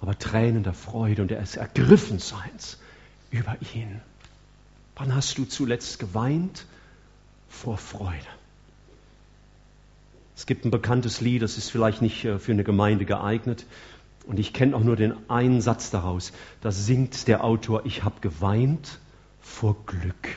Aber 0.00 0.18
Tränen 0.18 0.62
der 0.62 0.74
Freude 0.74 1.22
und 1.22 1.30
des 1.30 1.56
Ergriffenseins 1.56 2.78
über 3.30 3.56
ihn. 3.74 4.00
Wann 4.96 5.14
hast 5.14 5.38
du 5.38 5.44
zuletzt 5.44 5.98
geweint 5.98 6.66
vor 7.48 7.78
Freude? 7.78 8.26
Es 10.36 10.44
gibt 10.44 10.64
ein 10.64 10.70
bekanntes 10.70 11.20
Lied, 11.20 11.42
das 11.42 11.56
ist 11.56 11.70
vielleicht 11.70 12.02
nicht 12.02 12.24
äh, 12.24 12.38
für 12.38 12.52
eine 12.52 12.64
Gemeinde 12.64 13.06
geeignet. 13.06 13.64
Und 14.26 14.38
ich 14.38 14.52
kenne 14.52 14.76
auch 14.76 14.82
nur 14.82 14.96
den 14.96 15.14
einen 15.30 15.60
Satz 15.60 15.90
daraus. 15.90 16.32
Da 16.60 16.72
singt 16.72 17.28
der 17.28 17.44
Autor, 17.44 17.86
ich 17.86 18.04
habe 18.04 18.20
geweint 18.20 18.98
vor 19.40 19.76
Glück. 19.86 20.28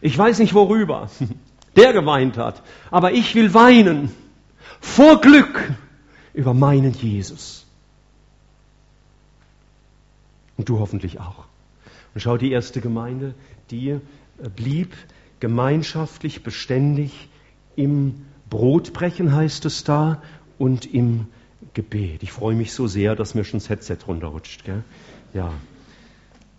Ich 0.00 0.16
weiß 0.16 0.38
nicht 0.38 0.54
worüber 0.54 1.10
der 1.76 1.92
geweint 1.92 2.36
hat, 2.36 2.62
aber 2.90 3.12
ich 3.12 3.34
will 3.34 3.52
weinen 3.52 4.10
vor 4.80 5.20
Glück 5.20 5.72
über 6.32 6.54
meinen 6.54 6.92
Jesus. 6.92 7.66
Und 10.56 10.68
du 10.68 10.78
hoffentlich 10.78 11.20
auch. 11.20 11.44
Und 12.14 12.20
schau, 12.20 12.36
die 12.36 12.52
erste 12.52 12.80
Gemeinde, 12.80 13.34
die 13.70 13.90
äh, 13.90 14.00
blieb 14.54 14.94
gemeinschaftlich 15.40 16.42
beständig 16.42 17.28
im 17.76 18.26
Brotbrechen, 18.50 19.34
heißt 19.34 19.64
es 19.64 19.84
da, 19.84 20.22
und 20.58 20.86
im 20.86 21.26
Gebet. 21.74 22.22
Ich 22.22 22.32
freue 22.32 22.54
mich 22.54 22.72
so 22.72 22.86
sehr, 22.86 23.16
dass 23.16 23.34
mir 23.34 23.44
schon 23.44 23.58
das 23.58 23.68
Headset 23.68 23.98
runterrutscht. 24.06 24.64
Gell? 24.64 24.84
Ja. 25.32 25.52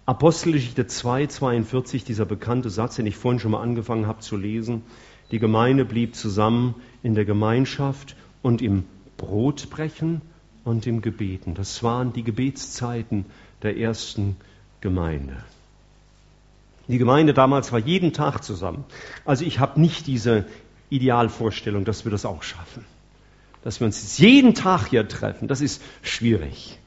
Apostelgeschichte 0.06 0.86
2, 0.86 1.28
42, 1.28 2.04
dieser 2.04 2.26
bekannte 2.26 2.70
Satz, 2.70 2.98
den 2.98 3.08
ich 3.08 3.16
vorhin 3.16 3.40
schon 3.40 3.52
mal 3.52 3.62
angefangen 3.62 4.08
habe 4.08 4.20
zu 4.20 4.36
lesen. 4.36 4.84
Die 5.32 5.40
Gemeinde 5.40 5.86
blieb 5.86 6.16
zusammen 6.16 6.76
in 7.02 7.16
der 7.16 7.26
Gemeinschaft 7.26 8.16
und 8.44 8.62
im 8.62 8.84
Brotbrechen 9.18 10.22
und 10.64 10.86
im 10.86 11.02
Gebeten. 11.02 11.56
Das 11.56 11.82
waren 11.82 12.14
die 12.14 12.24
Gebetszeiten 12.24 13.26
der 13.62 13.78
ersten 13.78 14.36
Gemeinde. 14.82 15.38
Die 16.88 16.98
Gemeinde 16.98 17.34
damals 17.34 17.72
war 17.72 17.80
jeden 17.80 18.14
Tag 18.14 18.44
zusammen. 18.44 18.86
Also 19.26 19.44
ich 19.44 19.60
habe 19.60 19.80
nicht 19.82 20.06
diese 20.08 20.46
Idealvorstellung, 20.90 21.86
dass 21.86 22.06
wir 22.06 22.12
das 22.12 22.26
auch 22.26 22.44
schaffen. 22.44 22.86
Dass 23.64 23.80
wir 23.80 23.88
uns 23.88 24.18
jeden 24.20 24.54
Tag 24.54 24.88
hier 24.90 25.08
treffen, 25.08 25.48
das 25.48 25.62
ist 25.62 25.82
schwierig. 26.04 26.78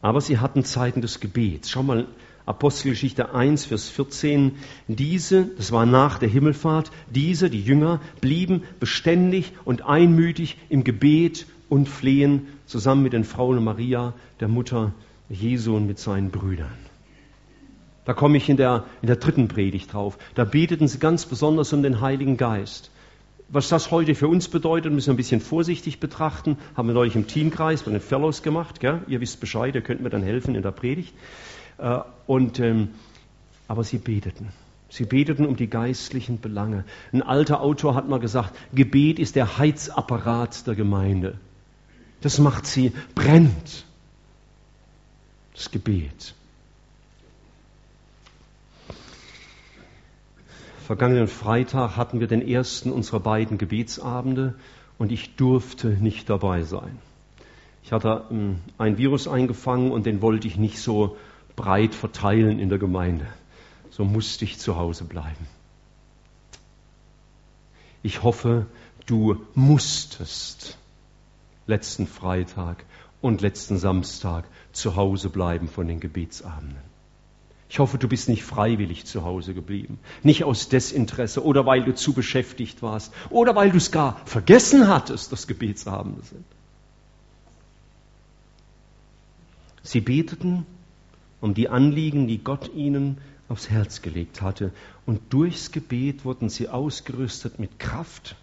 Aber 0.00 0.20
sie 0.20 0.38
hatten 0.38 0.64
Zeiten 0.64 1.02
des 1.02 1.20
Gebets. 1.20 1.70
Schau 1.70 1.82
mal, 1.82 2.06
Apostelgeschichte 2.46 3.34
1, 3.34 3.66
Vers 3.66 3.90
14. 3.90 4.56
Diese, 4.86 5.44
das 5.58 5.70
war 5.70 5.84
nach 5.84 6.18
der 6.18 6.30
Himmelfahrt, 6.30 6.90
diese, 7.10 7.50
die 7.50 7.60
Jünger, 7.60 8.00
blieben 8.22 8.62
beständig 8.80 9.52
und 9.66 9.84
einmütig 9.84 10.56
im 10.70 10.82
Gebet 10.82 11.46
und 11.68 11.88
Flehen 11.88 12.46
zusammen 12.66 13.02
mit 13.02 13.12
den 13.12 13.24
Frauen 13.24 13.62
Maria, 13.62 14.14
der 14.40 14.48
Mutter 14.48 14.92
Jesu 15.28 15.76
und 15.76 15.86
mit 15.86 15.98
seinen 15.98 16.30
Brüdern. 16.30 16.72
Da 18.04 18.14
komme 18.14 18.38
ich 18.38 18.48
in 18.48 18.56
der, 18.56 18.84
in 19.02 19.06
der 19.06 19.16
dritten 19.16 19.48
Predigt 19.48 19.92
drauf. 19.92 20.16
Da 20.34 20.44
beteten 20.44 20.88
sie 20.88 20.98
ganz 20.98 21.26
besonders 21.26 21.72
um 21.74 21.82
den 21.82 22.00
Heiligen 22.00 22.38
Geist. 22.38 22.90
Was 23.50 23.68
das 23.68 23.90
heute 23.90 24.14
für 24.14 24.28
uns 24.28 24.48
bedeutet, 24.48 24.92
müssen 24.92 25.08
wir 25.08 25.14
ein 25.14 25.18
bisschen 25.18 25.40
vorsichtig 25.40 26.00
betrachten. 26.00 26.56
Haben 26.74 26.88
wir 26.88 26.94
neulich 26.94 27.16
im 27.16 27.26
Teamkreis 27.26 27.82
bei 27.82 27.90
den 27.90 28.00
Fellows 28.00 28.42
gemacht. 28.42 28.80
Gell? 28.80 29.02
Ihr 29.08 29.20
wisst 29.20 29.40
Bescheid, 29.40 29.74
ihr 29.74 29.82
könnt 29.82 30.00
mir 30.02 30.10
dann 30.10 30.22
helfen 30.22 30.54
in 30.54 30.62
der 30.62 30.70
Predigt. 30.70 31.14
Äh, 31.76 31.98
und, 32.26 32.60
ähm, 32.60 32.90
aber 33.66 33.84
sie 33.84 33.98
beteten. 33.98 34.48
Sie 34.90 35.04
beteten 35.04 35.44
um 35.44 35.56
die 35.56 35.68
geistlichen 35.68 36.40
Belange. 36.40 36.84
Ein 37.12 37.22
alter 37.22 37.60
Autor 37.60 37.94
hat 37.94 38.08
mal 38.08 38.20
gesagt, 38.20 38.54
Gebet 38.72 39.18
ist 39.18 39.36
der 39.36 39.58
Heizapparat 39.58 40.66
der 40.66 40.74
Gemeinde. 40.74 41.38
Das 42.20 42.38
macht 42.38 42.66
sie 42.66 42.92
brennt 43.14 43.84
das 45.54 45.70
Gebet. 45.70 46.34
Vergangenen 50.86 51.28
Freitag 51.28 51.96
hatten 51.96 52.18
wir 52.18 52.28
den 52.28 52.40
ersten 52.40 52.90
unserer 52.92 53.20
beiden 53.20 53.58
Gebetsabende 53.58 54.54
und 54.96 55.12
ich 55.12 55.36
durfte 55.36 55.88
nicht 55.88 56.30
dabei 56.30 56.62
sein. 56.62 56.98
Ich 57.82 57.92
hatte 57.92 58.24
ähm, 58.30 58.60
ein 58.78 58.96
Virus 58.96 59.28
eingefangen 59.28 59.92
und 59.92 60.06
den 60.06 60.22
wollte 60.22 60.48
ich 60.48 60.56
nicht 60.56 60.78
so 60.78 61.16
breit 61.56 61.94
verteilen 61.94 62.58
in 62.58 62.68
der 62.68 62.78
Gemeinde. 62.78 63.26
So 63.90 64.04
musste 64.04 64.44
ich 64.44 64.58
zu 64.58 64.76
Hause 64.76 65.04
bleiben. 65.04 65.46
Ich 68.02 68.22
hoffe, 68.22 68.66
du 69.06 69.44
musstest 69.54 70.77
letzten 71.68 72.06
Freitag 72.06 72.84
und 73.20 73.40
letzten 73.40 73.78
Samstag 73.78 74.44
zu 74.72 74.96
Hause 74.96 75.28
bleiben 75.28 75.68
von 75.68 75.86
den 75.86 76.00
Gebetsabenden. 76.00 76.88
Ich 77.70 77.78
hoffe, 77.78 77.98
du 77.98 78.08
bist 78.08 78.30
nicht 78.30 78.44
freiwillig 78.44 79.04
zu 79.04 79.24
Hause 79.24 79.52
geblieben, 79.52 79.98
nicht 80.22 80.44
aus 80.44 80.70
Desinteresse 80.70 81.44
oder 81.44 81.66
weil 81.66 81.84
du 81.84 81.94
zu 81.94 82.14
beschäftigt 82.14 82.82
warst 82.82 83.12
oder 83.28 83.54
weil 83.54 83.70
du 83.70 83.76
es 83.76 83.92
gar 83.92 84.20
vergessen 84.24 84.88
hattest, 84.88 85.30
dass 85.32 85.46
Gebetsabende 85.46 86.22
sind. 86.22 86.44
Sie 89.82 90.00
beteten 90.00 90.66
um 91.40 91.54
die 91.54 91.68
Anliegen, 91.68 92.26
die 92.26 92.38
Gott 92.38 92.74
ihnen 92.74 93.18
aufs 93.48 93.70
Herz 93.70 94.02
gelegt 94.02 94.42
hatte, 94.42 94.72
und 95.06 95.32
durchs 95.32 95.72
Gebet 95.72 96.24
wurden 96.24 96.48
sie 96.48 96.68
ausgerüstet 96.68 97.58
mit 97.58 97.78
Kraft 97.78 98.36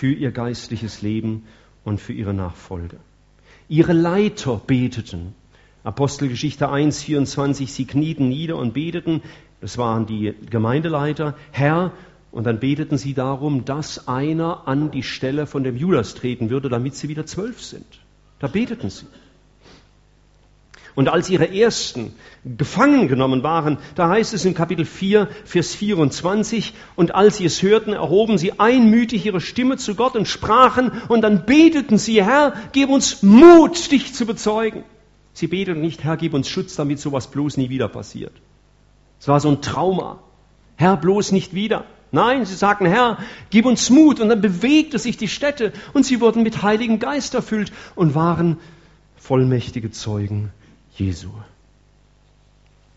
für 0.00 0.10
ihr 0.10 0.32
geistliches 0.32 1.02
Leben 1.02 1.44
und 1.84 2.00
für 2.00 2.14
ihre 2.14 2.32
Nachfolge. 2.32 2.96
Ihre 3.68 3.92
Leiter 3.92 4.58
beteten. 4.66 5.34
Apostelgeschichte 5.84 6.70
1, 6.70 7.02
24, 7.02 7.70
sie 7.70 7.84
knieten 7.84 8.30
nieder 8.30 8.56
und 8.56 8.72
beteten. 8.72 9.20
Das 9.60 9.76
waren 9.76 10.06
die 10.06 10.34
Gemeindeleiter. 10.48 11.36
Herr, 11.50 11.92
und 12.32 12.44
dann 12.44 12.60
beteten 12.60 12.96
sie 12.96 13.12
darum, 13.12 13.66
dass 13.66 14.08
einer 14.08 14.66
an 14.66 14.90
die 14.90 15.02
Stelle 15.02 15.46
von 15.46 15.64
dem 15.64 15.76
Judas 15.76 16.14
treten 16.14 16.48
würde, 16.48 16.70
damit 16.70 16.94
sie 16.94 17.10
wieder 17.10 17.26
zwölf 17.26 17.60
sind. 17.60 18.00
Da 18.38 18.46
beteten 18.46 18.88
sie. 18.88 19.04
Und 20.94 21.08
als 21.08 21.30
ihre 21.30 21.54
ersten 21.54 22.14
gefangen 22.44 23.08
genommen 23.08 23.42
waren, 23.42 23.78
da 23.94 24.08
heißt 24.08 24.34
es 24.34 24.44
in 24.44 24.54
Kapitel 24.54 24.84
4, 24.84 25.28
Vers 25.44 25.74
24, 25.74 26.72
und 26.96 27.14
als 27.14 27.36
sie 27.36 27.44
es 27.44 27.62
hörten, 27.62 27.92
erhoben 27.92 28.38
sie 28.38 28.58
einmütig 28.58 29.26
ihre 29.26 29.40
Stimme 29.40 29.76
zu 29.76 29.94
Gott 29.94 30.16
und 30.16 30.26
sprachen, 30.26 30.90
und 31.08 31.22
dann 31.22 31.46
beteten 31.46 31.98
sie, 31.98 32.24
Herr, 32.24 32.54
gib 32.72 32.90
uns 32.90 33.22
Mut, 33.22 33.90
dich 33.92 34.14
zu 34.14 34.26
bezeugen. 34.26 34.84
Sie 35.32 35.46
beteten 35.46 35.80
nicht, 35.80 36.04
Herr, 36.04 36.16
gib 36.16 36.34
uns 36.34 36.48
Schutz, 36.48 36.76
damit 36.76 36.98
sowas 36.98 37.30
bloß 37.30 37.56
nie 37.56 37.68
wieder 37.68 37.88
passiert. 37.88 38.32
Es 39.20 39.28
war 39.28 39.38
so 39.40 39.50
ein 39.50 39.62
Trauma. 39.62 40.20
Herr, 40.76 40.96
bloß 40.96 41.32
nicht 41.32 41.54
wieder. 41.54 41.84
Nein, 42.12 42.44
sie 42.44 42.54
sagten, 42.54 42.86
Herr, 42.86 43.18
gib 43.50 43.66
uns 43.66 43.90
Mut. 43.90 44.18
Und 44.18 44.30
dann 44.30 44.40
bewegte 44.40 44.98
sich 44.98 45.16
die 45.16 45.28
Städte 45.28 45.72
und 45.92 46.04
sie 46.04 46.20
wurden 46.20 46.42
mit 46.42 46.62
Heiligen 46.62 46.98
Geist 46.98 47.34
erfüllt 47.34 47.70
und 47.94 48.14
waren 48.14 48.58
vollmächtige 49.16 49.90
Zeugen 49.90 50.50
Jesu. 51.00 51.30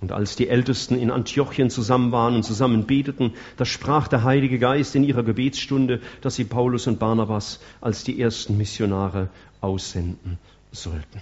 Und 0.02 0.12
als 0.12 0.36
die 0.36 0.50
Ältesten 0.50 0.96
in 0.96 1.10
Antiochien 1.10 1.70
zusammen 1.70 2.12
waren 2.12 2.36
und 2.36 2.44
zusammen 2.44 2.86
beteten, 2.86 3.36
da 3.56 3.64
sprach 3.64 4.10
der 4.10 4.26
Heilige 4.26 4.60
Geist 4.60 4.96
in 4.98 5.06
ihrer 5.06 5.24
Gebetsstunde, 5.24 6.02
dass 6.20 6.36
sie 6.36 6.44
Paulus 6.44 6.88
und 6.88 7.00
Barnabas 7.00 7.62
als 7.80 8.04
die 8.04 8.20
ersten 8.20 8.58
Missionare 8.58 9.30
aussenden 9.62 10.40
sollten. 10.74 11.22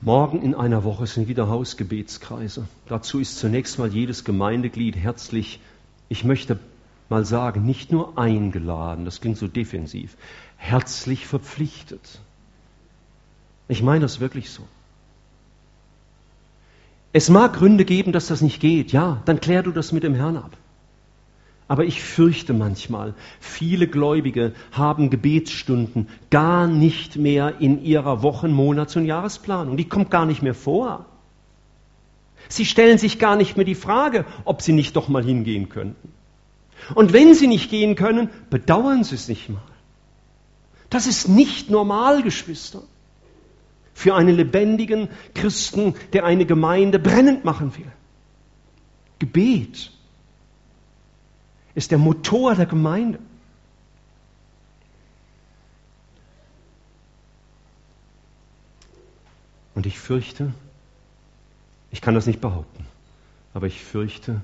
Morgen 0.00 0.42
in 0.42 0.54
einer 0.54 0.84
Woche 0.84 1.08
sind 1.08 1.26
wieder 1.26 1.48
Hausgebetskreise. 1.48 2.68
Dazu 2.86 3.18
ist 3.18 3.38
zunächst 3.38 3.80
mal 3.80 3.92
jedes 3.92 4.24
Gemeindeglied 4.24 4.96
herzlich, 4.96 5.58
ich 6.08 6.22
möchte 6.22 6.60
mal 7.08 7.24
sagen, 7.24 7.66
nicht 7.66 7.90
nur 7.90 8.16
eingeladen, 8.16 9.04
das 9.04 9.20
klingt 9.20 9.38
so 9.38 9.48
defensiv, 9.48 10.16
herzlich 10.56 11.26
verpflichtet. 11.26 12.20
Ich 13.68 13.82
meine 13.82 14.00
das 14.00 14.20
wirklich 14.20 14.50
so. 14.50 14.62
Es 17.12 17.28
mag 17.28 17.54
Gründe 17.54 17.84
geben, 17.84 18.12
dass 18.12 18.26
das 18.26 18.40
nicht 18.40 18.60
geht. 18.60 18.92
Ja, 18.92 19.22
dann 19.26 19.40
klär 19.40 19.62
du 19.62 19.70
das 19.70 19.92
mit 19.92 20.02
dem 20.02 20.14
Herrn 20.14 20.36
ab. 20.36 20.56
Aber 21.68 21.84
ich 21.84 22.02
fürchte 22.02 22.52
manchmal, 22.52 23.14
viele 23.40 23.86
Gläubige 23.86 24.52
haben 24.72 25.10
Gebetsstunden 25.10 26.08
gar 26.30 26.66
nicht 26.66 27.16
mehr 27.16 27.60
in 27.60 27.82
ihrer 27.82 28.22
Wochen-, 28.22 28.52
Monats- 28.52 28.96
und 28.96 29.06
Jahresplanung. 29.06 29.76
Die 29.76 29.88
kommt 29.88 30.10
gar 30.10 30.26
nicht 30.26 30.42
mehr 30.42 30.54
vor. 30.54 31.06
Sie 32.48 32.66
stellen 32.66 32.98
sich 32.98 33.18
gar 33.18 33.36
nicht 33.36 33.56
mehr 33.56 33.64
die 33.64 33.74
Frage, 33.74 34.26
ob 34.44 34.60
sie 34.60 34.72
nicht 34.72 34.96
doch 34.96 35.08
mal 35.08 35.24
hingehen 35.24 35.68
könnten. 35.68 36.12
Und 36.94 37.12
wenn 37.12 37.34
sie 37.34 37.46
nicht 37.46 37.70
gehen 37.70 37.94
können, 37.94 38.28
bedauern 38.50 39.04
sie 39.04 39.14
es 39.14 39.28
nicht 39.28 39.48
mal. 39.48 39.62
Das 40.90 41.06
ist 41.06 41.28
nicht 41.28 41.70
normal, 41.70 42.22
Geschwister. 42.22 42.82
Für 43.94 44.14
einen 44.14 44.34
lebendigen 44.34 45.08
Christen, 45.34 45.94
der 46.12 46.24
eine 46.24 46.46
Gemeinde 46.46 46.98
brennend 46.98 47.44
machen 47.44 47.76
will. 47.76 47.90
Gebet 49.18 49.92
ist 51.74 51.90
der 51.90 51.98
Motor 51.98 52.54
der 52.54 52.66
Gemeinde. 52.66 53.18
Und 59.74 59.86
ich 59.86 59.98
fürchte, 59.98 60.52
ich 61.90 62.00
kann 62.00 62.14
das 62.14 62.26
nicht 62.26 62.40
behaupten, 62.40 62.84
aber 63.54 63.66
ich 63.66 63.82
fürchte, 63.82 64.42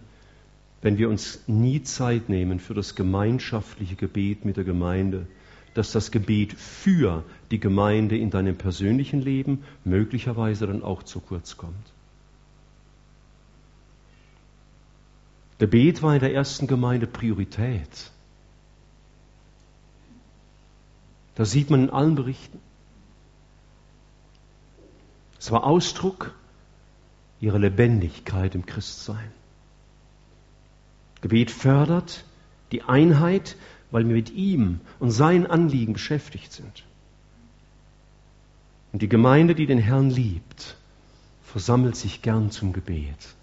wenn 0.80 0.96
wir 0.96 1.08
uns 1.08 1.42
nie 1.46 1.82
Zeit 1.82 2.28
nehmen 2.28 2.60
für 2.60 2.74
das 2.74 2.94
gemeinschaftliche 2.94 3.96
Gebet 3.96 4.44
mit 4.44 4.56
der 4.56 4.64
Gemeinde, 4.64 5.26
dass 5.74 5.92
das 5.92 6.10
Gebet 6.10 6.52
für 6.52 7.24
die 7.50 7.60
Gemeinde 7.60 8.16
in 8.16 8.30
deinem 8.30 8.56
persönlichen 8.56 9.20
Leben 9.20 9.64
möglicherweise 9.84 10.66
dann 10.66 10.82
auch 10.82 11.02
zu 11.02 11.20
kurz 11.20 11.56
kommt. 11.56 11.92
Gebet 15.58 16.02
war 16.02 16.14
in 16.14 16.20
der 16.20 16.32
ersten 16.32 16.66
Gemeinde 16.66 17.06
Priorität. 17.06 18.10
Das 21.34 21.50
sieht 21.50 21.70
man 21.70 21.84
in 21.84 21.90
allen 21.90 22.14
Berichten. 22.14 22.60
Es 25.38 25.50
war 25.50 25.64
Ausdruck 25.64 26.34
ihre 27.40 27.58
Lebendigkeit 27.58 28.54
im 28.54 28.66
Christsein. 28.66 29.32
Gebet 31.20 31.50
fördert 31.50 32.24
die 32.72 32.82
Einheit, 32.82 33.56
weil 33.90 34.06
wir 34.06 34.14
mit 34.14 34.30
ihm 34.30 34.80
und 34.98 35.10
seinen 35.10 35.46
Anliegen 35.46 35.94
beschäftigt 35.94 36.52
sind. 36.52 36.84
Und 38.92 39.02
die 39.02 39.08
Gemeinde, 39.08 39.54
die 39.54 39.66
den 39.66 39.78
Herrn 39.78 40.10
liebt, 40.10 40.76
versammelt 41.42 41.96
sich 41.96 42.22
gern 42.22 42.50
zum 42.50 42.72
Gebet. 42.72 43.34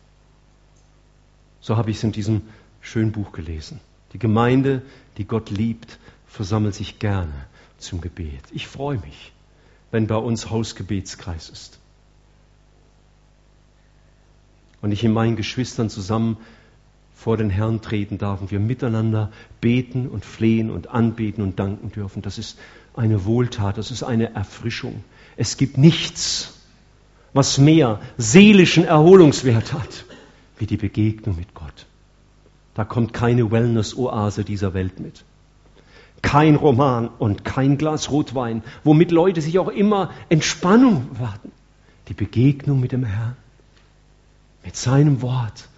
So 1.62 1.78
habe 1.78 1.92
ich 1.92 1.98
es 1.98 2.04
in 2.04 2.12
diesem 2.12 2.42
schönen 2.82 3.12
Buch 3.12 3.32
gelesen. 3.32 3.80
Die 4.14 4.20
Gemeinde, 4.20 4.82
die 5.18 5.26
Gott 5.26 5.50
liebt, 5.50 6.00
versammelt 6.28 6.76
sich 6.76 7.00
gerne 7.00 7.34
zum 7.78 8.02
Gebet. 8.02 8.44
Ich 8.52 8.68
freue 8.68 8.98
mich, 9.00 9.34
wenn 9.92 10.08
bei 10.08 10.18
uns 10.18 10.50
Hausgebetskreis 10.50 11.50
ist. 11.50 11.80
und 14.86 14.92
ich 14.92 15.04
in 15.04 15.14
meinen 15.14 15.36
Geschwistern 15.36 15.90
zusammen 15.90 16.38
vor 17.16 17.38
den 17.38 17.50
Herrn 17.50 17.82
treten 17.82 18.18
darf 18.18 18.42
und 18.42 18.52
wir 18.52 18.60
miteinander 18.60 19.32
beten 19.62 20.08
und 20.08 20.26
flehen 20.26 20.70
und 20.70 20.90
anbeten 20.90 21.44
und 21.44 21.60
danken 21.60 21.92
dürfen. 21.92 22.22
Das 22.22 22.38
ist 22.38 22.60
eine 22.94 23.26
Wohltat, 23.26 23.78
das 23.78 23.90
ist 23.90 24.04
eine 24.04 24.36
Erfrischung. 24.36 25.04
Es 25.38 25.58
gibt 25.58 25.78
nichts, 25.78 26.54
was 27.34 27.58
mehr 27.58 28.00
seelischen 28.18 28.86
Erholungswert 28.86 29.74
hat, 29.74 30.06
wie 30.58 30.66
die 30.66 30.78
Begegnung 30.78 31.36
mit 31.38 31.54
Gott. 31.54 31.86
Da 32.74 32.84
kommt 32.84 33.14
keine 33.14 33.52
Wellness-Oase 33.52 34.44
dieser 34.44 34.74
Welt 34.74 35.00
mit. 35.00 35.24
Kein 36.22 36.56
Roman 36.56 37.08
und 37.08 37.46
kein 37.46 37.78
Glas 37.78 38.12
Rotwein, 38.12 38.64
womit 38.84 39.12
Leute 39.12 39.42
sich 39.42 39.60
auch 39.60 39.70
immer 39.70 40.12
Entspannung 40.30 41.08
warten. 41.20 41.52
Die 42.10 42.14
Begegnung 42.14 42.80
mit 42.80 42.92
dem 42.92 43.04
Herrn 43.04 43.36
mit 44.66 44.76
seinem 44.76 45.22
Wort 45.22 45.70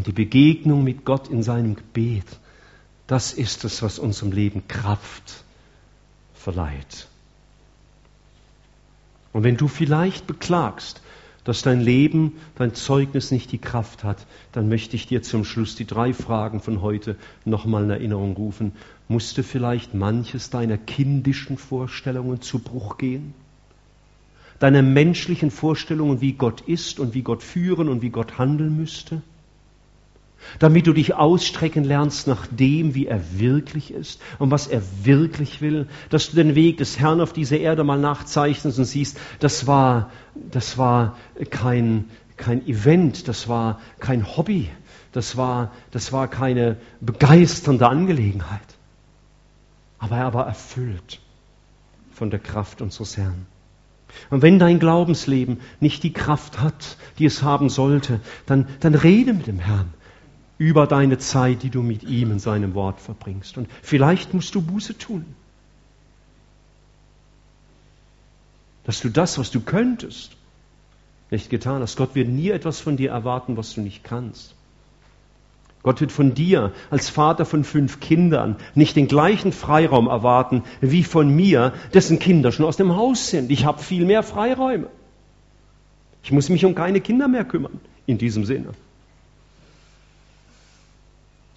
und 0.00 0.06
die 0.06 0.12
Begegnung 0.12 0.82
mit 0.82 1.04
Gott 1.04 1.28
in 1.28 1.42
seinem 1.42 1.74
Gebet, 1.76 2.24
das 3.06 3.34
ist 3.34 3.64
es, 3.64 3.82
was 3.82 3.98
unserem 3.98 4.32
Leben 4.32 4.66
Kraft 4.66 5.44
verleiht. 6.32 7.06
Und 9.34 9.44
wenn 9.44 9.58
du 9.58 9.68
vielleicht 9.68 10.26
beklagst, 10.26 11.02
dass 11.44 11.60
dein 11.60 11.82
Leben, 11.82 12.38
dein 12.54 12.72
Zeugnis 12.72 13.30
nicht 13.30 13.52
die 13.52 13.58
Kraft 13.58 14.02
hat, 14.02 14.24
dann 14.52 14.70
möchte 14.70 14.96
ich 14.96 15.06
dir 15.06 15.22
zum 15.22 15.44
Schluss 15.44 15.74
die 15.76 15.84
drei 15.84 16.14
Fragen 16.14 16.60
von 16.60 16.80
heute 16.80 17.16
nochmal 17.44 17.84
in 17.84 17.90
Erinnerung 17.90 18.34
rufen. 18.36 18.72
Musste 19.06 19.42
vielleicht 19.42 19.92
manches 19.92 20.48
deiner 20.48 20.78
kindischen 20.78 21.58
Vorstellungen 21.58 22.40
zu 22.40 22.60
Bruch 22.60 22.96
gehen? 22.96 23.34
deine 24.60 24.82
menschlichen 24.82 25.50
Vorstellungen, 25.50 26.22
wie 26.22 26.32
Gott 26.32 26.62
ist 26.62 27.00
und 27.00 27.12
wie 27.12 27.22
Gott 27.22 27.42
führen 27.42 27.88
und 27.88 28.00
wie 28.00 28.10
Gott 28.10 28.38
handeln 28.38 28.78
müsste? 28.78 29.20
Damit 30.58 30.86
du 30.86 30.92
dich 30.92 31.14
ausstrecken 31.14 31.84
lernst 31.84 32.26
nach 32.26 32.46
dem, 32.46 32.94
wie 32.94 33.06
er 33.06 33.38
wirklich 33.38 33.92
ist 33.92 34.20
und 34.38 34.50
was 34.50 34.66
er 34.66 34.82
wirklich 35.02 35.60
will, 35.60 35.86
dass 36.08 36.30
du 36.30 36.36
den 36.36 36.54
Weg 36.54 36.78
des 36.78 36.98
Herrn 36.98 37.20
auf 37.20 37.32
dieser 37.32 37.58
Erde 37.58 37.84
mal 37.84 37.98
nachzeichnest 37.98 38.78
und 38.78 38.84
siehst, 38.84 39.18
das 39.38 39.66
war, 39.66 40.10
das 40.34 40.78
war 40.78 41.16
kein, 41.50 42.06
kein 42.36 42.66
Event, 42.66 43.28
das 43.28 43.48
war 43.48 43.80
kein 44.00 44.36
Hobby, 44.36 44.68
das 45.12 45.36
war, 45.36 45.72
das 45.90 46.12
war 46.12 46.28
keine 46.28 46.76
begeisternde 47.00 47.88
Angelegenheit. 47.88 48.60
Aber 49.98 50.16
er 50.16 50.32
war 50.34 50.46
erfüllt 50.46 51.20
von 52.12 52.30
der 52.30 52.40
Kraft 52.40 52.80
unseres 52.80 53.16
Herrn. 53.16 53.46
Und 54.30 54.42
wenn 54.42 54.58
dein 54.58 54.78
Glaubensleben 54.78 55.60
nicht 55.78 56.02
die 56.02 56.12
Kraft 56.12 56.60
hat, 56.60 56.96
die 57.18 57.26
es 57.26 57.42
haben 57.42 57.68
sollte, 57.68 58.20
dann, 58.46 58.66
dann 58.80 58.94
rede 58.94 59.32
mit 59.32 59.46
dem 59.46 59.58
Herrn 59.58 59.92
über 60.60 60.86
deine 60.86 61.16
Zeit, 61.16 61.62
die 61.62 61.70
du 61.70 61.80
mit 61.80 62.02
ihm 62.02 62.32
in 62.32 62.38
seinem 62.38 62.74
Wort 62.74 63.00
verbringst. 63.00 63.56
Und 63.56 63.66
vielleicht 63.80 64.34
musst 64.34 64.54
du 64.54 64.60
Buße 64.60 64.98
tun. 64.98 65.24
Dass 68.84 69.00
du 69.00 69.08
das, 69.08 69.38
was 69.38 69.50
du 69.50 69.60
könntest, 69.60 70.36
nicht 71.30 71.48
getan 71.48 71.80
hast. 71.80 71.96
Gott 71.96 72.14
wird 72.14 72.28
nie 72.28 72.50
etwas 72.50 72.78
von 72.78 72.98
dir 72.98 73.10
erwarten, 73.10 73.56
was 73.56 73.72
du 73.72 73.80
nicht 73.80 74.04
kannst. 74.04 74.54
Gott 75.82 76.02
wird 76.02 76.12
von 76.12 76.34
dir 76.34 76.74
als 76.90 77.08
Vater 77.08 77.46
von 77.46 77.64
fünf 77.64 78.00
Kindern 78.00 78.56
nicht 78.74 78.96
den 78.96 79.08
gleichen 79.08 79.52
Freiraum 79.52 80.08
erwarten 80.08 80.64
wie 80.82 81.04
von 81.04 81.34
mir, 81.34 81.72
dessen 81.94 82.18
Kinder 82.18 82.52
schon 82.52 82.66
aus 82.66 82.76
dem 82.76 82.96
Haus 82.96 83.30
sind. 83.30 83.50
Ich 83.50 83.64
habe 83.64 83.82
viel 83.82 84.04
mehr 84.04 84.22
Freiräume. 84.22 84.88
Ich 86.22 86.32
muss 86.32 86.50
mich 86.50 86.66
um 86.66 86.74
keine 86.74 87.00
Kinder 87.00 87.28
mehr 87.28 87.46
kümmern, 87.46 87.80
in 88.04 88.18
diesem 88.18 88.44
Sinne. 88.44 88.74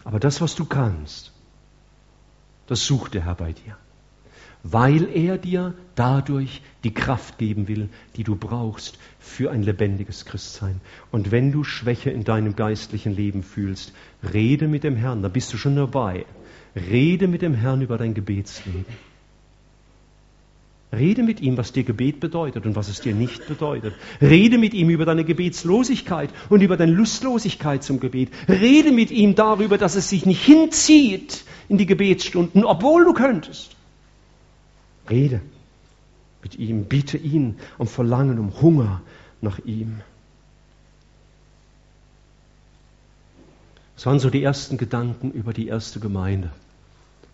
Aber 0.04 0.20
das, 0.20 0.41
was 0.41 0.56
du 0.56 0.66
kannst, 0.66 1.32
das 2.68 2.86
sucht 2.86 3.14
der 3.14 3.26
Herr 3.26 3.36
bei 3.36 3.54
dir 3.54 3.78
weil 4.64 5.10
er 5.14 5.38
dir 5.38 5.74
dadurch 5.95 6.62
die 6.86 6.93
Kraft 6.93 7.38
geben 7.38 7.68
will, 7.68 7.89
die 8.16 8.24
du 8.24 8.36
brauchst 8.36 8.97
für 9.20 9.51
ein 9.51 9.62
lebendiges 9.62 10.26
Christsein. 10.26 10.80
Und 11.12 11.32
wenn 11.32 11.51
du 11.51 11.66
Schwäche 11.66 12.10
in 12.10 12.24
deinem 12.24 12.56
geistlichen 12.56 13.14
Leben 13.14 13.43
fühlst, 13.43 13.93
rede 14.34 14.70
mit 14.70 14.86
dem 14.86 14.95
Herrn, 14.95 15.22
da 15.22 15.28
bist 15.28 15.51
du 15.54 15.58
schon 15.58 15.76
dabei. 15.76 16.26
Rede 16.76 17.28
mit 17.28 17.41
dem 17.41 17.54
Herrn 17.54 17.82
über 17.82 17.97
dein 17.97 18.14
Gebetsleben. 18.14 18.86
Rede 20.94 21.24
mit 21.24 21.41
ihm, 21.41 21.58
was 21.58 21.72
dir 21.74 21.84
Gebet 21.84 22.20
bedeutet 22.20 22.66
und 22.68 22.76
was 22.76 22.88
es 22.88 23.02
dir 23.02 23.16
nicht 23.16 23.48
bedeutet. 23.48 23.96
Rede 24.22 24.60
mit 24.60 24.74
ihm 24.76 24.89
über 24.89 25.06
deine 25.06 25.26
Gebetslosigkeit 25.26 26.30
und 26.50 26.62
über 26.62 26.78
deine 26.78 26.91
Lustlosigkeit 26.91 27.84
zum 27.84 28.00
Gebet. 28.00 28.30
Rede 28.48 28.91
mit 28.91 29.10
ihm 29.10 29.34
darüber, 29.34 29.80
dass 29.80 29.96
es 29.96 30.10
sich 30.10 30.26
nicht 30.26 30.44
hinzieht 30.44 31.46
in 31.68 31.80
die 31.80 31.88
Gebetsstunden, 31.88 32.64
obwohl 32.64 33.06
du 33.06 33.14
könntest. 33.14 33.76
Rede 35.10 35.41
mit 36.44 36.60
ihm, 36.60 36.86
biete 36.86 37.18
ihn 37.18 37.58
um 37.80 37.88
Verlangen, 37.88 38.38
um 38.38 38.62
Hunger 38.62 39.02
nach 39.41 39.60
ihm. 39.66 40.02
Das 43.96 44.06
waren 44.06 44.20
so 44.20 44.30
die 44.30 44.44
ersten 44.44 44.78
Gedanken 44.78 45.32
über 45.32 45.54
die 45.54 45.68
erste 45.68 46.00
Gemeinde. 46.00 46.52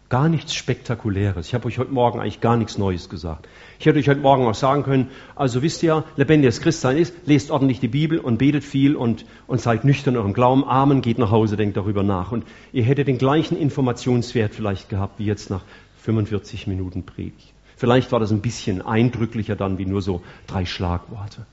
Gar 0.09 0.27
nichts 0.27 0.55
Spektakuläres. 0.55 1.47
Ich 1.47 1.53
habe 1.53 1.67
euch 1.67 1.77
heute 1.77 1.91
Morgen 1.91 2.19
eigentlich 2.19 2.41
gar 2.41 2.57
nichts 2.57 2.79
Neues 2.79 3.09
gesagt. 3.09 3.47
Ich 3.77 3.85
hätte 3.85 3.99
euch 3.99 4.09
heute 4.09 4.21
Morgen 4.21 4.47
auch 4.47 4.55
sagen 4.55 4.81
können, 4.81 5.11
also 5.35 5.61
wisst 5.61 5.83
ihr, 5.83 6.03
lebendiges 6.15 6.61
Christsein 6.61 6.97
ist, 6.97 7.13
lest 7.27 7.51
ordentlich 7.51 7.79
die 7.79 7.87
Bibel 7.87 8.17
und 8.17 8.39
betet 8.39 8.63
viel 8.63 8.95
und, 8.95 9.25
und 9.45 9.61
seid 9.61 9.85
nüchtern 9.85 10.17
eurem 10.17 10.33
Glauben. 10.33 10.63
Amen, 10.63 11.01
geht 11.01 11.19
nach 11.19 11.29
Hause, 11.29 11.57
denkt 11.57 11.77
darüber 11.77 12.01
nach. 12.01 12.31
Und 12.31 12.43
ihr 12.73 12.83
hättet 12.83 13.07
den 13.07 13.19
gleichen 13.19 13.55
Informationswert 13.55 14.55
vielleicht 14.55 14.89
gehabt, 14.89 15.19
wie 15.19 15.25
jetzt 15.25 15.51
nach 15.51 15.61
45 16.01 16.65
Minuten 16.65 17.03
Predigt. 17.03 17.53
Vielleicht 17.77 18.11
war 18.11 18.19
das 18.19 18.31
ein 18.31 18.41
bisschen 18.41 18.81
eindrücklicher 18.81 19.55
dann 19.55 19.77
wie 19.77 19.85
nur 19.85 20.01
so 20.01 20.23
drei 20.47 20.65
Schlagworte. 20.65 21.45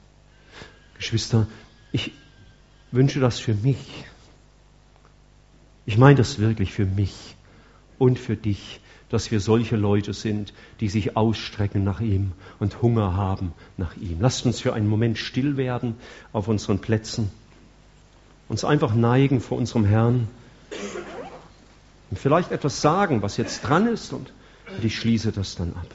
Geschwister, 0.96 1.46
ich, 1.92 2.12
wünsche 2.90 3.20
das 3.20 3.38
für 3.38 3.54
mich. 3.54 4.06
Ich 5.84 5.98
meine 5.98 6.16
das 6.16 6.38
wirklich 6.38 6.72
für 6.72 6.86
mich 6.86 7.35
und 7.98 8.18
für 8.18 8.36
dich, 8.36 8.80
dass 9.08 9.30
wir 9.30 9.40
solche 9.40 9.76
Leute 9.76 10.12
sind, 10.12 10.52
die 10.80 10.88
sich 10.88 11.16
ausstrecken 11.16 11.84
nach 11.84 12.00
ihm 12.00 12.32
und 12.58 12.82
Hunger 12.82 13.14
haben 13.14 13.52
nach 13.76 13.96
ihm. 13.96 14.18
Lasst 14.20 14.46
uns 14.46 14.60
für 14.60 14.74
einen 14.74 14.88
Moment 14.88 15.18
still 15.18 15.56
werden 15.56 15.94
auf 16.32 16.48
unseren 16.48 16.80
Plätzen, 16.80 17.30
uns 18.48 18.64
einfach 18.64 18.94
neigen 18.94 19.40
vor 19.40 19.58
unserem 19.58 19.84
Herrn 19.84 20.28
und 22.10 22.18
vielleicht 22.18 22.52
etwas 22.52 22.80
sagen, 22.80 23.22
was 23.22 23.36
jetzt 23.36 23.62
dran 23.62 23.86
ist 23.86 24.12
und 24.12 24.32
ich 24.82 24.96
schließe 24.96 25.32
das 25.32 25.56
dann 25.56 25.72
ab. 25.72 25.86